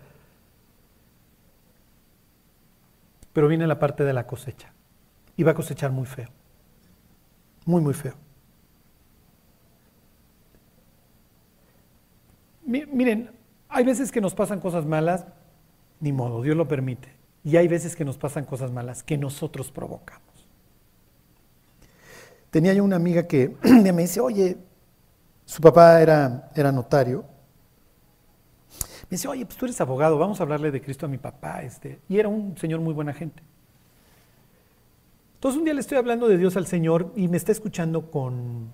Pero 3.34 3.50
viene 3.50 3.68
la 3.68 3.78
parte 3.78 4.06
de 4.06 4.14
la 4.14 4.26
cosecha. 4.26 4.72
Y 5.36 5.44
va 5.44 5.52
a 5.52 5.54
cosechar 5.54 5.92
muy 5.92 6.06
feo. 6.06 6.30
Muy, 7.66 7.82
muy 7.82 7.94
feo. 7.94 8.14
Miren, 12.64 13.32
hay 13.68 13.84
veces 13.84 14.14
que 14.14 14.22
nos 14.22 14.34
pasan 14.34 14.62
cosas 14.62 14.86
malas 14.86 15.26
ni 16.00 16.14
modo, 16.14 16.42
Dios 16.42 16.56
lo 16.56 16.70
permite. 16.70 17.10
Y 17.44 17.58
hay 17.58 17.68
veces 17.68 17.98
que 17.98 18.06
nos 18.06 18.18
pasan 18.18 18.46
cosas 18.46 18.72
malas 18.72 19.04
que 19.04 19.18
nosotros 19.18 19.74
provocamos. 19.74 20.48
Tenía 22.50 22.74
yo 22.74 22.86
una 22.86 22.96
amiga 22.96 23.28
que 23.28 23.58
me 23.62 24.04
dice, 24.04 24.22
oye, 24.22 24.58
su 25.44 25.62
papá 25.62 26.02
era, 26.02 26.50
era 26.56 26.72
notario. 26.72 27.33
Me 29.14 29.16
dice, 29.16 29.28
oye, 29.28 29.45
pues 29.45 29.59
tú 29.59 29.66
eres 29.66 29.80
abogado, 29.80 30.18
vamos 30.18 30.39
a 30.39 30.43
hablarle 30.43 30.72
de 30.72 30.82
Cristo 30.82 31.05
a 31.05 31.09
mi 31.09 31.20
papá. 31.20 31.61
Este. 31.61 31.99
Y 32.09 32.18
era 32.18 32.30
un 32.30 32.57
señor 32.57 32.80
muy 32.80 32.95
buena 32.95 33.14
gente. 33.14 33.43
Entonces 35.36 35.59
un 35.59 35.66
día 35.66 35.76
le 35.76 35.82
estoy 35.82 35.99
hablando 35.99 36.28
de 36.28 36.36
Dios 36.36 36.57
al 36.57 36.66
Señor 36.66 37.11
y 37.16 37.28
me 37.28 37.38
está 37.38 37.51
escuchando 37.51 38.09
con, 38.09 38.74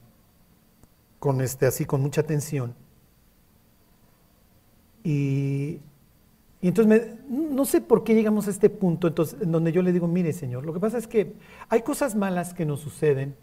con 1.20 1.42
este, 1.42 1.66
así, 1.66 1.84
con 1.84 2.02
mucha 2.02 2.22
atención. 2.22 2.74
Y 5.04 5.82
y 6.62 6.68
entonces 6.68 7.16
no 7.30 7.66
sé 7.66 7.80
por 7.82 8.04
qué 8.04 8.14
llegamos 8.14 8.48
a 8.48 8.52
este 8.52 8.70
punto 8.70 9.08
entonces, 9.08 9.42
en 9.42 9.52
donde 9.52 9.72
yo 9.72 9.82
le 9.82 9.94
digo, 9.94 10.08
mire 10.08 10.34
Señor, 10.34 10.66
lo 10.66 10.74
que 10.74 10.80
pasa 10.80 10.98
es 10.98 11.08
que 11.08 11.34
hay 11.70 11.82
cosas 11.82 12.16
malas 12.16 12.54
que 12.54 12.66
nos 12.66 12.82
suceden, 12.82 13.36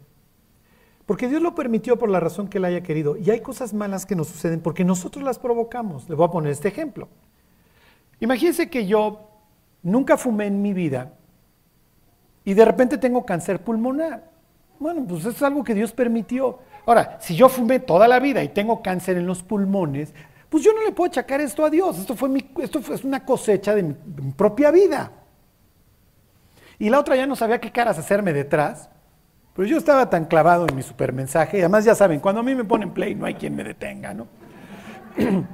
porque 1.07 1.27
Dios 1.27 1.41
lo 1.41 1.55
permitió 1.55 1.97
por 1.97 2.09
la 2.09 2.19
razón 2.19 2.47
que 2.47 2.59
Él 2.59 2.65
haya 2.65 2.83
querido, 2.83 3.17
y 3.17 3.31
hay 3.31 3.41
cosas 3.41 3.73
malas 3.73 4.05
que 4.05 4.15
nos 4.15 4.27
suceden 4.27 4.59
porque 4.59 4.85
nosotros 4.85 5.23
las 5.23 5.39
provocamos. 5.39 6.07
Le 6.07 6.13
voy 6.13 6.27
a 6.27 6.31
poner 6.31 6.51
este 6.51 6.67
ejemplo. 6.67 7.07
Imagínense 8.19 8.69
que 8.69 8.85
yo 8.85 9.31
nunca 9.81 10.17
fumé 10.17 10.45
en 10.45 10.61
mi 10.61 10.73
vida 10.73 11.13
y 12.43 12.53
de 12.53 12.65
repente 12.65 12.97
tengo 12.97 13.25
cáncer 13.25 13.63
pulmonar. 13.63 14.29
Bueno, 14.79 15.05
pues 15.07 15.25
es 15.25 15.41
algo 15.41 15.63
que 15.63 15.73
Dios 15.73 15.91
permitió. 15.91 16.59
Ahora, 16.85 17.17
si 17.19 17.35
yo 17.35 17.49
fumé 17.49 17.79
toda 17.79 18.07
la 18.07 18.19
vida 18.19 18.43
y 18.43 18.49
tengo 18.49 18.81
cáncer 18.81 19.17
en 19.17 19.25
los 19.25 19.43
pulmones, 19.43 20.13
pues 20.49 20.63
yo 20.63 20.73
no 20.73 20.83
le 20.83 20.91
puedo 20.91 21.09
achacar 21.09 21.41
esto 21.41 21.65
a 21.65 21.69
Dios. 21.69 21.99
Esto 21.99 22.15
fue, 22.15 22.29
esto 22.59 22.81
fue 22.81 22.95
una 23.03 23.25
cosecha 23.25 23.75
de 23.75 23.83
mi, 23.83 23.93
propia 24.35 24.71
vida. 24.71 25.11
Y 26.79 26.89
la 26.89 26.99
otra 26.99 27.15
ya 27.15 27.25
no 27.25 27.35
sabía 27.35 27.59
qué 27.59 27.71
caras 27.71 27.97
hacerme 27.97 28.33
detrás. 28.33 28.89
Pero 29.57 29.67
yo 29.67 29.77
estaba 29.79 30.07
tan 30.07 30.25
clavado 30.25 30.67
en 30.69 30.75
mi 30.75 30.83
supermensaje. 30.83 31.57
Y 31.57 31.61
además 31.61 31.83
ya 31.83 31.95
saben, 31.95 32.19
cuando 32.19 32.41
a 32.41 32.43
mí 32.43 32.53
me 32.53 32.63
ponen 32.63 32.91
play 32.91 33.15
no 33.15 33.25
hay 33.25 33.33
quien 33.33 33.55
me 33.55 33.63
detenga, 33.63 34.13
¿no? 34.13 34.27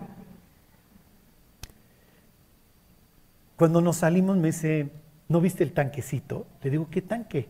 Cuando 3.55 3.79
nos 3.79 3.95
salimos 3.97 4.35
me 4.35 4.47
dice, 4.47 4.89
¿no 5.29 5.39
viste 5.39 5.63
el 5.63 5.71
tanquecito? 5.71 6.47
Le 6.61 6.69
digo, 6.71 6.89
¿qué 6.91 7.01
tanque? 7.01 7.47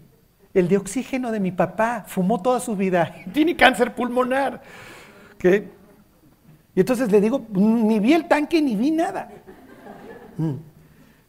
El 0.54 0.68
de 0.68 0.78
oxígeno 0.78 1.32
de 1.32 1.40
mi 1.40 1.52
papá. 1.52 2.04
Fumó 2.06 2.40
toda 2.40 2.60
su 2.60 2.76
vida. 2.76 3.16
Tiene 3.34 3.56
cáncer 3.56 3.96
pulmonar. 3.96 4.62
¿Qué? 5.40 5.70
Y 6.76 6.82
entonces 6.82 7.12
le 7.12 7.20
digo, 7.20 7.48
ni 7.50 8.00
vi 8.00 8.14
el 8.14 8.28
tanque 8.28 8.62
ni 8.62 8.76
vi 8.76 8.92
nada. 8.92 9.32
Mm. 10.38 10.54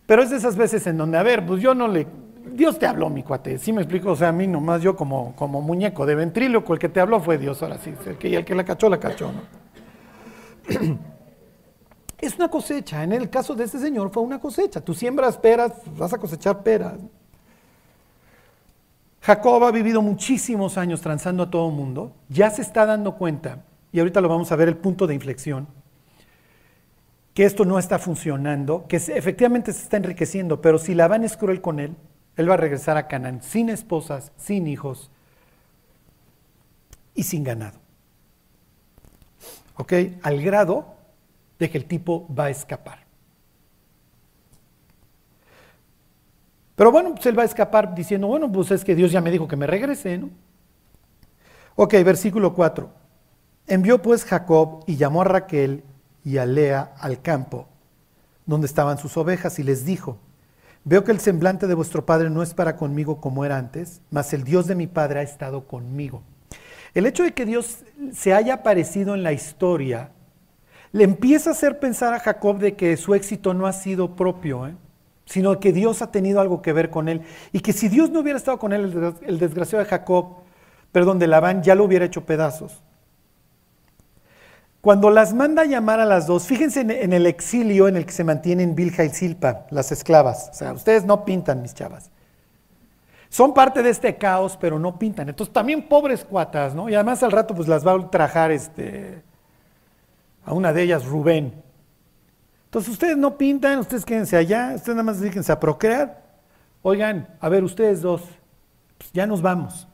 Pero 0.05 0.23
es 0.23 0.29
de 0.29 0.37
esas 0.37 0.55
veces 0.55 0.87
en 0.87 0.99
donde, 0.99 1.17
a 1.17 1.23
ver, 1.23 1.47
pues 1.47 1.63
yo 1.63 1.75
no 1.75 1.89
le... 1.89 2.24
Dios 2.47 2.79
te 2.79 2.87
habló, 2.87 3.09
mi 3.09 3.23
cuate, 3.23 3.59
¿sí 3.59 3.73
me 3.73 3.83
explico? 3.83 4.11
O 4.13 4.17
sea, 4.17 4.29
a 4.29 4.33
mí 4.33 4.47
nomás 4.47 4.83
yo 4.83 4.95
como, 4.95 5.35
como 5.35 5.63
muñeco 5.63 6.05
de 6.05 6.15
ventríloco, 6.15 6.75
el 6.75 6.79
que 6.79 6.89
te 6.89 7.01
habló 7.01 7.21
fue 7.21 7.39
Dios, 7.39 7.63
ahora 7.63 7.79
sí, 7.79 7.95
el 8.07 8.17
que, 8.19 8.37
el 8.37 8.45
que 8.45 8.55
la 8.55 8.65
cachó, 8.65 8.89
la 8.89 9.01
cachó. 9.01 9.31
Es 12.19 12.37
una 12.37 12.49
cosecha, 12.49 13.03
en 13.03 13.13
el 13.13 13.29
caso 13.29 13.55
de 13.55 13.65
este 13.65 13.79
señor 13.79 14.11
fue 14.11 14.23
una 14.23 14.41
cosecha. 14.41 14.81
Tú 14.81 14.95
siembras 14.95 15.37
peras, 15.37 15.73
vas 15.95 16.15
a 16.15 16.19
cosechar 16.19 16.63
peras. 16.63 16.95
Jacob 19.21 19.63
ha 19.65 19.71
vivido 19.71 20.01
muchísimos 20.01 20.79
años 20.79 21.03
transando 21.03 21.43
a 21.43 21.51
todo 21.51 21.69
el 21.69 21.75
mundo, 21.75 22.13
ya 22.31 22.51
se 22.51 22.63
está 22.63 22.87
dando 22.87 23.17
cuenta 23.17 23.65
y 23.93 23.99
ahorita 23.99 24.21
lo 24.21 24.29
vamos 24.29 24.53
a 24.53 24.57
ver 24.57 24.69
el 24.69 24.77
punto 24.77 25.07
de 25.07 25.15
inflexión, 25.15 25.67
que 27.33 27.45
esto 27.45 27.65
no 27.65 27.79
está 27.79 27.99
funcionando, 27.99 28.87
que 28.87 28.97
efectivamente 28.97 29.73
se 29.73 29.83
está 29.83 29.97
enriqueciendo, 29.97 30.61
pero 30.61 30.79
si 30.79 30.95
Labán 30.95 31.25
es 31.25 31.37
cruel 31.37 31.61
con 31.61 31.81
él, 31.81 31.95
él 32.37 32.51
va 32.51 32.55
a 32.55 32.59
regresar 32.59 32.97
a 32.97 33.07
Canaán 33.07 33.43
sin 33.43 33.69
esposas, 33.69 34.33
sin 34.37 34.67
hijos 34.67 35.11
y 37.15 37.23
sin 37.23 37.45
ganado. 37.45 37.79
¿Ok? 39.77 39.93
Al 40.23 40.43
grado 40.43 40.95
de 41.59 41.71
que 41.71 41.79
el 41.79 41.87
tipo 41.87 42.27
va 42.35 42.45
a 42.45 42.51
escapar. 42.51 43.05
Pero 46.77 46.91
bueno, 46.91 47.15
pues 47.15 47.27
él 47.27 47.39
va 47.39 47.43
a 47.43 47.47
escapar 47.47 47.95
diciendo, 47.95 48.27
bueno, 48.27 48.51
pues 48.51 48.71
es 48.73 48.85
que 48.85 48.95
Dios 48.95 49.13
ya 49.13 49.21
me 49.21 49.31
dijo 49.31 49.47
que 49.47 49.57
me 49.57 49.67
regrese, 49.67 50.19
¿no? 50.19 50.31
Ok, 51.77 51.93
versículo 52.05 52.55
4. 52.55 52.91
Envió 53.67 54.03
pues 54.03 54.25
Jacob 54.25 54.85
y 54.87 54.97
llamó 54.97 55.23
a 55.23 55.25
Raquel 55.25 55.85
y 56.25 56.39
a 56.39 56.47
Lea 56.47 56.95
al 56.99 57.23
campo, 57.23 57.69
donde 58.47 58.67
estaban 58.67 58.99
sus 58.99 59.17
ovejas, 59.17 59.59
y 59.59 59.63
les 59.63 59.85
dijo, 59.85 60.19
veo 60.85 61.05
que 61.05 61.13
el 61.13 61.21
semblante 61.21 61.67
de 61.67 61.75
vuestro 61.75 62.07
padre 62.07 62.31
no 62.31 62.43
es 62.43 62.55
para 62.55 62.77
conmigo 62.77 63.21
como 63.21 63.45
era 63.45 63.59
antes, 63.59 64.01
mas 64.11 64.33
el 64.33 64.45
Dios 64.45 64.67
de 64.67 64.75
mi 64.75 64.87
padre 64.87 65.21
ha 65.21 65.23
estado 65.23 65.67
conmigo. 65.67 66.23
El 66.95 67.07
hecho 67.07 67.25
de 67.25 67.33
que 67.33 67.45
Dios 67.45 67.85
se 68.13 68.35
haya 68.35 68.55
aparecido 68.55 69.15
en 69.15 69.23
la 69.23 69.33
historia 69.33 70.11
le 70.93 71.03
empieza 71.03 71.51
a 71.51 71.53
hacer 71.55 71.81
pensar 71.81 72.15
a 72.15 72.21
Jacob 72.21 72.59
de 72.59 72.77
que 72.77 72.97
su 72.97 73.15
éxito 73.15 73.53
no 73.53 73.67
ha 73.67 73.73
sido 73.73 74.15
propio, 74.15 74.69
¿eh? 74.69 74.77
sino 75.25 75.59
que 75.59 75.73
Dios 75.73 76.03
ha 76.03 76.13
tenido 76.13 76.41
algo 76.41 76.63
que 76.63 76.73
ver 76.73 76.91
con 76.91 77.09
él. 77.09 77.23
Y 77.51 77.61
que 77.61 77.73
si 77.73 77.89
Dios 77.89 78.11
no 78.11 78.21
hubiera 78.21 78.37
estado 78.37 78.61
con 78.61 78.73
él, 78.73 79.13
el 79.23 79.39
desgraciado 79.41 79.83
de 79.83 79.91
Jacob, 79.91 80.37
perdón, 80.93 81.19
de 81.19 81.27
Labán, 81.27 81.65
ya 81.65 81.75
lo 81.75 81.83
hubiera 81.83 82.05
hecho 82.05 82.25
pedazos. 82.25 82.81
Cuando 84.85 85.09
las 85.09 85.33
manda 85.33 85.63
a 85.63 85.65
llamar 85.65 85.99
a 85.99 86.05
las 86.05 86.27
dos, 86.27 86.47
fíjense 86.47 86.83
en, 86.83 87.15
el 87.15 87.25
exilio 87.25 87.89
en 87.89 87.97
el 87.97 88.05
que 88.05 88.13
se 88.13 88.23
mantienen 88.23 88.75
Bilja 88.75 89.03
y 89.03 89.09
Silpa, 89.09 89.65
las 89.71 89.91
esclavas. 89.91 90.51
O 90.51 90.55
sea, 90.55 90.75
ustedes 90.75 91.07
no 91.07 91.25
pintan, 91.25 91.63
mis 91.63 91.73
chavas. 91.73 92.11
Son 93.31 93.55
parte 93.55 93.83
de 93.83 93.89
este 93.89 94.17
caos, 94.17 94.59
pero 94.61 94.79
no 94.79 94.99
pintan. 94.99 95.31
Entonces, 95.31 95.55
también 95.55 95.89
pobres 95.89 96.23
cuatas, 96.23 96.75
¿no? 96.75 96.91
Y 96.91 96.95
además 96.95 97.23
al 97.23 97.33
rato, 97.33 97.55
pues 97.55 97.67
las 97.67 97.87
va 97.87 97.93
a 97.93 97.95
ultrajar 97.95 98.51
este, 98.51 99.23
a 100.45 100.53
una 100.53 100.71
de 100.75 100.83
ellas, 100.83 101.07
Rubén. 101.07 101.63
Entonces 102.67 102.93
ustedes 102.93 103.17
no 103.17 103.39
pintan, 103.39 103.79
ustedes 103.79 104.05
quédense 104.05 104.37
allá, 104.37 104.73
ustedes 104.75 104.97
nada 104.97 105.05
más 105.05 105.19
dedíquense 105.19 105.51
a 105.51 105.59
procrear. 105.59 106.23
Oigan, 106.83 107.27
a 107.41 107.49
ver, 107.49 107.65
ustedes 107.65 108.03
dos, 108.03 108.21
pues 108.99 109.11
ya 109.15 109.27
nos 109.27 109.41
vamos. 109.41 109.89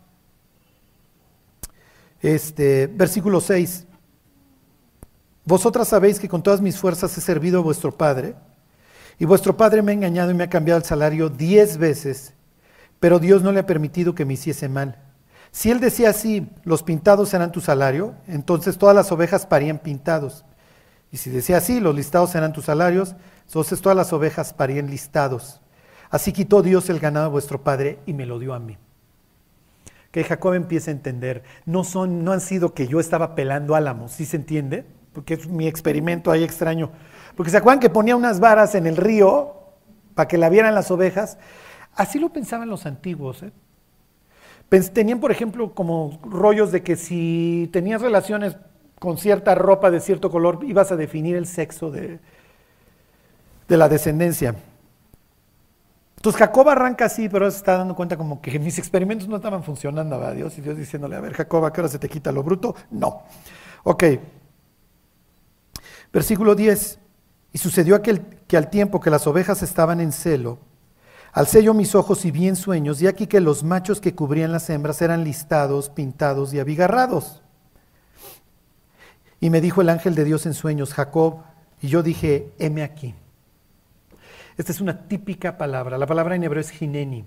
Este, 2.20 2.88
versículo 2.88 3.40
6. 3.40 3.86
Vosotras 5.50 5.88
sabéis 5.88 6.20
que 6.20 6.28
con 6.28 6.44
todas 6.44 6.60
mis 6.60 6.78
fuerzas 6.78 7.18
he 7.18 7.20
servido 7.20 7.58
a 7.58 7.62
vuestro 7.64 7.90
Padre, 7.90 8.36
y 9.18 9.24
vuestro 9.24 9.56
Padre 9.56 9.82
me 9.82 9.90
ha 9.90 9.94
engañado 9.96 10.30
y 10.30 10.34
me 10.34 10.44
ha 10.44 10.48
cambiado 10.48 10.78
el 10.78 10.84
salario 10.84 11.28
diez 11.28 11.76
veces, 11.76 12.34
pero 13.00 13.18
Dios 13.18 13.42
no 13.42 13.50
le 13.50 13.58
ha 13.58 13.66
permitido 13.66 14.14
que 14.14 14.24
me 14.24 14.34
hiciese 14.34 14.68
mal. 14.68 15.02
Si 15.50 15.72
él 15.72 15.80
decía 15.80 16.10
así, 16.10 16.48
los 16.62 16.84
pintados 16.84 17.30
serán 17.30 17.50
tu 17.50 17.60
salario, 17.60 18.14
entonces 18.28 18.78
todas 18.78 18.94
las 18.94 19.10
ovejas 19.10 19.44
parían 19.44 19.80
pintados. 19.80 20.44
Y 21.10 21.16
si 21.16 21.30
decía 21.30 21.56
así, 21.56 21.80
los 21.80 21.96
listados 21.96 22.30
serán 22.30 22.52
tus 22.52 22.66
salarios, 22.66 23.16
entonces 23.48 23.80
todas 23.80 23.96
las 23.96 24.12
ovejas 24.12 24.52
parían 24.52 24.88
listados. 24.88 25.60
Así 26.10 26.32
quitó 26.32 26.62
Dios 26.62 26.88
el 26.90 27.00
ganado 27.00 27.26
de 27.26 27.32
vuestro 27.32 27.64
padre 27.64 27.98
y 28.06 28.14
me 28.14 28.24
lo 28.24 28.38
dio 28.38 28.54
a 28.54 28.60
mí. 28.60 28.78
Que 30.12 30.22
Jacob 30.22 30.54
empiece 30.54 30.92
a 30.92 30.94
entender, 30.94 31.42
no, 31.66 31.82
son, 31.82 32.22
no 32.22 32.30
han 32.30 32.40
sido 32.40 32.72
que 32.72 32.86
yo 32.86 33.00
estaba 33.00 33.34
pelando 33.34 33.74
álamos, 33.74 34.12
¿sí 34.12 34.26
se 34.26 34.36
entiende? 34.36 34.99
Porque 35.20 35.34
es 35.34 35.46
mi 35.46 35.66
experimento 35.66 36.30
ahí 36.30 36.42
extraño. 36.42 36.90
Porque 37.36 37.50
se 37.50 37.58
acuerdan 37.58 37.78
que 37.78 37.90
ponía 37.90 38.16
unas 38.16 38.40
varas 38.40 38.74
en 38.74 38.86
el 38.86 38.96
río 38.96 39.52
para 40.14 40.26
que 40.26 40.38
la 40.38 40.48
vieran 40.48 40.74
las 40.74 40.90
ovejas. 40.90 41.36
Así 41.94 42.18
lo 42.18 42.30
pensaban 42.30 42.70
los 42.70 42.86
antiguos. 42.86 43.42
¿eh? 43.42 43.52
Tenían, 44.94 45.20
por 45.20 45.30
ejemplo, 45.30 45.74
como 45.74 46.18
rollos 46.24 46.72
de 46.72 46.82
que 46.82 46.96
si 46.96 47.68
tenías 47.70 48.00
relaciones 48.00 48.56
con 48.98 49.18
cierta 49.18 49.54
ropa 49.54 49.90
de 49.90 50.00
cierto 50.00 50.30
color, 50.30 50.60
ibas 50.62 50.90
a 50.90 50.96
definir 50.96 51.36
el 51.36 51.46
sexo 51.46 51.90
de, 51.90 52.18
de 53.68 53.76
la 53.76 53.90
descendencia. 53.90 54.54
Entonces 56.16 56.38
Jacob 56.38 56.66
arranca 56.70 57.04
así, 57.04 57.28
pero 57.28 57.50
se 57.50 57.58
está 57.58 57.76
dando 57.76 57.94
cuenta 57.94 58.16
como 58.16 58.40
que 58.40 58.58
mis 58.58 58.78
experimentos 58.78 59.28
no 59.28 59.36
estaban 59.36 59.62
funcionando, 59.62 60.16
a 60.16 60.32
Dios, 60.32 60.56
y 60.56 60.62
Dios 60.62 60.78
diciéndole, 60.78 61.16
a 61.16 61.20
ver, 61.20 61.34
Jacob, 61.34 61.66
¿a 61.66 61.72
qué 61.74 61.82
hora 61.82 61.88
se 61.88 61.98
te 61.98 62.08
quita 62.08 62.32
lo 62.32 62.42
bruto? 62.42 62.74
No. 62.90 63.24
Ok. 63.84 64.04
Versículo 66.12 66.54
10. 66.54 66.98
Y 67.52 67.58
sucedió 67.58 67.96
aquel, 67.96 68.22
que 68.46 68.56
al 68.56 68.70
tiempo 68.70 69.00
que 69.00 69.10
las 69.10 69.26
ovejas 69.26 69.62
estaban 69.62 70.00
en 70.00 70.12
celo, 70.12 70.58
al 71.32 71.46
sello 71.46 71.74
mis 71.74 71.94
ojos 71.94 72.24
y 72.24 72.30
vi 72.30 72.48
en 72.48 72.56
sueños, 72.56 73.00
y 73.02 73.06
aquí 73.06 73.26
que 73.26 73.40
los 73.40 73.62
machos 73.62 74.00
que 74.00 74.14
cubrían 74.14 74.52
las 74.52 74.68
hembras 74.70 75.02
eran 75.02 75.24
listados, 75.24 75.88
pintados 75.90 76.52
y 76.52 76.60
abigarrados. 76.60 77.42
Y 79.40 79.50
me 79.50 79.60
dijo 79.60 79.80
el 79.80 79.88
ángel 79.88 80.14
de 80.14 80.24
Dios 80.24 80.46
en 80.46 80.54
sueños, 80.54 80.92
Jacob, 80.92 81.42
y 81.80 81.88
yo 81.88 82.02
dije, 82.02 82.52
heme 82.58 82.82
aquí. 82.82 83.14
Esta 84.56 84.72
es 84.72 84.80
una 84.80 85.08
típica 85.08 85.56
palabra. 85.56 85.96
La 85.96 86.06
palabra 86.06 86.34
en 86.34 86.44
hebreo 86.44 86.60
es 86.60 86.70
jineni. 86.70 87.24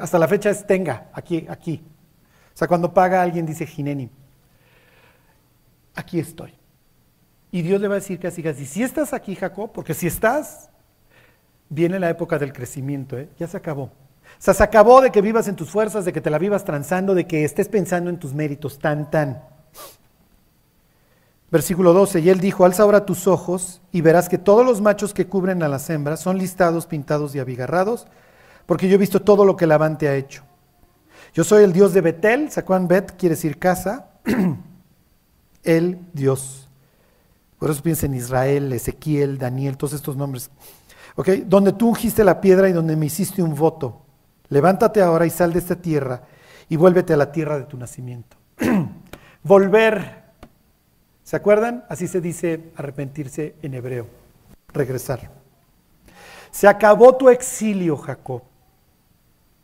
Hasta 0.00 0.18
la 0.18 0.28
fecha 0.28 0.50
es 0.50 0.66
tenga, 0.66 1.08
aquí, 1.12 1.46
aquí. 1.48 1.82
O 2.54 2.56
sea, 2.56 2.68
cuando 2.68 2.92
paga 2.92 3.22
alguien 3.22 3.46
dice 3.46 3.66
jineni. 3.66 4.10
Aquí 5.94 6.18
estoy. 6.20 6.52
Y 7.54 7.62
Dios 7.62 7.80
le 7.80 7.86
va 7.86 7.94
a 7.94 8.00
decir 8.00 8.18
casi 8.18 8.42
casi, 8.42 8.66
si 8.66 8.82
estás 8.82 9.12
aquí, 9.12 9.36
Jacob, 9.36 9.70
porque 9.72 9.94
si 9.94 10.08
estás, 10.08 10.70
viene 11.68 12.00
la 12.00 12.10
época 12.10 12.36
del 12.36 12.52
crecimiento, 12.52 13.16
¿eh? 13.16 13.28
ya 13.38 13.46
se 13.46 13.56
acabó. 13.56 13.84
O 13.84 13.92
sea, 14.40 14.54
se 14.54 14.64
acabó 14.64 15.00
de 15.00 15.12
que 15.12 15.20
vivas 15.20 15.46
en 15.46 15.54
tus 15.54 15.70
fuerzas, 15.70 16.04
de 16.04 16.12
que 16.12 16.20
te 16.20 16.30
la 16.30 16.38
vivas 16.38 16.64
transando, 16.64 17.14
de 17.14 17.28
que 17.28 17.44
estés 17.44 17.68
pensando 17.68 18.10
en 18.10 18.18
tus 18.18 18.34
méritos, 18.34 18.80
tan, 18.80 19.08
tan. 19.08 19.40
Versículo 21.52 21.92
12, 21.92 22.18
y 22.18 22.28
él 22.28 22.40
dijo, 22.40 22.64
alza 22.64 22.82
ahora 22.82 23.06
tus 23.06 23.28
ojos 23.28 23.80
y 23.92 24.00
verás 24.00 24.28
que 24.28 24.38
todos 24.38 24.66
los 24.66 24.80
machos 24.80 25.14
que 25.14 25.28
cubren 25.28 25.62
a 25.62 25.68
las 25.68 25.88
hembras 25.90 26.18
son 26.18 26.38
listados, 26.38 26.86
pintados 26.86 27.36
y 27.36 27.38
abigarrados, 27.38 28.08
porque 28.66 28.88
yo 28.88 28.96
he 28.96 28.98
visto 28.98 29.22
todo 29.22 29.44
lo 29.44 29.56
que 29.56 29.68
Labán 29.68 29.96
te 29.96 30.08
ha 30.08 30.16
hecho. 30.16 30.42
Yo 31.32 31.44
soy 31.44 31.62
el 31.62 31.72
Dios 31.72 31.94
de 31.94 32.00
Betel, 32.00 32.50
¿sacuán 32.50 32.88
Bet 32.88 33.12
quiere 33.16 33.36
decir 33.36 33.60
casa? 33.60 34.08
el 35.62 36.00
Dios. 36.12 36.64
Por 37.64 37.70
eso 37.70 37.82
piensa 37.82 38.04
en 38.04 38.12
Israel, 38.12 38.70
Ezequiel, 38.74 39.38
Daniel, 39.38 39.78
todos 39.78 39.94
estos 39.94 40.18
nombres. 40.18 40.50
¿Ok? 41.16 41.30
Donde 41.46 41.72
tú 41.72 41.88
ungiste 41.88 42.22
la 42.22 42.38
piedra 42.38 42.68
y 42.68 42.74
donde 42.74 42.94
me 42.94 43.06
hiciste 43.06 43.42
un 43.42 43.54
voto. 43.54 44.02
Levántate 44.50 45.00
ahora 45.00 45.24
y 45.24 45.30
sal 45.30 45.54
de 45.54 45.60
esta 45.60 45.74
tierra 45.74 46.24
y 46.68 46.76
vuélvete 46.76 47.14
a 47.14 47.16
la 47.16 47.32
tierra 47.32 47.56
de 47.56 47.64
tu 47.64 47.78
nacimiento. 47.78 48.36
Volver 49.42 50.24
¿Se 51.22 51.36
acuerdan? 51.36 51.86
Así 51.88 52.06
se 52.06 52.20
dice 52.20 52.70
arrepentirse 52.76 53.54
en 53.62 53.72
hebreo, 53.72 54.08
regresar. 54.74 55.30
Se 56.50 56.68
acabó 56.68 57.16
tu 57.16 57.30
exilio, 57.30 57.96
Jacob. 57.96 58.42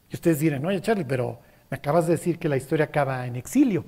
Y 0.08 0.14
ustedes 0.14 0.38
dirán, 0.38 0.64
oye 0.64 0.80
Charlie, 0.80 1.04
pero 1.04 1.38
me 1.70 1.76
acabas 1.76 2.06
de 2.06 2.12
decir 2.12 2.38
que 2.38 2.48
la 2.48 2.56
historia 2.56 2.86
acaba 2.86 3.26
en 3.26 3.36
exilio. 3.36 3.84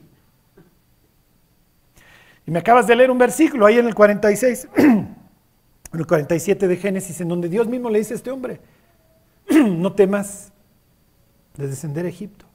Y 2.47 2.51
me 2.51 2.59
acabas 2.59 2.87
de 2.87 2.97
leer 2.97 3.11
un 3.11 3.19
versículo 3.19 3.67
ahí 3.67 3.79
en 3.79 3.87
el 3.87 3.95
46, 3.95 4.69
en 4.77 5.17
el 5.93 6.07
47 6.07 6.69
de 6.69 6.77
Génesis, 6.77 7.21
en 7.21 7.29
donde 7.29 7.49
Dios 7.49 7.67
mismo 7.69 7.89
le 7.91 7.99
dice 7.99 8.15
a 8.15 8.17
este 8.17 8.31
hombre, 8.31 8.61
no 9.51 9.93
temas 9.93 10.53
de 11.57 11.69
descender 11.69 12.07
a 12.07 12.09
Egipto. 12.09 12.47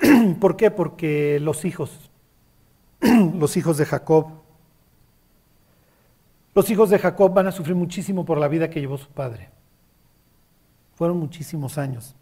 ¿Por 0.40 0.56
qué? 0.56 0.70
Porque 0.70 1.38
los 1.40 1.64
hijos 1.64 2.12
los 3.34 3.56
hijos 3.56 3.76
de 3.78 3.86
Jacob. 3.86 4.28
Los 6.54 6.70
hijos 6.70 6.90
de 6.90 6.98
Jacob 6.98 7.32
van 7.32 7.46
a 7.46 7.52
sufrir 7.52 7.74
muchísimo 7.74 8.24
por 8.24 8.38
la 8.38 8.48
vida 8.48 8.68
que 8.68 8.80
llevó 8.80 8.98
su 8.98 9.08
padre. 9.08 9.48
Fueron 10.94 11.18
muchísimos 11.18 11.78
años. 11.78 12.14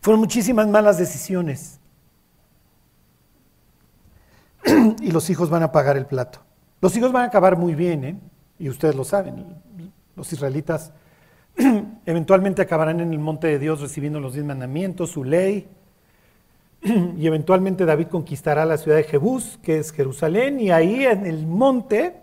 Fueron 0.00 0.20
muchísimas 0.20 0.66
malas 0.66 0.98
decisiones. 0.98 1.78
y 5.00 5.10
los 5.10 5.30
hijos 5.30 5.50
van 5.50 5.62
a 5.62 5.72
pagar 5.72 5.96
el 5.96 6.06
plato. 6.06 6.40
Los 6.80 6.96
hijos 6.96 7.12
van 7.12 7.22
a 7.22 7.26
acabar 7.26 7.56
muy 7.56 7.74
bien, 7.74 8.04
¿eh? 8.04 8.16
y 8.58 8.68
ustedes 8.68 8.94
lo 8.94 9.04
saben. 9.04 9.44
Los 10.16 10.32
israelitas 10.32 10.92
eventualmente 12.06 12.62
acabarán 12.62 13.00
en 13.00 13.12
el 13.12 13.18
monte 13.18 13.46
de 13.46 13.58
Dios 13.58 13.80
recibiendo 13.80 14.20
los 14.20 14.34
diez 14.34 14.44
mandamientos, 14.44 15.10
su 15.10 15.24
ley, 15.24 15.68
y 16.82 17.26
eventualmente 17.26 17.84
David 17.84 18.08
conquistará 18.08 18.64
la 18.66 18.76
ciudad 18.76 18.98
de 18.98 19.04
Jebús, 19.04 19.58
que 19.62 19.78
es 19.78 19.92
Jerusalén, 19.92 20.60
y 20.60 20.70
ahí 20.70 21.04
en 21.04 21.26
el 21.26 21.46
monte 21.46 22.16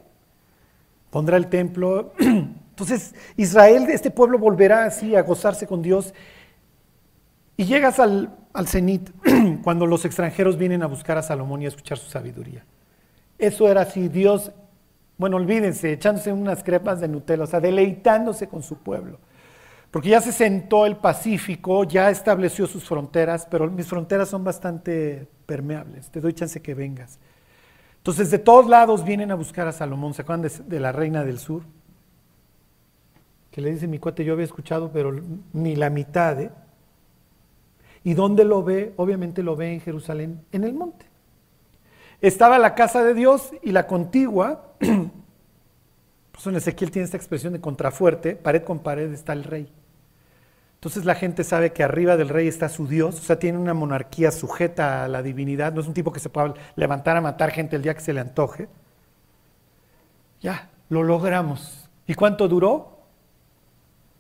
pondrá 1.10 1.38
el 1.38 1.48
templo. 1.48 2.14
Entonces 2.20 3.16
Israel, 3.38 3.88
este 3.90 4.12
pueblo 4.12 4.38
volverá 4.38 4.86
así 4.86 5.16
a 5.16 5.22
gozarse 5.22 5.68
con 5.68 5.82
Dios. 5.82 6.14
Y 7.58 7.66
llegas 7.66 8.00
al, 8.00 8.36
al 8.54 8.68
cenit 8.68 9.10
cuando 9.64 9.86
los 9.86 10.06
extranjeros 10.06 10.58
vienen 10.58 10.84
a 10.84 10.88
buscar 10.88 11.18
a 11.18 11.22
Salomón 11.22 11.62
y 11.62 11.66
a 11.66 11.70
escuchar 11.70 11.98
su 11.98 12.10
sabiduría. 12.10 12.66
Eso 13.38 13.70
era 13.70 13.82
así, 13.82 14.08
Dios, 14.08 14.52
bueno, 15.18 15.38
olvídense, 15.38 15.94
echándose 15.94 16.32
unas 16.32 16.64
crepas 16.64 17.00
de 17.00 17.08
Nutella, 17.08 17.44
o 17.44 17.48
sea, 17.48 17.60
deleitándose 17.60 18.48
con 18.48 18.64
su 18.64 18.78
pueblo. 18.78 19.20
porque 19.92 20.08
ya 20.10 20.22
se 20.22 20.32
sentó 20.32 20.86
el 20.86 20.96
Pacífico, 20.96 21.84
ya 21.84 22.10
estableció 22.10 22.66
sus 22.66 22.86
fronteras, 22.86 23.46
pero 23.52 23.70
mis 23.70 23.88
fronteras 23.88 24.30
son 24.30 24.44
bastante 24.44 25.28
permeables, 25.46 26.10
te 26.10 26.22
doy 26.22 26.34
chance 26.34 26.62
que 26.62 26.74
vengas. 26.74 27.20
Entonces 27.98 28.32
de 28.32 28.40
todos 28.40 28.68
lados 28.68 29.04
vienen 29.04 29.32
a 29.32 29.36
buscar 29.36 29.68
a 29.68 29.74
Salomón, 29.74 30.14
¿se 30.14 30.22
acuerdan 30.22 30.50
de, 30.68 30.80
la 30.80 30.92
reina 30.92 31.24
del 31.24 31.40
sur? 31.40 31.64
Que 33.52 33.62
le 33.62 33.72
dice 33.72 33.86
mi 33.86 34.00
cuate, 34.00 34.24
yo 34.24 34.34
había 34.34 34.46
escuchado, 34.46 34.92
pero 34.92 35.12
ni 35.52 35.76
la 35.76 35.90
mitad, 35.90 36.40
¿eh? 36.40 36.52
¿Y 38.04 38.14
dónde 38.14 38.44
lo 38.44 38.64
ve? 38.64 38.94
Obviamente 38.98 39.44
lo 39.44 39.56
ve 39.56 39.74
en 39.74 39.82
Jerusalén, 39.82 40.44
en 40.52 40.64
el 40.64 40.74
monte. 40.74 41.06
Estaba 42.22 42.60
la 42.60 42.76
casa 42.76 43.04
de 43.04 43.14
Dios 43.14 43.52
y 43.62 43.72
la 43.72 43.88
contigua, 43.88 44.74
pues 46.32 46.48
en 46.48 46.56
Ezequiel 46.56 46.92
tiene 46.92 47.06
esta 47.06 47.18
expresión 47.18 47.54
de 47.54 47.62
contrafuerte, 47.62 48.36
pared 48.36 48.64
con 48.64 48.80
pared 48.80 49.12
está 49.12 49.34
el 49.34 49.44
rey. 49.44 49.72
Entonces 50.76 51.06
la 51.06 51.14
gente 51.14 51.44
sabe 51.44 51.74
que 51.74 51.84
arriba 51.84 52.18
del 52.18 52.30
rey 52.30 52.48
está 52.48 52.68
su 52.68 52.88
Dios, 52.88 53.20
o 53.20 53.22
sea, 53.22 53.38
tiene 53.38 53.60
una 53.60 53.76
monarquía 53.76 54.32
sujeta 54.32 55.04
a 55.04 55.08
la 55.08 55.22
divinidad, 55.22 55.74
no 55.74 55.82
es 55.82 55.88
un 55.88 55.94
tipo 55.94 56.12
que 56.12 56.20
se 56.20 56.30
pueda 56.30 56.56
levantar 56.76 57.18
a 57.18 57.22
matar 57.22 57.52
gente 57.52 57.76
el 57.76 57.84
día 57.84 57.94
que 57.94 58.02
se 58.02 58.14
le 58.14 58.20
antoje. 58.20 58.68
Ya, 60.42 60.70
lo 60.90 61.04
logramos. 61.04 61.88
¿Y 62.08 62.16
cuánto 62.16 62.48
duró? 62.48 62.98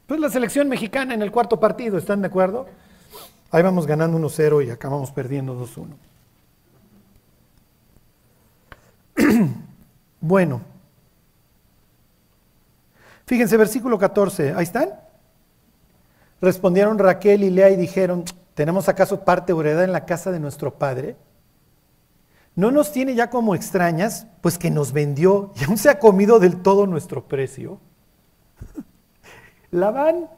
Pues 0.06 0.20
la 0.20 0.30
selección 0.30 0.70
mexicana 0.70 1.16
en 1.16 1.24
el 1.24 1.32
cuarto 1.32 1.60
partido, 1.60 1.98
¿están 1.98 2.22
de 2.22 2.28
acuerdo? 2.28 2.68
Ahí 3.52 3.62
vamos 3.62 3.86
ganando 3.86 4.18
1-0 4.18 4.66
y 4.66 4.70
acabamos 4.70 5.12
perdiendo 5.12 5.56
2-1. 5.56 5.88
bueno, 10.22 10.62
fíjense, 13.26 13.58
versículo 13.58 14.00
14, 14.00 14.54
ahí 14.54 14.64
están. 14.64 14.92
Respondieron 16.40 16.98
Raquel 16.98 17.44
y 17.44 17.50
Lea 17.50 17.70
y 17.72 17.76
dijeron, 17.76 18.24
¿tenemos 18.54 18.88
acaso 18.88 19.26
parte 19.26 19.52
o 19.52 19.60
heredad 19.60 19.84
en 19.84 19.92
la 19.92 20.06
casa 20.06 20.32
de 20.32 20.40
nuestro 20.40 20.76
padre? 20.76 21.18
¿No 22.56 22.72
nos 22.72 22.94
tiene 22.94 23.16
ya 23.16 23.30
como 23.30 23.54
extrañas? 23.54 24.28
Pues 24.40 24.58
que 24.58 24.72
nos 24.72 24.94
vendió 24.94 25.52
y 25.60 25.66
aún 25.66 25.78
se 25.78 25.90
ha 25.90 26.00
comido 26.00 26.40
del 26.40 26.62
todo 26.62 26.88
nuestro 26.88 27.26
precio. 27.26 27.80
Labán, 29.72 30.30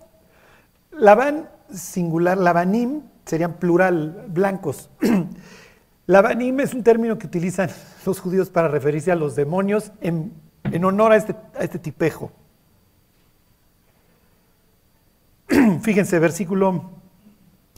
Labán 0.92 1.53
singular, 1.72 2.38
Labanim, 2.38 3.02
serían 3.26 3.54
plural, 3.54 4.26
blancos. 4.30 4.90
Labanim 6.08 6.60
es 6.60 6.74
un 6.74 6.84
término 6.84 7.18
que 7.18 7.28
utilizan 7.28 7.70
los 8.06 8.20
judíos 8.20 8.50
para 8.50 8.68
referirse 8.68 9.12
a 9.12 9.16
los 9.16 9.36
demonios 9.36 9.92
en, 10.02 10.34
honor 10.84 11.12
a 11.12 11.16
este, 11.16 11.36
a 11.58 11.64
este 11.64 11.80
tipejo. 11.80 12.32
Fíjense, 15.82 16.20
versículo 16.20 16.92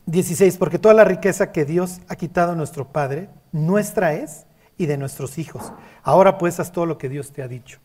16, 0.05 0.57
porque 0.57 0.79
toda 0.79 0.93
la 0.93 1.03
riqueza 1.03 1.51
que 1.51 1.65
Dios 1.65 1.99
ha 2.07 2.15
quitado 2.15 2.51
a 2.51 2.55
nuestro 2.55 2.87
Padre, 2.89 3.29
nuestra 3.51 4.13
es 4.13 4.45
y 4.77 4.85
de 4.85 4.97
nuestros 4.97 5.37
hijos. 5.37 5.71
Ahora 6.03 6.37
pues 6.37 6.59
haz 6.59 6.71
todo 6.71 6.85
lo 6.85 6.97
que 6.97 7.09
Dios 7.09 7.31
te 7.31 7.41
ha 7.41 7.47
dicho. 7.47 7.79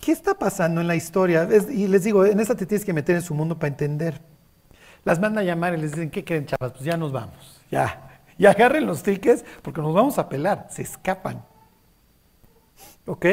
¿Qué 0.00 0.12
está 0.12 0.34
pasando 0.34 0.80
en 0.80 0.86
la 0.86 0.96
historia? 0.96 1.48
y 1.70 1.86
les 1.86 2.04
digo, 2.04 2.24
en 2.24 2.40
esta 2.40 2.54
te 2.54 2.66
tienes 2.66 2.84
que 2.84 2.92
meter 2.92 3.16
en 3.16 3.22
su 3.22 3.34
mundo 3.34 3.58
para 3.58 3.68
entender. 3.68 4.20
Las 5.04 5.20
manda 5.20 5.40
a 5.40 5.44
llamar 5.44 5.74
y 5.74 5.78
les 5.78 5.92
dicen, 5.92 6.10
¿qué 6.10 6.24
creen, 6.24 6.46
chavas? 6.46 6.72
Pues 6.72 6.84
ya 6.84 6.96
nos 6.96 7.12
vamos, 7.12 7.60
ya. 7.70 8.20
Y 8.36 8.46
agarren 8.46 8.86
los 8.86 9.02
tickets 9.02 9.44
porque 9.62 9.80
nos 9.80 9.94
vamos 9.94 10.18
a 10.18 10.28
pelar, 10.28 10.66
se 10.70 10.82
escapan. 10.82 11.44
¿Ok? 13.06 13.26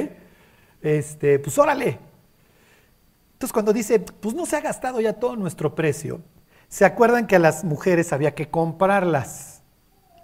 Este, 0.82 1.40
pues 1.40 1.58
órale, 1.58 2.00
entonces 3.36 3.52
cuando 3.52 3.74
dice, 3.74 4.00
pues 4.00 4.34
no 4.34 4.46
se 4.46 4.56
ha 4.56 4.62
gastado 4.62 5.02
ya 5.02 5.12
todo 5.12 5.36
nuestro 5.36 5.76
precio, 5.76 6.22
¿se 6.70 6.86
acuerdan 6.86 7.28
que 7.28 7.36
a 7.36 7.40
las 7.40 7.66
mujeres 7.66 8.14
había 8.14 8.34
que 8.34 8.48
comprarlas? 8.48 9.62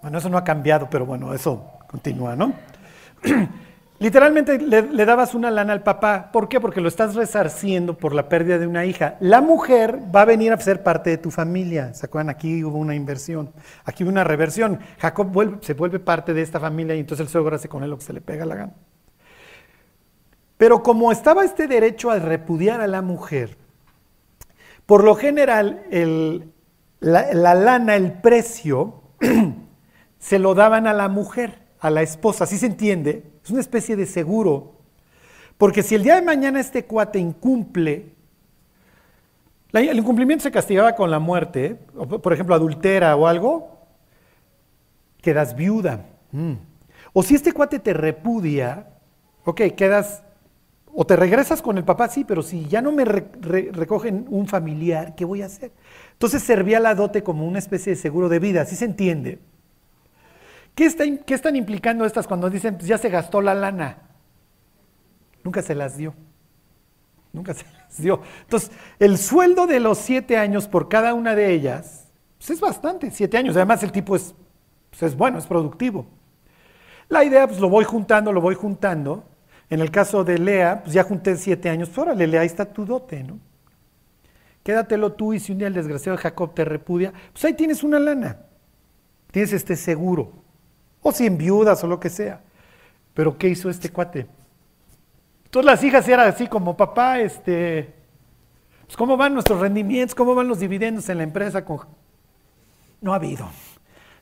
Bueno, 0.00 0.16
eso 0.16 0.30
no 0.30 0.38
ha 0.38 0.44
cambiado, 0.44 0.88
pero 0.88 1.04
bueno, 1.04 1.34
eso 1.34 1.62
continúa, 1.88 2.36
¿no? 2.36 2.54
Literalmente 4.02 4.58
le, 4.58 5.04
dabas 5.04 5.32
una 5.32 5.48
lana 5.48 5.72
al 5.72 5.84
papá. 5.84 6.30
¿Por 6.32 6.48
qué? 6.48 6.60
Porque 6.60 6.80
lo 6.80 6.88
estás 6.88 7.14
resarciendo 7.14 7.96
por 7.96 8.16
la 8.16 8.28
pérdida 8.28 8.58
de 8.58 8.66
una 8.66 8.84
hija. 8.84 9.14
La 9.20 9.40
mujer 9.40 10.00
va 10.12 10.22
a 10.22 10.24
venir 10.24 10.52
a 10.52 10.58
ser 10.58 10.82
parte 10.82 11.10
de 11.10 11.18
tu 11.18 11.30
familia. 11.30 11.94
¿Se 11.94 12.06
acuerdan? 12.06 12.30
Aquí 12.30 12.64
hubo 12.64 12.78
una 12.78 12.96
inversión. 12.96 13.52
Aquí 13.84 14.02
hubo 14.02 14.10
una 14.10 14.24
reversión. 14.24 14.80
Jacob 14.98 15.60
se 15.62 15.74
vuelve 15.74 16.00
parte 16.00 16.34
de 16.34 16.42
esta 16.42 16.58
familia 16.58 16.96
y 16.96 16.98
entonces 16.98 17.24
el 17.24 17.30
suegro 17.30 17.54
hace 17.54 17.68
con 17.68 17.84
él 17.84 17.90
lo 17.90 17.98
que 17.98 18.02
se 18.02 18.12
le 18.12 18.20
pega 18.20 18.44
la 18.44 18.56
gana. 18.56 18.72
Pero 20.56 20.82
como 20.82 21.12
estaba 21.12 21.44
este 21.44 21.68
derecho 21.68 22.10
a 22.10 22.18
repudiar 22.18 22.80
a 22.80 22.88
la 22.88 23.02
mujer, 23.02 23.56
por 24.84 25.04
lo 25.04 25.14
general 25.14 25.84
la, 26.98 27.54
lana, 27.54 27.94
el 27.94 28.14
precio, 28.14 29.00
se 30.18 30.40
lo 30.40 30.56
daban 30.56 30.88
a 30.88 30.92
la 30.92 31.08
mujer, 31.08 31.60
a 31.78 31.88
la 31.88 32.02
esposa, 32.02 32.46
¿sí 32.46 32.58
se 32.58 32.66
entiende? 32.66 33.31
Es 33.44 33.50
una 33.50 33.60
especie 33.60 33.96
de 33.96 34.06
seguro. 34.06 34.72
Porque 35.58 35.82
si 35.82 35.94
el 35.94 36.02
día 36.02 36.16
de 36.16 36.22
mañana 36.22 36.60
este 36.60 36.84
cuate 36.84 37.18
incumple, 37.18 38.14
el 39.72 39.98
incumplimiento 39.98 40.42
se 40.42 40.50
castigaba 40.50 40.94
con 40.94 41.10
la 41.10 41.18
muerte, 41.18 41.78
por 42.22 42.32
ejemplo, 42.32 42.54
adultera 42.54 43.16
o 43.16 43.26
algo, 43.26 43.86
quedas 45.20 45.56
viuda. 45.56 46.04
Mm. 46.32 46.54
O 47.12 47.22
si 47.22 47.34
este 47.34 47.52
cuate 47.52 47.78
te 47.78 47.92
repudia, 47.92 48.88
ok, 49.44 49.60
quedas 49.76 50.22
o 50.94 51.06
te 51.06 51.16
regresas 51.16 51.62
con 51.62 51.78
el 51.78 51.84
papá, 51.84 52.08
sí, 52.08 52.24
pero 52.24 52.42
si 52.42 52.66
ya 52.66 52.82
no 52.82 52.92
me 52.92 53.04
recogen 53.04 54.26
un 54.28 54.46
familiar, 54.46 55.14
¿qué 55.14 55.24
voy 55.24 55.40
a 55.40 55.46
hacer? 55.46 55.72
Entonces 56.12 56.42
servía 56.42 56.80
la 56.80 56.94
dote 56.94 57.22
como 57.22 57.46
una 57.46 57.58
especie 57.58 57.94
de 57.94 57.96
seguro 57.96 58.28
de 58.28 58.38
vida, 58.38 58.66
¿sí 58.66 58.76
se 58.76 58.84
entiende? 58.84 59.38
¿Qué, 60.74 60.86
están 60.86 61.56
implicando 61.56 62.04
estas 62.04 62.26
cuando 62.26 62.48
dicen, 62.48 62.76
pues 62.76 62.86
ya 62.86 62.98
se 62.98 63.10
gastó 63.10 63.40
la 63.40 63.54
lana? 63.54 63.98
Nunca 65.44 65.60
se 65.62 65.74
las 65.74 65.96
dio. 65.96 66.14
Nunca 67.32 67.54
se 67.54 67.64
las 67.64 67.98
dio. 67.98 68.22
Entonces, 68.42 68.70
el 68.98 69.18
sueldo 69.18 69.66
de 69.66 69.80
los 69.80 69.98
siete 69.98 70.38
años 70.38 70.68
por 70.68 70.88
cada 70.88 71.14
una 71.14 71.34
de 71.34 71.52
ellas, 71.52 72.08
pues 72.38 72.50
es 72.50 72.60
bastante, 72.60 73.10
siete 73.10 73.36
años. 73.36 73.56
Además, 73.56 73.82
el 73.82 73.92
tipo 73.92 74.16
es, 74.16 74.34
pues 74.90 75.02
es 75.02 75.16
bueno, 75.16 75.38
es 75.38 75.46
productivo. 75.46 76.06
La 77.08 77.24
idea, 77.24 77.46
pues 77.46 77.60
lo 77.60 77.68
voy 77.68 77.84
juntando, 77.84 78.32
lo 78.32 78.40
voy 78.40 78.54
juntando, 78.54 79.24
en 79.68 79.80
el 79.80 79.90
caso 79.90 80.24
de 80.24 80.38
Lea, 80.38 80.82
pues 80.82 80.94
ya 80.94 81.02
junté 81.02 81.36
siete 81.36 81.68
años, 81.68 81.88
pues 81.90 81.98
órale, 81.98 82.26
Lea, 82.26 82.40
ahí 82.40 82.46
está 82.46 82.64
tu 82.64 82.86
dote, 82.86 83.22
¿no? 83.22 83.38
Quédatelo 84.62 85.12
tú 85.12 85.34
y 85.34 85.40
si 85.40 85.52
un 85.52 85.58
día 85.58 85.68
el 85.68 85.74
desgraciado 85.74 86.16
de 86.16 86.22
Jacob 86.22 86.54
te 86.54 86.64
repudia, 86.64 87.12
pues 87.32 87.44
ahí 87.44 87.52
tienes 87.54 87.82
una 87.82 87.98
lana, 87.98 88.38
tienes 89.30 89.52
este 89.52 89.76
seguro, 89.76 90.41
o 91.02 91.12
si 91.12 91.26
en 91.26 91.36
viudas 91.36 91.82
o 91.84 91.86
lo 91.86 92.00
que 92.00 92.08
sea. 92.08 92.40
Pero 93.14 93.36
¿qué 93.36 93.48
hizo 93.48 93.68
este 93.68 93.90
cuate? 93.90 94.26
Todas 95.50 95.66
las 95.66 95.84
hijas 95.84 96.08
eran 96.08 96.28
así 96.28 96.46
como 96.46 96.76
papá, 96.76 97.20
este, 97.20 97.92
pues 98.86 98.96
cómo 98.96 99.16
van 99.16 99.34
nuestros 99.34 99.60
rendimientos, 99.60 100.14
cómo 100.14 100.34
van 100.34 100.48
los 100.48 100.60
dividendos 100.60 101.08
en 101.08 101.18
la 101.18 101.24
empresa. 101.24 101.64
No 103.00 103.12
ha 103.12 103.16
habido. 103.16 103.48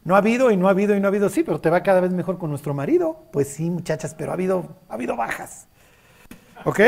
No 0.02 0.14
ha 0.14 0.18
habido 0.18 0.50
y 0.50 0.56
no 0.56 0.66
ha 0.66 0.70
habido 0.70 0.96
y 0.96 1.00
no 1.00 1.06
ha 1.06 1.08
habido, 1.08 1.28
sí, 1.28 1.42
pero 1.42 1.60
te 1.60 1.68
va 1.68 1.82
cada 1.82 2.00
vez 2.00 2.10
mejor 2.12 2.38
con 2.38 2.50
nuestro 2.50 2.72
marido. 2.72 3.26
Pues 3.32 3.48
sí, 3.48 3.68
muchachas, 3.68 4.14
pero 4.14 4.30
ha 4.30 4.34
habido, 4.34 4.76
ha 4.88 4.94
habido 4.94 5.14
bajas. 5.14 5.68
¿Ok? 6.64 6.80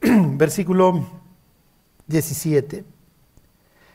Versículo 0.36 1.06
17. 2.06 2.93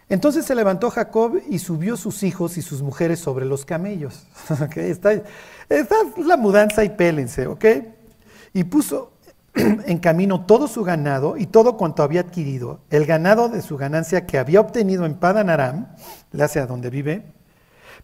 Entonces 0.10 0.46
se 0.46 0.56
levantó 0.56 0.90
Jacob 0.90 1.40
y 1.48 1.60
subió 1.60 1.96
sus 1.96 2.24
hijos 2.24 2.58
y 2.58 2.64
sus 2.64 2.82
mujeres 2.82 3.20
sobre 3.20 3.46
los 3.46 3.64
camellos. 3.64 4.26
¿Okay? 4.62 4.90
Está, 4.90 5.22
la 6.18 6.36
mudanza 6.36 6.84
y 6.84 6.90
pélense, 6.90 7.46
¿ok? 7.46 7.66
Y 8.54 8.64
puso 8.64 9.14
en 9.54 10.00
camino 10.00 10.46
todo 10.46 10.68
su 10.68 10.84
ganado 10.84 11.38
y 11.38 11.46
todo 11.46 11.78
cuanto 11.78 12.02
había 12.02 12.22
adquirido, 12.22 12.82
el 12.90 13.06
ganado 13.06 13.50
de 13.50 13.62
su 13.62 13.78
ganancia 13.78 14.26
que 14.26 14.40
había 14.40 14.62
obtenido 14.62 15.06
en 15.06 15.14
Padan 15.14 15.52
Aram, 15.52 15.90
la 16.32 16.46
hacia 16.46 16.66
donde 16.66 16.90
vive, 16.90 17.24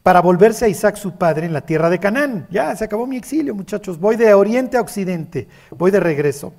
para 0.04 0.22
volverse 0.22 0.66
a 0.66 0.68
Isaac 0.68 0.98
su 0.98 1.18
padre 1.18 1.48
en 1.48 1.54
la 1.54 1.62
tierra 1.62 1.90
de 1.90 1.98
Canaán. 1.98 2.46
Ya, 2.52 2.76
se 2.76 2.86
acabó 2.86 3.08
mi 3.08 3.18
exilio, 3.18 3.56
muchachos. 3.56 4.00
Voy 4.00 4.16
de 4.16 4.32
oriente 4.36 4.78
a 4.78 4.82
occidente, 4.82 5.48
voy 5.72 5.90
de 5.90 6.00
regreso. 6.00 6.54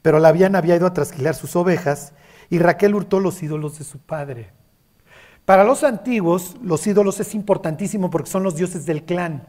Pero 0.00 0.18
Labián 0.18 0.56
había 0.56 0.76
ido 0.76 0.86
a 0.86 0.94
trasquilar 0.94 1.34
sus 1.34 1.54
ovejas 1.56 2.14
y 2.48 2.58
Raquel 2.58 2.94
hurtó 2.94 3.20
los 3.20 3.42
ídolos 3.42 3.78
de 3.78 3.84
su 3.84 3.98
padre. 3.98 4.57
Para 5.48 5.64
los 5.64 5.82
antiguos, 5.82 6.56
los 6.62 6.86
ídolos 6.86 7.20
es 7.20 7.34
importantísimo 7.34 8.10
porque 8.10 8.28
son 8.28 8.42
los 8.42 8.54
dioses 8.54 8.84
del 8.84 9.04
clan. 9.04 9.46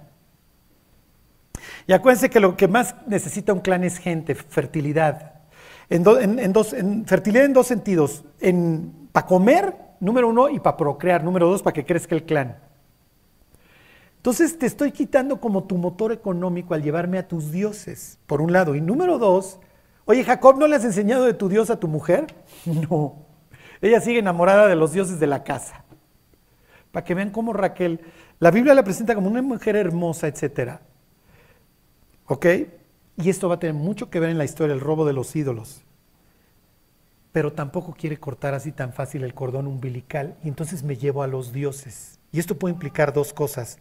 Y 1.88 1.92
acuérdense 1.92 2.30
que 2.30 2.40
lo 2.40 2.56
que 2.56 2.70
más 2.70 2.96
necesita 3.06 3.52
un 3.52 3.60
clan 3.60 3.84
es 3.84 3.98
gente, 3.98 4.34
fertilidad. 4.34 5.34
En, 5.90 6.04
dos, 6.54 6.74
fertilidad 7.06 7.44
en 7.44 7.52
dos 7.52 7.68
sentidos. 7.68 8.24
para 9.12 9.26
comer, 9.26 9.76
número 10.00 10.30
uno, 10.30 10.48
y 10.48 10.62
para 10.62 10.78
procrear, 10.78 11.22
número 11.22 11.50
dos, 11.50 11.62
para 11.62 11.74
que 11.74 11.86
crezca 11.86 12.16
el 12.16 12.24
clan. 12.24 12.58
Entonces 14.16 14.58
te 14.58 14.68
estoy 14.68 14.94
quitando 14.94 15.42
como 15.42 15.66
tu 15.66 15.78
motor 15.78 16.14
económico 16.14 16.74
al 16.74 16.82
llevarme 16.82 17.18
a 17.18 17.28
tus 17.28 17.52
dioses, 17.52 18.20
por 18.26 18.40
un 18.40 18.54
lado. 18.54 18.74
Y 18.74 18.80
número 18.80 19.18
dos, 19.18 19.60
Oye, 20.06 20.24
Jacob, 20.24 20.58
¿no 20.58 20.66
le 20.66 20.78
has 20.78 20.86
enseñado 20.86 21.26
de 21.26 21.34
tu 21.34 21.50
Dios 21.50 21.70
a 21.70 21.78
tu 21.78 21.90
mujer? 21.90 22.28
No. 22.90 23.18
Ella 23.82 24.00
sigue 24.00 24.20
enamorada 24.20 24.68
de 24.68 24.78
los 24.78 24.94
dioses 24.94 25.20
de 25.20 25.28
la 25.28 25.44
casa. 25.44 25.84
Para 26.92 27.04
que 27.04 27.14
vean 27.14 27.30
cómo 27.30 27.54
Raquel, 27.54 28.00
la 28.40 28.52
Biblia 28.52 28.74
la 28.74 28.84
presenta 28.84 29.16
como 29.16 29.30
una 29.30 29.42
mujer 29.42 29.76
hermosa, 29.76 30.28
etc. 30.28 30.80
¿Ok? 32.26 32.46
Y 33.18 33.30
esto 33.30 33.50
va 33.50 33.56
a 33.56 33.60
tener 33.60 33.76
mucho 33.76 34.10
que 34.10 34.20
ver 34.20 34.30
en 34.30 34.38
la 34.38 34.46
historia 34.46 34.74
del 34.74 34.84
robo 34.84 35.06
de 35.06 35.14
los 35.14 35.36
ídolos. 35.36 35.84
Pero 37.32 37.54
tampoco 37.54 37.94
quiere 37.94 38.18
cortar 38.18 38.54
así 38.54 38.72
tan 38.72 38.94
fácil 38.94 39.24
el 39.24 39.34
cordón 39.34 39.68
umbilical 39.68 40.36
y 40.44 40.48
entonces 40.48 40.84
me 40.84 40.96
llevo 40.96 41.22
a 41.22 41.28
los 41.28 41.54
dioses. 41.54 42.20
Y 42.32 42.40
esto 42.40 42.58
puede 42.58 42.74
implicar 42.74 43.14
dos 43.14 43.34
cosas. 43.34 43.78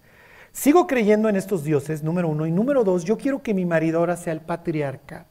Sigo 0.52 0.86
creyendo 0.86 1.28
en 1.28 1.36
estos 1.36 1.64
dioses, 1.64 2.02
número 2.02 2.28
uno. 2.28 2.46
Y 2.46 2.50
número 2.50 2.84
dos, 2.84 3.04
yo 3.04 3.16
quiero 3.16 3.42
que 3.42 3.54
mi 3.54 3.64
marido 3.64 4.00
ahora 4.00 4.16
sea 4.16 4.32
el 4.32 4.40
patriarca. 4.40 5.26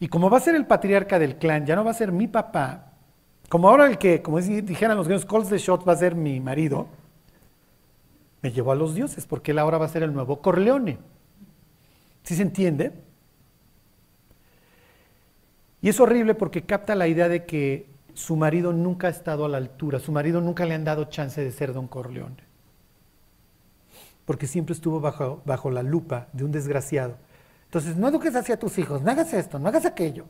Y 0.00 0.08
como 0.08 0.28
va 0.28 0.38
a 0.38 0.40
ser 0.40 0.56
el 0.56 0.66
patriarca 0.66 1.18
del 1.18 1.36
clan, 1.36 1.64
ya 1.64 1.76
no 1.76 1.84
va 1.84 1.92
a 1.92 1.94
ser 1.94 2.10
mi 2.10 2.26
papá, 2.26 2.91
como 3.52 3.68
ahora 3.68 3.84
el 3.84 3.98
que, 3.98 4.22
como 4.22 4.40
dijeran 4.40 4.96
los 4.96 5.06
gringos, 5.06 5.26
calls 5.26 5.50
the 5.50 5.58
shot 5.58 5.86
va 5.86 5.92
a 5.92 5.96
ser 5.96 6.14
mi 6.14 6.40
marido, 6.40 6.86
me 8.40 8.50
llevó 8.50 8.72
a 8.72 8.74
los 8.74 8.94
dioses, 8.94 9.26
porque 9.26 9.50
él 9.50 9.58
ahora 9.58 9.76
va 9.76 9.84
a 9.84 9.88
ser 9.90 10.02
el 10.02 10.14
nuevo 10.14 10.40
Corleone. 10.40 10.96
¿Sí 12.22 12.34
se 12.34 12.40
entiende? 12.40 12.94
Y 15.82 15.90
es 15.90 16.00
horrible 16.00 16.34
porque 16.34 16.62
capta 16.64 16.94
la 16.94 17.08
idea 17.08 17.28
de 17.28 17.44
que 17.44 17.90
su 18.14 18.36
marido 18.36 18.72
nunca 18.72 19.08
ha 19.08 19.10
estado 19.10 19.44
a 19.44 19.50
la 19.50 19.58
altura, 19.58 19.98
su 19.98 20.12
marido 20.12 20.40
nunca 20.40 20.64
le 20.64 20.72
han 20.72 20.84
dado 20.84 21.04
chance 21.04 21.44
de 21.44 21.52
ser 21.52 21.74
don 21.74 21.88
Corleone. 21.88 22.42
Porque 24.24 24.46
siempre 24.46 24.72
estuvo 24.72 24.98
bajo, 24.98 25.42
bajo 25.44 25.70
la 25.70 25.82
lupa 25.82 26.28
de 26.32 26.44
un 26.44 26.52
desgraciado. 26.52 27.16
Entonces, 27.66 27.98
no 27.98 28.08
eduques 28.08 28.34
hacia 28.34 28.58
tus 28.58 28.78
hijos, 28.78 29.02
no 29.02 29.10
hagas 29.10 29.34
esto, 29.34 29.58
no 29.58 29.68
hagas 29.68 29.84
aquello. 29.84 30.24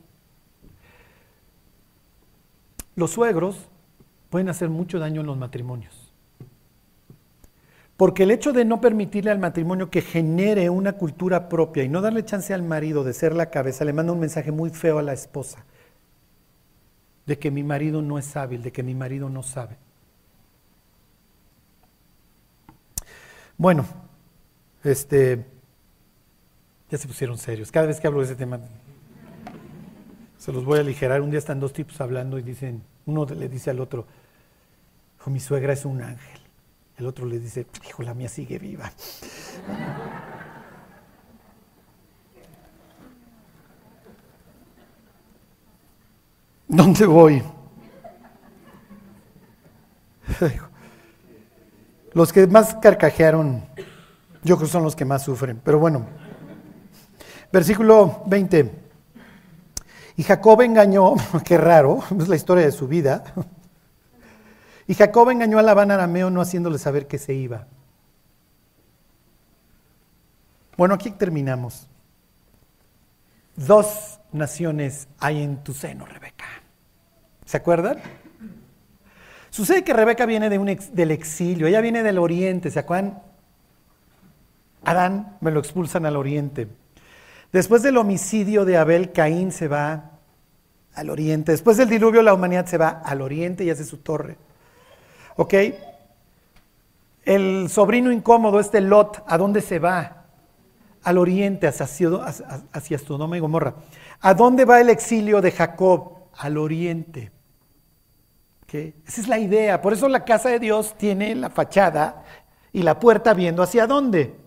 Los 2.95 3.13
suegros 3.13 3.69
pueden 4.31 4.49
hacer 4.49 4.69
mucho 4.69 4.99
daño 4.99 5.21
en 5.21 5.27
los 5.27 5.37
matrimonios. 5.37 6.13
Porque 7.97 8.25
el 8.25 8.31
hecho 8.31 8.53
de 8.53 8.65
no 8.65 8.81
permitirle 8.81 9.31
al 9.31 9.39
matrimonio 9.39 9.91
que 9.91 10.03
genere 10.03 10.71
una 10.71 10.95
cultura 10.95 11.49
propia 11.49 11.85
y 11.85 11.89
no 11.89 12.01
darle 12.01 12.25
chance 12.25 12.53
al 12.53 12.63
marido 12.63 13.05
de 13.05 13.13
ser 13.13 13.35
la 13.35 13.51
cabeza, 13.51 13.85
le 13.85 13.93
manda 13.93 14.13
un 14.13 14.21
mensaje 14.21 14.51
muy 14.51 14.71
feo 14.71 14.99
a 14.99 15.03
la 15.03 15.13
esposa. 15.13 15.65
De 17.27 17.39
que 17.39 17.51
mi 17.51 17.63
marido 17.63 18.03
no 18.03 18.19
es 18.19 18.37
hábil, 18.37 18.63
de 18.63 18.73
que 18.73 18.83
mi 18.83 18.95
marido 18.95 19.29
no 19.29 19.43
sabe. 19.43 19.77
Bueno, 23.57 23.87
este, 24.83 25.47
ya 26.91 26.99
se 26.99 27.07
pusieron 27.07 27.39
serios. 27.39 27.71
Cada 27.71 27.87
vez 27.87 28.01
que 28.01 28.07
hablo 28.09 28.19
de 28.19 28.27
ese 28.27 28.35
tema 28.35 28.59
se 30.43 30.53
los 30.53 30.65
voy 30.65 30.79
a 30.79 30.81
aligerar. 30.81 31.21
Un 31.21 31.31
día 31.31 31.39
están 31.39 31.61
dos 31.61 31.73
tipos 31.73 32.01
hablando 32.01 32.37
y 32.37 32.43
dicen, 32.43 32.83
uno 33.07 33.25
le 33.27 33.49
dice 33.49 33.71
al 33.71 33.79
otro, 33.79 34.09
mi 35.27 35.39
suegra 35.39 35.73
es 35.73 35.85
un 35.85 36.03
ángel. 36.03 36.41
El 36.97 37.07
otro 37.07 37.27
le 37.27 37.39
dice, 37.39 37.65
hijo, 37.89 38.03
la 38.03 38.13
mía 38.13 38.29
sigue 38.29 38.59
viva. 38.59 38.91
¿Dónde 46.67 47.07
voy? 47.07 47.41
Los 52.15 52.33
que 52.33 52.49
más 52.49 52.75
carcajearon, 52.75 53.65
yo 54.43 54.57
creo 54.57 54.67
que 54.67 54.73
son 54.73 54.83
los 54.83 54.97
que 54.97 55.05
más 55.05 55.23
sufren. 55.23 55.61
Pero 55.65 55.79
bueno, 55.79 56.05
versículo 57.53 58.25
20. 58.27 58.82
Y 60.17 60.23
Jacob 60.25 60.61
engañó, 60.61 61.15
qué 61.45 61.59
raro, 61.59 62.03
es 62.19 62.29
la 62.29 62.37
historia 62.37 62.65
de 62.65 62.73
su 62.73 62.89
vida. 62.89 63.25
Y 64.87 64.95
Jacob 64.95 65.31
engañó 65.31 65.59
a 65.59 65.63
Labán 65.63 65.91
arameo 65.91 66.31
no 66.31 66.41
haciéndole 66.41 66.79
saber 66.79 67.07
que 67.07 67.19
se 67.19 67.35
iba. 67.35 67.67
Bueno, 70.77 70.95
aquí 70.95 71.11
terminamos. 71.11 71.89
Dos 73.57 74.21
naciones 74.33 75.09
hay 75.19 75.43
en 75.43 75.63
tu 75.63 75.75
seno, 75.75 76.07
Rebeca. 76.07 76.47
¿Se 77.45 77.59
acuerdan? 77.59 77.99
Sucede 79.51 79.85
que 79.85 79.93
Rebeca 79.93 80.25
viene 80.25 80.49
de 80.49 80.59
un 80.59 80.67
del 80.67 81.11
exilio, 81.11 81.67
ella 81.67 81.83
viene 81.83 82.03
del 82.03 82.19
oriente, 82.19 82.71
¿se 82.71 82.79
acuerdan? 82.79 83.23
Adán 84.83 85.37
me 85.41 85.51
lo 85.51 85.61
expulsan 85.61 86.07
al 86.07 86.17
oriente. 86.17 86.69
Después 87.53 87.83
del 87.83 87.99
homicidio 87.99 88.65
de 88.65 88.79
Abel, 88.79 89.13
Caín 89.13 89.53
se 89.53 89.69
va 89.69 90.13
al 90.95 91.11
oriente. 91.11 91.53
Después 91.53 91.77
del 91.77 91.91
diluvio, 91.91 92.23
la 92.23 92.33
humanidad 92.33 92.67
se 92.67 92.79
va 92.79 92.89
al 93.05 93.21
oriente 93.21 93.63
y 93.63 93.71
hace 93.71 93.85
su 93.85 93.99
torre. 93.99 94.39
¿Ok? 95.37 95.55
El 97.25 97.69
sobrino 97.69 98.11
incómodo, 98.11 98.59
este 98.59 98.81
Lot, 98.81 99.23
¿a 99.27 99.37
dónde 99.37 99.61
se 99.61 99.79
va? 99.79 100.25
Al 101.03 101.19
oriente, 101.19 101.67
hacia, 101.67 102.09
hacia 102.73 102.99
Sodoma 102.99 103.37
y 103.37 103.41
Gomorra. 103.41 103.75
¿A 104.21 104.33
dónde 104.35 104.65
va 104.65 104.81
el 104.81 104.89
exilio 104.89 105.43
de 105.43 105.53
Jacob? 105.53 106.29
Al 106.39 106.57
oriente. 106.57 107.33
¿Okay? 108.65 108.95
Esa 109.07 109.21
es 109.21 109.29
la 109.29 109.39
idea. 109.39 109.83
Por 109.83 109.93
eso 109.93 110.09
la 110.09 110.25
casa 110.25 110.49
de 110.49 110.59
Dios 110.59 110.97
tiene 110.97 111.35
la 111.35 111.51
fachada 111.51 112.25
y 112.73 112.83
la 112.83 112.99
puerta 112.99 113.35
viendo 113.35 113.63
hacia 113.63 113.87
dónde. 113.87 114.42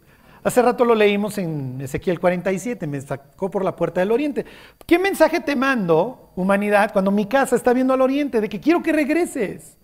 Hace 0.45 0.61
rato 0.61 0.85
lo 0.85 0.93
leímos 0.93 1.39
en 1.39 1.81
Ezequiel 1.81 2.19
47, 2.19 2.85
me 2.85 3.01
sacó 3.01 3.49
por 3.49 3.65
la 3.65 3.75
puerta 3.75 4.01
del 4.01 4.11
oriente. 4.11 4.45
¿Qué 4.85 4.99
mensaje 4.99 5.39
te 5.39 5.55
mando, 5.55 6.29
humanidad, 6.35 6.93
cuando 6.93 7.09
mi 7.09 7.25
casa 7.25 7.55
está 7.55 7.73
viendo 7.73 7.95
al 7.95 8.01
oriente, 8.01 8.39
de 8.39 8.47
que 8.47 8.59
quiero 8.59 8.83
que 8.83 8.93
regreses? 8.93 9.75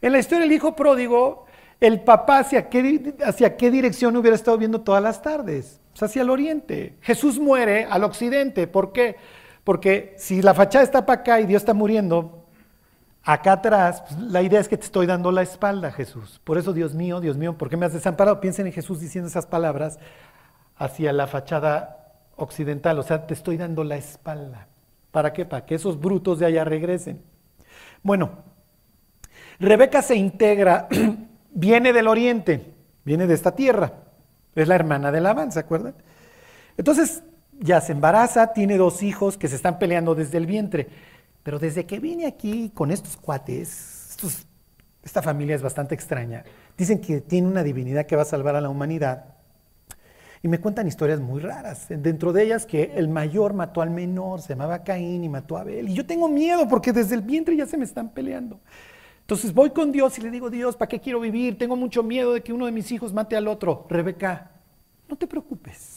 En 0.00 0.10
la 0.10 0.18
historia 0.18 0.40
del 0.40 0.50
hijo 0.50 0.74
pródigo, 0.74 1.46
el 1.78 2.00
papá 2.00 2.40
hacia 2.40 2.68
qué, 2.68 3.70
dirección 3.70 4.16
hubiera 4.16 4.34
estado 4.34 4.58
viendo 4.58 4.80
todas 4.80 5.04
las 5.04 5.22
tardes? 5.22 5.80
Pues 5.92 6.02
hacia 6.02 6.22
el 6.22 6.30
oriente. 6.30 6.96
Jesús 7.00 7.38
muere 7.38 7.84
al 7.84 8.02
occidente. 8.02 8.66
¿Por 8.66 8.90
qué? 8.90 9.14
Porque 9.62 10.16
si 10.18 10.42
la 10.42 10.52
fachada 10.52 10.82
está 10.82 11.06
para 11.06 11.20
acá 11.20 11.40
y 11.40 11.46
Dios 11.46 11.62
está 11.62 11.74
muriendo, 11.74 12.39
Acá 13.22 13.52
atrás, 13.52 14.02
pues, 14.02 14.18
la 14.18 14.42
idea 14.42 14.60
es 14.60 14.68
que 14.68 14.76
te 14.76 14.84
estoy 14.84 15.06
dando 15.06 15.30
la 15.30 15.42
espalda, 15.42 15.92
Jesús. 15.92 16.40
Por 16.44 16.58
eso, 16.58 16.72
Dios 16.72 16.94
mío, 16.94 17.20
Dios 17.20 17.36
mío, 17.36 17.56
¿por 17.58 17.68
qué 17.68 17.76
me 17.76 17.86
has 17.86 17.92
desamparado? 17.92 18.40
Piensen 18.40 18.66
en 18.66 18.72
Jesús 18.72 19.00
diciendo 19.00 19.28
esas 19.28 19.46
palabras 19.46 19.98
hacia 20.76 21.12
la 21.12 21.26
fachada 21.26 22.14
occidental, 22.36 22.98
o 22.98 23.02
sea, 23.02 23.26
te 23.26 23.34
estoy 23.34 23.58
dando 23.58 23.84
la 23.84 23.96
espalda. 23.96 24.66
¿Para 25.10 25.32
qué? 25.32 25.44
Para 25.44 25.66
que 25.66 25.74
esos 25.74 26.00
brutos 26.00 26.38
de 26.38 26.46
allá 26.46 26.64
regresen. 26.64 27.22
Bueno, 28.02 28.30
Rebeca 29.58 30.00
se 30.00 30.16
integra, 30.16 30.88
viene 31.50 31.92
del 31.92 32.08
oriente, 32.08 32.72
viene 33.04 33.26
de 33.26 33.34
esta 33.34 33.54
tierra, 33.54 33.92
es 34.54 34.66
la 34.66 34.74
hermana 34.74 35.12
de 35.12 35.20
Labán, 35.20 35.52
¿se 35.52 35.60
acuerdan? 35.60 35.94
Entonces, 36.78 37.22
ya 37.58 37.82
se 37.82 37.92
embaraza, 37.92 38.54
tiene 38.54 38.78
dos 38.78 39.02
hijos 39.02 39.36
que 39.36 39.48
se 39.48 39.56
están 39.56 39.78
peleando 39.78 40.14
desde 40.14 40.38
el 40.38 40.46
vientre. 40.46 40.88
Pero 41.42 41.58
desde 41.58 41.86
que 41.86 41.98
vine 41.98 42.26
aquí 42.26 42.70
con 42.74 42.90
estos 42.90 43.16
cuates, 43.16 44.16
esta 45.02 45.22
familia 45.22 45.56
es 45.56 45.62
bastante 45.62 45.94
extraña, 45.94 46.44
dicen 46.76 47.00
que 47.00 47.20
tiene 47.20 47.48
una 47.48 47.62
divinidad 47.62 48.06
que 48.06 48.16
va 48.16 48.22
a 48.22 48.26
salvar 48.26 48.56
a 48.56 48.60
la 48.60 48.68
humanidad. 48.68 49.36
Y 50.42 50.48
me 50.48 50.58
cuentan 50.58 50.86
historias 50.86 51.20
muy 51.20 51.40
raras. 51.40 51.86
Dentro 51.88 52.32
de 52.32 52.44
ellas 52.44 52.64
que 52.64 52.92
el 52.94 53.08
mayor 53.08 53.52
mató 53.52 53.82
al 53.82 53.90
menor, 53.90 54.40
se 54.40 54.50
llamaba 54.50 54.82
Caín 54.82 55.22
y 55.22 55.28
mató 55.28 55.58
a 55.58 55.60
Abel. 55.60 55.90
Y 55.90 55.94
yo 55.94 56.06
tengo 56.06 56.28
miedo 56.28 56.66
porque 56.66 56.92
desde 56.92 57.14
el 57.14 57.20
vientre 57.20 57.56
ya 57.56 57.66
se 57.66 57.76
me 57.76 57.84
están 57.84 58.10
peleando. 58.10 58.58
Entonces 59.20 59.52
voy 59.52 59.70
con 59.70 59.92
Dios 59.92 60.18
y 60.18 60.22
le 60.22 60.30
digo, 60.30 60.48
Dios, 60.48 60.76
¿para 60.76 60.88
qué 60.88 60.98
quiero 60.98 61.20
vivir? 61.20 61.58
Tengo 61.58 61.76
mucho 61.76 62.02
miedo 62.02 62.32
de 62.32 62.42
que 62.42 62.54
uno 62.54 62.66
de 62.66 62.72
mis 62.72 62.90
hijos 62.90 63.12
mate 63.12 63.36
al 63.36 63.48
otro. 63.48 63.86
Rebeca, 63.88 64.50
no 65.08 65.16
te 65.16 65.26
preocupes. 65.26 65.89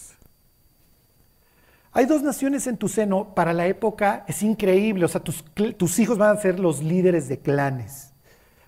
Hay 1.95 2.07
dos 2.07 2.23
naciones 2.23 2.65
en 2.65 2.77
tu 2.77 2.89
seno, 2.89 3.35
para 3.35 3.53
la 3.53 3.67
época 3.67 4.25
es 4.27 4.41
increíble, 4.41 5.05
o 5.05 5.07
sea, 5.07 5.21
tus, 5.21 5.45
tus, 5.77 5.99
hijos 5.99 6.17
van 6.17 6.35
a 6.35 6.41
ser 6.41 6.59
los 6.59 6.81
líderes 6.81 7.29
de 7.29 7.37
clanes. 7.37 8.13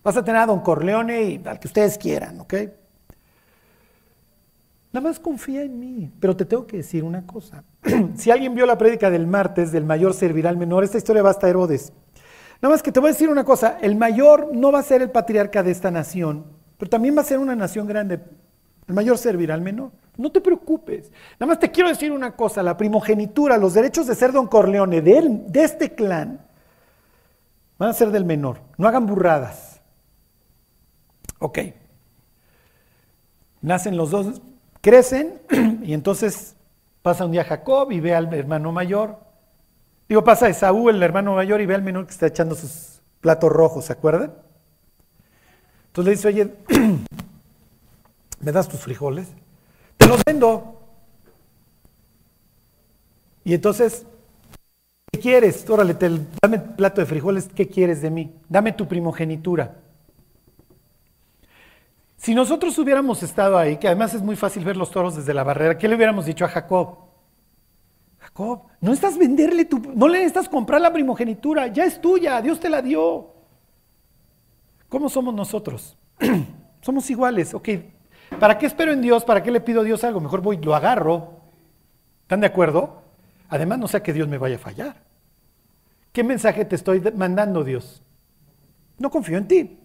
Vas 0.03 0.15
a 0.15 0.23
tener 0.23 0.41
a 0.41 0.45
Don 0.45 0.59
Corleone 0.59 1.23
y 1.23 1.41
al 1.43 1.59
que 1.59 1.67
ustedes 1.67 1.97
quieran, 1.97 2.39
¿ok? 2.39 2.53
Nada 4.93 5.09
más 5.09 5.19
confía 5.19 5.63
en 5.63 5.79
mí, 5.79 6.11
pero 6.19 6.37
te 6.37 6.45
tengo 6.45 6.67
que 6.67 6.77
decir 6.77 7.03
una 7.03 7.25
cosa. 7.25 7.63
si 8.15 8.29
alguien 8.29 8.53
vio 8.53 8.67
la 8.67 8.77
prédica 8.77 9.09
del 9.09 9.25
martes 9.25 9.71
del 9.71 9.85
mayor 9.85 10.13
servirá 10.13 10.51
al 10.51 10.57
menor, 10.57 10.83
esta 10.83 10.99
historia 10.99 11.23
va 11.23 11.31
hasta 11.31 11.49
Herodes. 11.49 11.91
Nada 12.61 12.73
más 12.73 12.83
que 12.83 12.91
te 12.91 12.99
voy 12.99 13.09
a 13.09 13.13
decir 13.13 13.29
una 13.29 13.43
cosa, 13.43 13.79
el 13.81 13.95
mayor 13.95 14.51
no 14.53 14.71
va 14.71 14.79
a 14.79 14.83
ser 14.83 15.01
el 15.01 15.09
patriarca 15.09 15.63
de 15.63 15.71
esta 15.71 15.89
nación, 15.89 16.45
pero 16.77 16.89
también 16.89 17.17
va 17.17 17.21
a 17.21 17.25
ser 17.25 17.39
una 17.39 17.55
nación 17.55 17.87
grande. 17.87 18.19
El 18.87 18.93
mayor 18.93 19.17
servirá 19.17 19.55
al 19.55 19.61
menor. 19.61 19.91
No 20.17 20.31
te 20.31 20.41
preocupes. 20.41 21.11
Nada 21.39 21.47
más 21.47 21.59
te 21.59 21.71
quiero 21.71 21.89
decir 21.89 22.11
una 22.11 22.35
cosa, 22.35 22.63
la 22.63 22.77
primogenitura, 22.77 23.57
los 23.57 23.73
derechos 23.73 24.07
de 24.07 24.15
ser 24.15 24.31
don 24.31 24.47
Corleone 24.47 25.01
de, 25.01 25.43
de 25.47 25.63
este 25.63 25.93
clan 25.93 26.45
van 27.77 27.89
a 27.89 27.93
ser 27.93 28.11
del 28.11 28.25
menor. 28.25 28.61
No 28.77 28.87
hagan 28.87 29.05
burradas. 29.05 29.81
Ok. 31.39 31.59
Nacen 33.61 33.97
los 33.97 34.11
dos, 34.11 34.41
crecen 34.81 35.41
y 35.83 35.93
entonces 35.93 36.55
pasa 37.01 37.25
un 37.25 37.31
día 37.31 37.43
Jacob 37.43 37.91
y 37.91 37.99
ve 37.99 38.15
al 38.15 38.33
hermano 38.33 38.71
mayor 38.71 39.25
Digo, 40.07 40.23
pasa 40.23 40.49
Esaú, 40.49 40.89
el 40.89 41.01
hermano 41.01 41.33
mayor, 41.33 41.61
y 41.61 41.65
ve 41.65 41.73
al 41.75 41.81
menor 41.81 42.05
que 42.05 42.11
está 42.11 42.27
echando 42.27 42.53
sus 42.55 43.01
platos 43.21 43.51
rojos, 43.51 43.85
¿se 43.85 43.93
acuerdan? 43.93 44.33
Entonces 45.87 46.05
le 46.05 46.11
dice, 46.11 46.27
oye, 46.27 46.53
¿me 48.39 48.51
das 48.51 48.67
tus 48.67 48.81
frijoles? 48.81 49.27
Te 50.05 50.09
los 50.09 50.23
vendo. 50.23 50.83
Y 53.43 53.55
entonces, 53.55 54.05
¿qué 55.11 55.19
quieres? 55.19 55.67
Órale, 55.67 55.95
dame 56.43 56.59
plato 56.59 57.01
de 57.01 57.07
frijoles, 57.07 57.49
¿qué 57.55 57.67
quieres 57.67 58.03
de 58.03 58.11
mí? 58.11 58.31
Dame 58.47 58.71
tu 58.71 58.87
primogenitura. 58.87 59.79
Si 62.17 62.35
nosotros 62.35 62.77
hubiéramos 62.77 63.23
estado 63.23 63.57
ahí, 63.57 63.77
que 63.77 63.87
además 63.87 64.13
es 64.13 64.21
muy 64.21 64.35
fácil 64.35 64.63
ver 64.63 64.77
los 64.77 64.91
toros 64.91 65.15
desde 65.15 65.33
la 65.33 65.43
barrera, 65.43 65.75
¿qué 65.75 65.87
le 65.87 65.95
hubiéramos 65.95 66.27
dicho 66.27 66.45
a 66.45 66.49
Jacob? 66.49 66.99
Jacob, 68.19 68.65
no 68.81 68.93
estás 68.93 69.17
venderle 69.17 69.65
tu, 69.65 69.79
no 69.95 70.07
le 70.07 70.23
estás 70.23 70.47
comprar 70.47 70.81
la 70.81 70.93
primogenitura, 70.93 71.65
ya 71.65 71.83
es 71.83 71.99
tuya, 71.99 72.39
Dios 72.43 72.59
te 72.59 72.69
la 72.69 72.83
dio. 72.83 73.33
¿Cómo 74.87 75.09
somos 75.09 75.33
nosotros? 75.33 75.97
somos 76.81 77.09
iguales, 77.09 77.55
ok. 77.55 77.69
¿Para 78.39 78.57
qué 78.57 78.65
espero 78.65 78.91
en 78.91 79.01
Dios? 79.01 79.23
¿Para 79.23 79.41
qué 79.43 79.51
le 79.51 79.61
pido 79.61 79.81
a 79.81 79.83
Dios 79.83 80.03
algo? 80.03 80.19
Mejor 80.19 80.41
voy, 80.41 80.57
lo 80.57 80.75
agarro. 80.75 81.41
¿Están 82.23 82.41
de 82.41 82.47
acuerdo? 82.47 83.01
Además, 83.49 83.79
no 83.79 83.87
sé 83.87 84.01
que 84.01 84.13
Dios 84.13 84.27
me 84.27 84.37
vaya 84.37 84.55
a 84.55 84.59
fallar. 84.59 84.95
¿Qué 86.11 86.23
mensaje 86.23 86.65
te 86.65 86.75
estoy 86.75 87.01
mandando, 87.15 87.63
Dios? 87.63 88.01
No 88.97 89.09
confío 89.09 89.37
en 89.37 89.47
ti. 89.47 89.79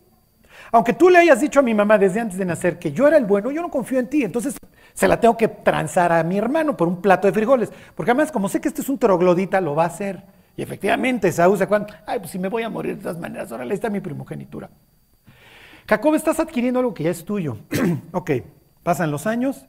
Aunque 0.73 0.93
tú 0.93 1.11
le 1.11 1.19
hayas 1.19 1.41
dicho 1.41 1.61
a 1.61 1.63
mi 1.63 1.75
mamá 1.75 1.99
desde 1.99 2.21
antes 2.21 2.39
de 2.39 2.45
nacer 2.45 2.79
que 2.79 2.93
yo 2.93 3.07
era 3.07 3.17
el 3.17 3.25
bueno, 3.25 3.51
yo 3.51 3.63
no 3.63 3.71
confío 3.71 3.99
en 3.99 4.09
ti. 4.09 4.23
Entonces 4.23 4.57
se 4.95 5.09
la 5.09 5.19
tengo 5.21 5.37
que 5.37 5.49
transar 5.49 6.13
a 6.13 6.23
mi 6.23 6.39
hermano 6.39 6.77
por 6.77 6.89
un 6.89 7.01
plato 7.01 7.27
de 7.27 7.33
frijoles. 7.33 7.71
Porque 7.95 8.13
además, 8.13 8.33
como 8.33 8.49
sé 8.49 8.61
que 8.61 8.69
este 8.69 8.83
es 8.83 8.89
un 8.89 8.99
troglodita, 8.99 9.61
lo 9.61 9.75
va 9.75 9.85
a 9.85 9.89
hacer. 9.89 10.23
Y 10.57 10.63
efectivamente, 10.63 11.33
Saúl 11.33 11.59
se 11.59 11.67
cuando, 11.67 11.93
ay, 12.07 12.19
pues 12.19 12.31
si 12.31 12.39
me 12.39 12.49
voy 12.49 12.63
a 12.63 12.69
morir 12.69 12.97
de 12.97 13.03
todas 13.03 13.19
maneras, 13.19 13.51
ahora 13.51 13.65
le 13.65 13.75
está 13.75 13.89
mi 13.89 14.01
primogenitura. 14.01 14.71
Jacob, 15.91 16.15
estás 16.15 16.39
adquiriendo 16.39 16.79
algo 16.79 16.95
que 16.95 17.03
ya 17.03 17.11
es 17.11 17.25
tuyo. 17.25 17.57
ok, 18.13 18.31
pasan 18.85 19.11
los 19.11 19.27
años. 19.27 19.67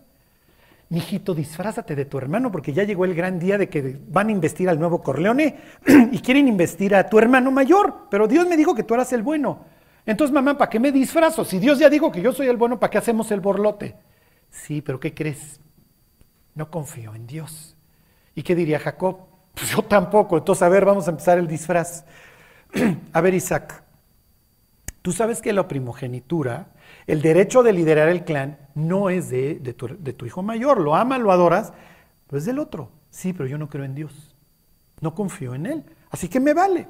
Mijito, 0.89 1.33
disfrázate 1.33 1.95
de 1.95 2.05
tu 2.05 2.19
hermano 2.19 2.51
porque 2.51 2.73
ya 2.73 2.83
llegó 2.83 3.05
el 3.05 3.15
gran 3.15 3.39
día 3.39 3.57
de 3.57 3.69
que 3.69 3.97
van 4.07 4.27
a 4.27 4.31
investir 4.31 4.69
al 4.69 4.77
nuevo 4.77 5.01
Corleone 5.01 5.57
y 6.11 6.19
quieren 6.19 6.47
investir 6.47 6.93
a 6.93 7.09
tu 7.09 7.17
hermano 7.17 7.49
mayor. 7.49 8.07
Pero 8.11 8.27
Dios 8.27 8.47
me 8.47 8.55
dijo 8.55 8.75
que 8.75 8.83
tú 8.83 8.93
eras 8.93 9.11
el 9.13 9.23
bueno. 9.23 9.65
Entonces, 10.05 10.31
mamá, 10.31 10.59
¿para 10.59 10.69
qué 10.69 10.79
me 10.79 10.91
disfrazo? 10.91 11.43
Si 11.43 11.57
Dios 11.57 11.79
ya 11.79 11.89
dijo 11.89 12.11
que 12.11 12.21
yo 12.21 12.31
soy 12.33 12.49
el 12.49 12.57
bueno, 12.57 12.79
¿para 12.79 12.91
qué 12.91 12.99
hacemos 12.99 13.31
el 13.31 13.39
borlote? 13.39 13.95
Sí, 14.51 14.83
pero 14.83 14.99
¿qué 14.99 15.15
crees? 15.15 15.59
No 16.53 16.69
confío 16.69 17.15
en 17.15 17.25
Dios. 17.25 17.75
¿Y 18.35 18.43
qué 18.43 18.53
diría 18.53 18.77
Jacob? 18.77 19.21
Pues 19.55 19.71
yo 19.71 19.81
tampoco. 19.81 20.37
Entonces, 20.37 20.61
a 20.61 20.69
ver, 20.69 20.85
vamos 20.85 21.07
a 21.07 21.09
empezar 21.09 21.39
el 21.39 21.47
disfraz. 21.47 22.05
a 23.11 23.21
ver, 23.21 23.33
Isaac, 23.33 23.80
tú 25.01 25.11
sabes 25.11 25.41
que 25.41 25.53
la 25.53 25.67
primogenitura, 25.67 26.67
el 27.07 27.21
derecho 27.21 27.63
de 27.63 27.73
liderar 27.73 28.09
el 28.09 28.23
clan, 28.23 28.57
no 28.75 29.09
es 29.09 29.29
de, 29.29 29.55
tu, 29.75 30.25
hijo 30.25 30.41
mayor. 30.43 30.79
Lo 30.79 30.95
ama, 30.95 31.17
lo 31.17 31.31
adoras, 31.31 31.73
pero 32.27 32.37
es 32.37 32.45
del 32.45 32.59
otro. 32.59 32.91
Sí, 33.09 33.33
pero 33.33 33.47
yo 33.47 33.57
no 33.57 33.69
creo 33.69 33.85
en 33.85 33.95
Dios. 33.95 34.35
No 35.01 35.15
confío 35.15 35.55
en 35.55 35.65
Él. 35.65 35.83
Así 36.09 36.27
que 36.27 36.39
me 36.39 36.53
vale. 36.53 36.87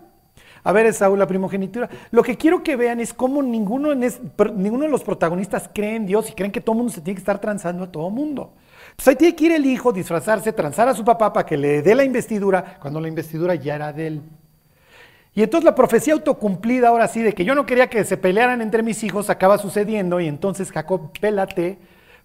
A 0.63 0.71
ver, 0.71 0.85
Esaú, 0.85 1.15
la 1.15 1.27
primogenitura. 1.27 1.89
Lo 2.11 2.21
que 2.21 2.37
quiero 2.37 2.61
que 2.61 2.75
vean 2.75 2.99
es 2.99 3.13
cómo 3.13 3.41
ninguno, 3.41 3.95
ninguno 3.95 4.83
de 4.83 4.91
los 4.91 5.03
protagonistas 5.03 5.69
cree 5.73 5.95
en 5.95 6.05
Dios 6.05 6.29
y 6.29 6.33
creen 6.33 6.51
que 6.51 6.61
todo 6.61 6.75
mundo 6.75 6.91
se 6.91 7.01
tiene 7.01 7.15
que 7.15 7.21
estar 7.21 7.39
transando 7.39 7.85
a 7.85 7.91
todo 7.91 8.09
mundo. 8.09 8.53
Pues 8.95 9.07
ahí 9.07 9.15
tiene 9.15 9.35
que 9.35 9.45
ir 9.45 9.51
el 9.53 9.65
hijo, 9.65 9.91
disfrazarse, 9.91 10.53
transar 10.53 10.87
a 10.87 10.93
su 10.93 11.03
papá 11.03 11.33
para 11.33 11.45
que 11.45 11.57
le 11.57 11.81
dé 11.81 11.95
la 11.95 12.03
investidura, 12.03 12.77
cuando 12.79 12.99
la 12.99 13.07
investidura 13.07 13.55
ya 13.55 13.75
era 13.75 13.93
de 13.93 14.07
él. 14.07 14.21
Y 15.33 15.43
entonces 15.43 15.65
la 15.65 15.75
profecía 15.75 16.13
autocumplida 16.13 16.89
ahora 16.89 17.07
sí, 17.07 17.21
de 17.21 17.33
que 17.33 17.45
yo 17.45 17.55
no 17.55 17.65
quería 17.65 17.89
que 17.89 18.03
se 18.03 18.17
pelearan 18.17 18.61
entre 18.61 18.83
mis 18.83 19.03
hijos, 19.03 19.29
acaba 19.29 19.57
sucediendo 19.57 20.19
y 20.19 20.27
entonces 20.27 20.71
Jacob, 20.71 21.11
pélate, 21.19 21.77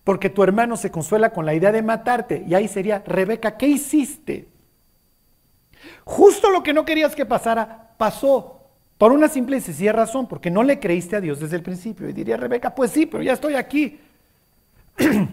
porque 0.02 0.28
tu 0.28 0.42
hermano 0.42 0.76
se 0.76 0.90
consuela 0.90 1.30
con 1.30 1.46
la 1.46 1.54
idea 1.54 1.72
de 1.72 1.82
matarte. 1.82 2.44
Y 2.46 2.54
ahí 2.54 2.68
sería, 2.68 3.02
Rebeca, 3.06 3.56
¿qué 3.56 3.68
hiciste? 3.68 4.48
Justo 6.04 6.50
lo 6.50 6.62
que 6.62 6.72
no 6.72 6.84
querías 6.84 7.14
que 7.14 7.26
pasara, 7.26 7.94
pasó. 7.96 8.52
Por 8.98 9.12
una 9.12 9.28
simple 9.28 9.58
y 9.58 9.60
sencilla 9.60 9.92
razón, 9.92 10.26
porque 10.26 10.50
no 10.50 10.62
le 10.62 10.80
creíste 10.80 11.16
a 11.16 11.20
Dios 11.20 11.40
desde 11.40 11.56
el 11.56 11.62
principio. 11.62 12.08
Y 12.08 12.12
diría 12.12 12.36
Rebeca, 12.36 12.74
pues 12.74 12.90
sí, 12.90 13.06
pero 13.06 13.22
ya 13.22 13.34
estoy 13.34 13.54
aquí. 13.54 14.00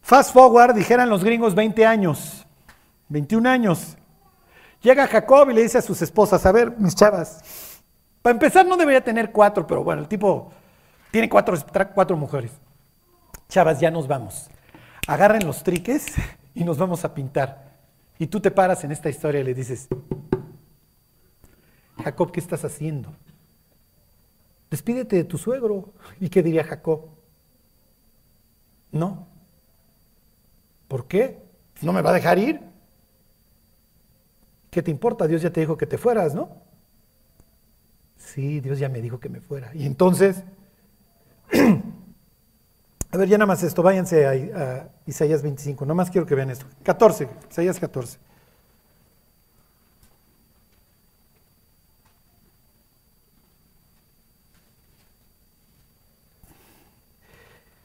Fast 0.00 0.32
forward, 0.32 0.74
dijeran 0.74 1.08
los 1.08 1.24
gringos 1.24 1.54
20 1.54 1.84
años, 1.84 2.46
21 3.08 3.48
años. 3.48 3.96
Llega 4.86 5.08
Jacob 5.08 5.50
y 5.50 5.54
le 5.54 5.62
dice 5.64 5.78
a 5.78 5.82
sus 5.82 6.00
esposas, 6.00 6.46
a 6.46 6.52
ver, 6.52 6.78
mis 6.78 6.94
chavas, 6.94 7.82
para 8.22 8.34
empezar 8.34 8.64
no 8.64 8.76
debería 8.76 9.02
tener 9.02 9.32
cuatro, 9.32 9.66
pero 9.66 9.82
bueno, 9.82 10.02
el 10.02 10.06
tipo 10.06 10.52
tiene 11.10 11.28
cuatro, 11.28 11.56
cuatro 11.92 12.16
mujeres. 12.16 12.52
Chavas, 13.48 13.80
ya 13.80 13.90
nos 13.90 14.06
vamos. 14.06 14.48
Agarren 15.08 15.44
los 15.44 15.64
triques 15.64 16.06
y 16.54 16.62
nos 16.62 16.78
vamos 16.78 17.04
a 17.04 17.12
pintar. 17.12 17.78
Y 18.16 18.28
tú 18.28 18.38
te 18.38 18.52
paras 18.52 18.84
en 18.84 18.92
esta 18.92 19.08
historia 19.08 19.40
y 19.40 19.44
le 19.44 19.54
dices, 19.54 19.88
Jacob, 22.04 22.30
¿qué 22.30 22.38
estás 22.38 22.64
haciendo? 22.64 23.12
Despídete 24.70 25.16
de 25.16 25.24
tu 25.24 25.36
suegro. 25.36 25.94
¿Y 26.20 26.28
qué 26.28 26.44
diría 26.44 26.62
Jacob? 26.62 27.08
No. 28.92 29.26
¿Por 30.86 31.08
qué? 31.08 31.42
¿No 31.82 31.92
me 31.92 32.02
va 32.02 32.10
a 32.10 32.14
dejar 32.14 32.38
ir? 32.38 32.75
¿Qué 34.76 34.82
te 34.82 34.90
importa? 34.90 35.26
Dios 35.26 35.40
ya 35.40 35.50
te 35.50 35.60
dijo 35.60 35.78
que 35.78 35.86
te 35.86 35.96
fueras, 35.96 36.34
¿no? 36.34 36.50
Sí, 38.18 38.60
Dios 38.60 38.78
ya 38.78 38.90
me 38.90 39.00
dijo 39.00 39.18
que 39.18 39.30
me 39.30 39.40
fuera. 39.40 39.70
Y 39.74 39.86
entonces, 39.86 40.42
a 43.10 43.16
ver, 43.16 43.26
ya 43.26 43.38
nada 43.38 43.46
más 43.46 43.62
esto, 43.62 43.82
váyanse 43.82 44.26
a, 44.26 44.90
Isaías 45.06 45.40
25, 45.40 45.86
nada 45.86 45.94
más 45.94 46.10
quiero 46.10 46.26
que 46.26 46.34
vean 46.34 46.50
esto. 46.50 46.66
14, 46.82 47.26
Isaías 47.50 47.80
14. 47.80 48.18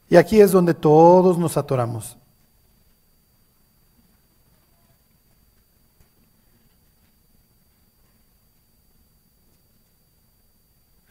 Y 0.09 0.17
aquí 0.17 0.41
es 0.41 0.51
donde 0.51 0.73
todos 0.73 1.37
nos 1.37 1.55
atoramos. 1.55 2.17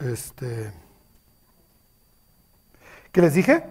Este, 0.01 0.73
¿Qué 3.11 3.21
les 3.21 3.33
dije? 3.33 3.63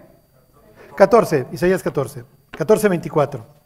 14, 0.95 1.47
Isaías 1.51 1.81
14, 1.81 2.25
14, 2.51 2.89
24. 2.89 3.61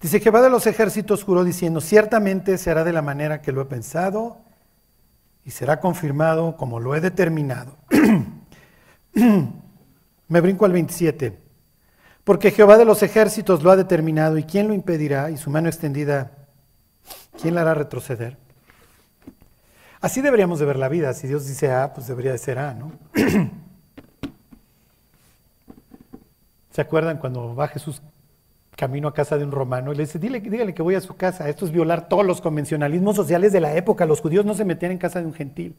Dice, 0.00 0.20
Jehová 0.20 0.42
de 0.42 0.50
los 0.50 0.66
ejércitos 0.66 1.22
juró 1.24 1.44
diciendo, 1.44 1.80
ciertamente 1.80 2.58
se 2.58 2.70
hará 2.70 2.84
de 2.84 2.92
la 2.92 3.00
manera 3.00 3.40
que 3.40 3.52
lo 3.52 3.62
he 3.62 3.66
pensado 3.66 4.36
y 5.44 5.52
será 5.52 5.80
confirmado 5.80 6.56
como 6.56 6.80
lo 6.80 6.94
he 6.94 7.00
determinado. 7.00 7.76
Me 10.28 10.40
brinco 10.40 10.64
al 10.64 10.72
27. 10.72 11.43
Porque 12.24 12.50
Jehová 12.50 12.78
de 12.78 12.86
los 12.86 13.02
ejércitos 13.02 13.62
lo 13.62 13.70
ha 13.70 13.76
determinado 13.76 14.38
y 14.38 14.44
quién 14.44 14.66
lo 14.66 14.74
impedirá 14.74 15.30
y 15.30 15.36
su 15.36 15.50
mano 15.50 15.68
extendida, 15.68 16.32
¿quién 17.40 17.54
la 17.54 17.60
hará 17.60 17.74
retroceder? 17.74 18.38
Así 20.00 20.22
deberíamos 20.22 20.58
de 20.58 20.64
ver 20.64 20.76
la 20.76 20.88
vida. 20.88 21.12
Si 21.12 21.28
Dios 21.28 21.46
dice 21.46 21.70
A, 21.70 21.92
pues 21.92 22.06
debería 22.06 22.32
de 22.32 22.38
ser 22.38 22.58
A, 22.58 22.74
¿no? 22.74 22.92
¿Se 26.70 26.80
acuerdan 26.80 27.18
cuando 27.18 27.54
va 27.54 27.68
Jesús 27.68 28.02
camino 28.74 29.08
a 29.08 29.14
casa 29.14 29.38
de 29.38 29.44
un 29.44 29.52
romano 29.52 29.92
y 29.92 29.96
le 29.96 30.04
dice, 30.04 30.18
Dile, 30.18 30.40
dígale 30.40 30.74
que 30.74 30.82
voy 30.82 30.94
a 30.94 31.00
su 31.00 31.16
casa. 31.16 31.48
Esto 31.48 31.64
es 31.64 31.70
violar 31.70 32.08
todos 32.08 32.24
los 32.24 32.40
convencionalismos 32.40 33.16
sociales 33.16 33.52
de 33.52 33.60
la 33.60 33.74
época. 33.76 34.06
Los 34.06 34.20
judíos 34.20 34.44
no 34.44 34.54
se 34.54 34.64
metían 34.64 34.92
en 34.92 34.98
casa 34.98 35.20
de 35.20 35.26
un 35.26 35.34
gentil. 35.34 35.76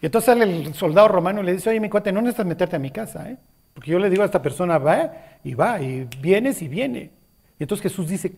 Y 0.00 0.06
entonces 0.06 0.26
sale 0.26 0.44
el 0.44 0.74
soldado 0.74 1.08
romano 1.08 1.40
y 1.42 1.44
le 1.44 1.52
dice, 1.52 1.70
oye, 1.70 1.80
mi 1.80 1.88
cuate, 1.88 2.12
no 2.12 2.20
necesitas 2.20 2.46
meterte 2.46 2.76
a 2.76 2.78
mi 2.78 2.90
casa, 2.90 3.30
¿eh? 3.30 3.38
Porque 3.78 3.92
yo 3.92 4.00
le 4.00 4.10
digo 4.10 4.24
a 4.24 4.26
esta 4.26 4.42
persona, 4.42 4.76
va 4.76 5.12
y 5.44 5.54
va, 5.54 5.80
y 5.80 6.02
vienes 6.20 6.62
y 6.62 6.66
viene. 6.66 7.12
Y 7.60 7.62
entonces 7.62 7.84
Jesús 7.84 8.08
dice, 8.08 8.34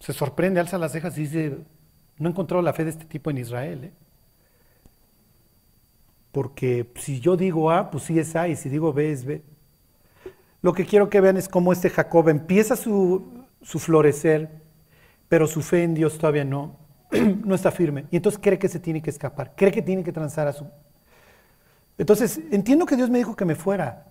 se 0.00 0.12
sorprende, 0.12 0.58
alza 0.58 0.78
las 0.78 0.90
cejas 0.90 1.16
y 1.16 1.20
dice, 1.20 1.58
no 2.18 2.28
he 2.28 2.32
encontrado 2.32 2.60
la 2.60 2.72
fe 2.72 2.82
de 2.82 2.90
este 2.90 3.04
tipo 3.04 3.30
en 3.30 3.38
Israel. 3.38 3.84
¿eh? 3.84 3.92
Porque 6.32 6.90
si 6.96 7.20
yo 7.20 7.36
digo 7.36 7.70
A, 7.70 7.92
pues 7.92 8.02
sí 8.02 8.18
es 8.18 8.34
A, 8.34 8.48
y 8.48 8.56
si 8.56 8.68
digo 8.68 8.92
B 8.92 9.12
es 9.12 9.24
B. 9.24 9.42
Lo 10.60 10.72
que 10.72 10.86
quiero 10.86 11.08
que 11.08 11.20
vean 11.20 11.36
es 11.36 11.48
cómo 11.48 11.72
este 11.72 11.88
Jacob 11.88 12.30
empieza 12.30 12.74
su, 12.74 13.46
florecer, 13.62 14.50
pero 15.28 15.46
su 15.46 15.62
fe 15.62 15.84
en 15.84 15.94
Dios 15.94 16.18
todavía 16.18 16.44
no, 16.44 16.78
no 17.44 17.54
está 17.54 17.70
firme. 17.70 18.06
Y 18.10 18.16
entonces 18.16 18.40
cree 18.42 18.58
que 18.58 18.66
se 18.66 18.80
tiene 18.80 19.02
que 19.02 19.10
escapar, 19.10 19.54
cree 19.54 19.70
que 19.70 19.82
tiene 19.82 20.02
que 20.02 20.10
transar 20.10 20.48
a 20.48 20.52
su... 20.52 20.66
Entonces, 22.00 22.40
entiendo 22.50 22.86
que 22.86 22.96
Dios 22.96 23.10
me 23.10 23.18
dijo 23.18 23.36
que 23.36 23.44
me 23.44 23.54
fuera, 23.54 24.06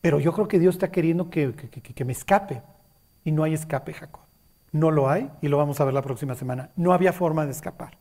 Pero 0.00 0.20
yo 0.20 0.32
creo 0.32 0.46
que 0.46 0.60
Dios 0.60 0.76
está 0.76 0.92
queriendo 0.92 1.28
que, 1.28 1.52
que, 1.52 2.04
me 2.04 2.12
escape. 2.12 2.62
Y 3.24 3.32
no 3.32 3.42
hay 3.42 3.54
escape, 3.54 3.92
Jacob. 3.92 4.22
No 4.70 4.92
lo 4.92 5.10
hay 5.10 5.28
y 5.42 5.48
lo 5.48 5.56
vamos 5.56 5.80
a 5.80 5.84
ver 5.84 5.92
la 5.92 6.02
próxima 6.02 6.36
semana. 6.36 6.70
No 6.76 6.92
había 6.92 7.12
forma 7.12 7.44
de 7.44 7.50
escapar. 7.50 7.98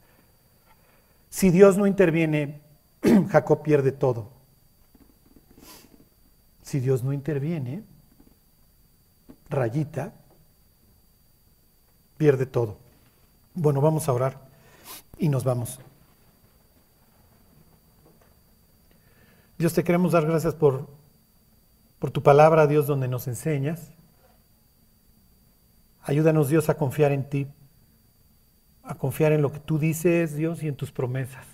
Si 1.28 1.50
Dios 1.50 1.76
no 1.80 1.88
interviene, 1.88 2.62
Jacob 3.30 3.64
pierde 3.64 3.92
todo. 3.92 4.30
Si 6.62 6.80
Dios 6.80 7.04
no 7.04 7.14
interviene, 7.14 7.84
rayita, 9.50 10.14
pierde 12.18 12.46
todo. 12.46 12.78
Bueno, 13.56 13.82
vamos 13.82 14.08
a 14.08 14.14
orar 14.14 14.40
y 15.18 15.30
nos 15.30 15.44
vamos. 15.44 15.80
Dios, 19.58 19.74
te 19.74 19.84
queremos 19.84 20.12
dar 20.12 20.26
gracias 20.26 20.54
por, 20.54 20.88
por 22.00 22.12
tu 22.12 22.22
palabra, 22.22 22.68
Dios, 22.68 22.88
donde 22.88 23.08
nos 23.08 23.28
enseñas. 23.28 23.92
Ayúdanos, 26.02 26.50
Dios, 26.50 26.70
a 26.70 26.78
confiar 26.78 27.12
en 27.12 27.30
ti, 27.30 27.48
a 28.84 28.96
confiar 28.96 29.32
en 29.32 29.42
lo 29.42 29.52
que 29.52 29.60
tú 29.60 29.80
dices, 29.80 30.36
Dios, 30.36 30.62
y 30.62 30.68
en 30.68 30.76
tus 30.76 30.92
promesas. 30.92 31.48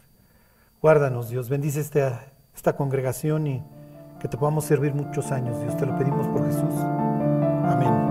Guárdanos, 0.82 1.30
Dios, 1.30 1.48
bendice 1.48 1.80
esta, 1.80 2.34
esta 2.56 2.76
congregación 2.76 3.48
y 3.48 3.64
que 4.20 4.28
te 4.28 4.38
podamos 4.38 4.66
servir 4.66 4.94
muchos 4.94 5.32
años, 5.32 5.60
Dios. 5.62 5.78
Te 5.78 5.86
lo 5.86 5.98
pedimos 5.98 6.28
por 6.28 6.46
Jesús. 6.46 6.74
Amén. 7.64 8.11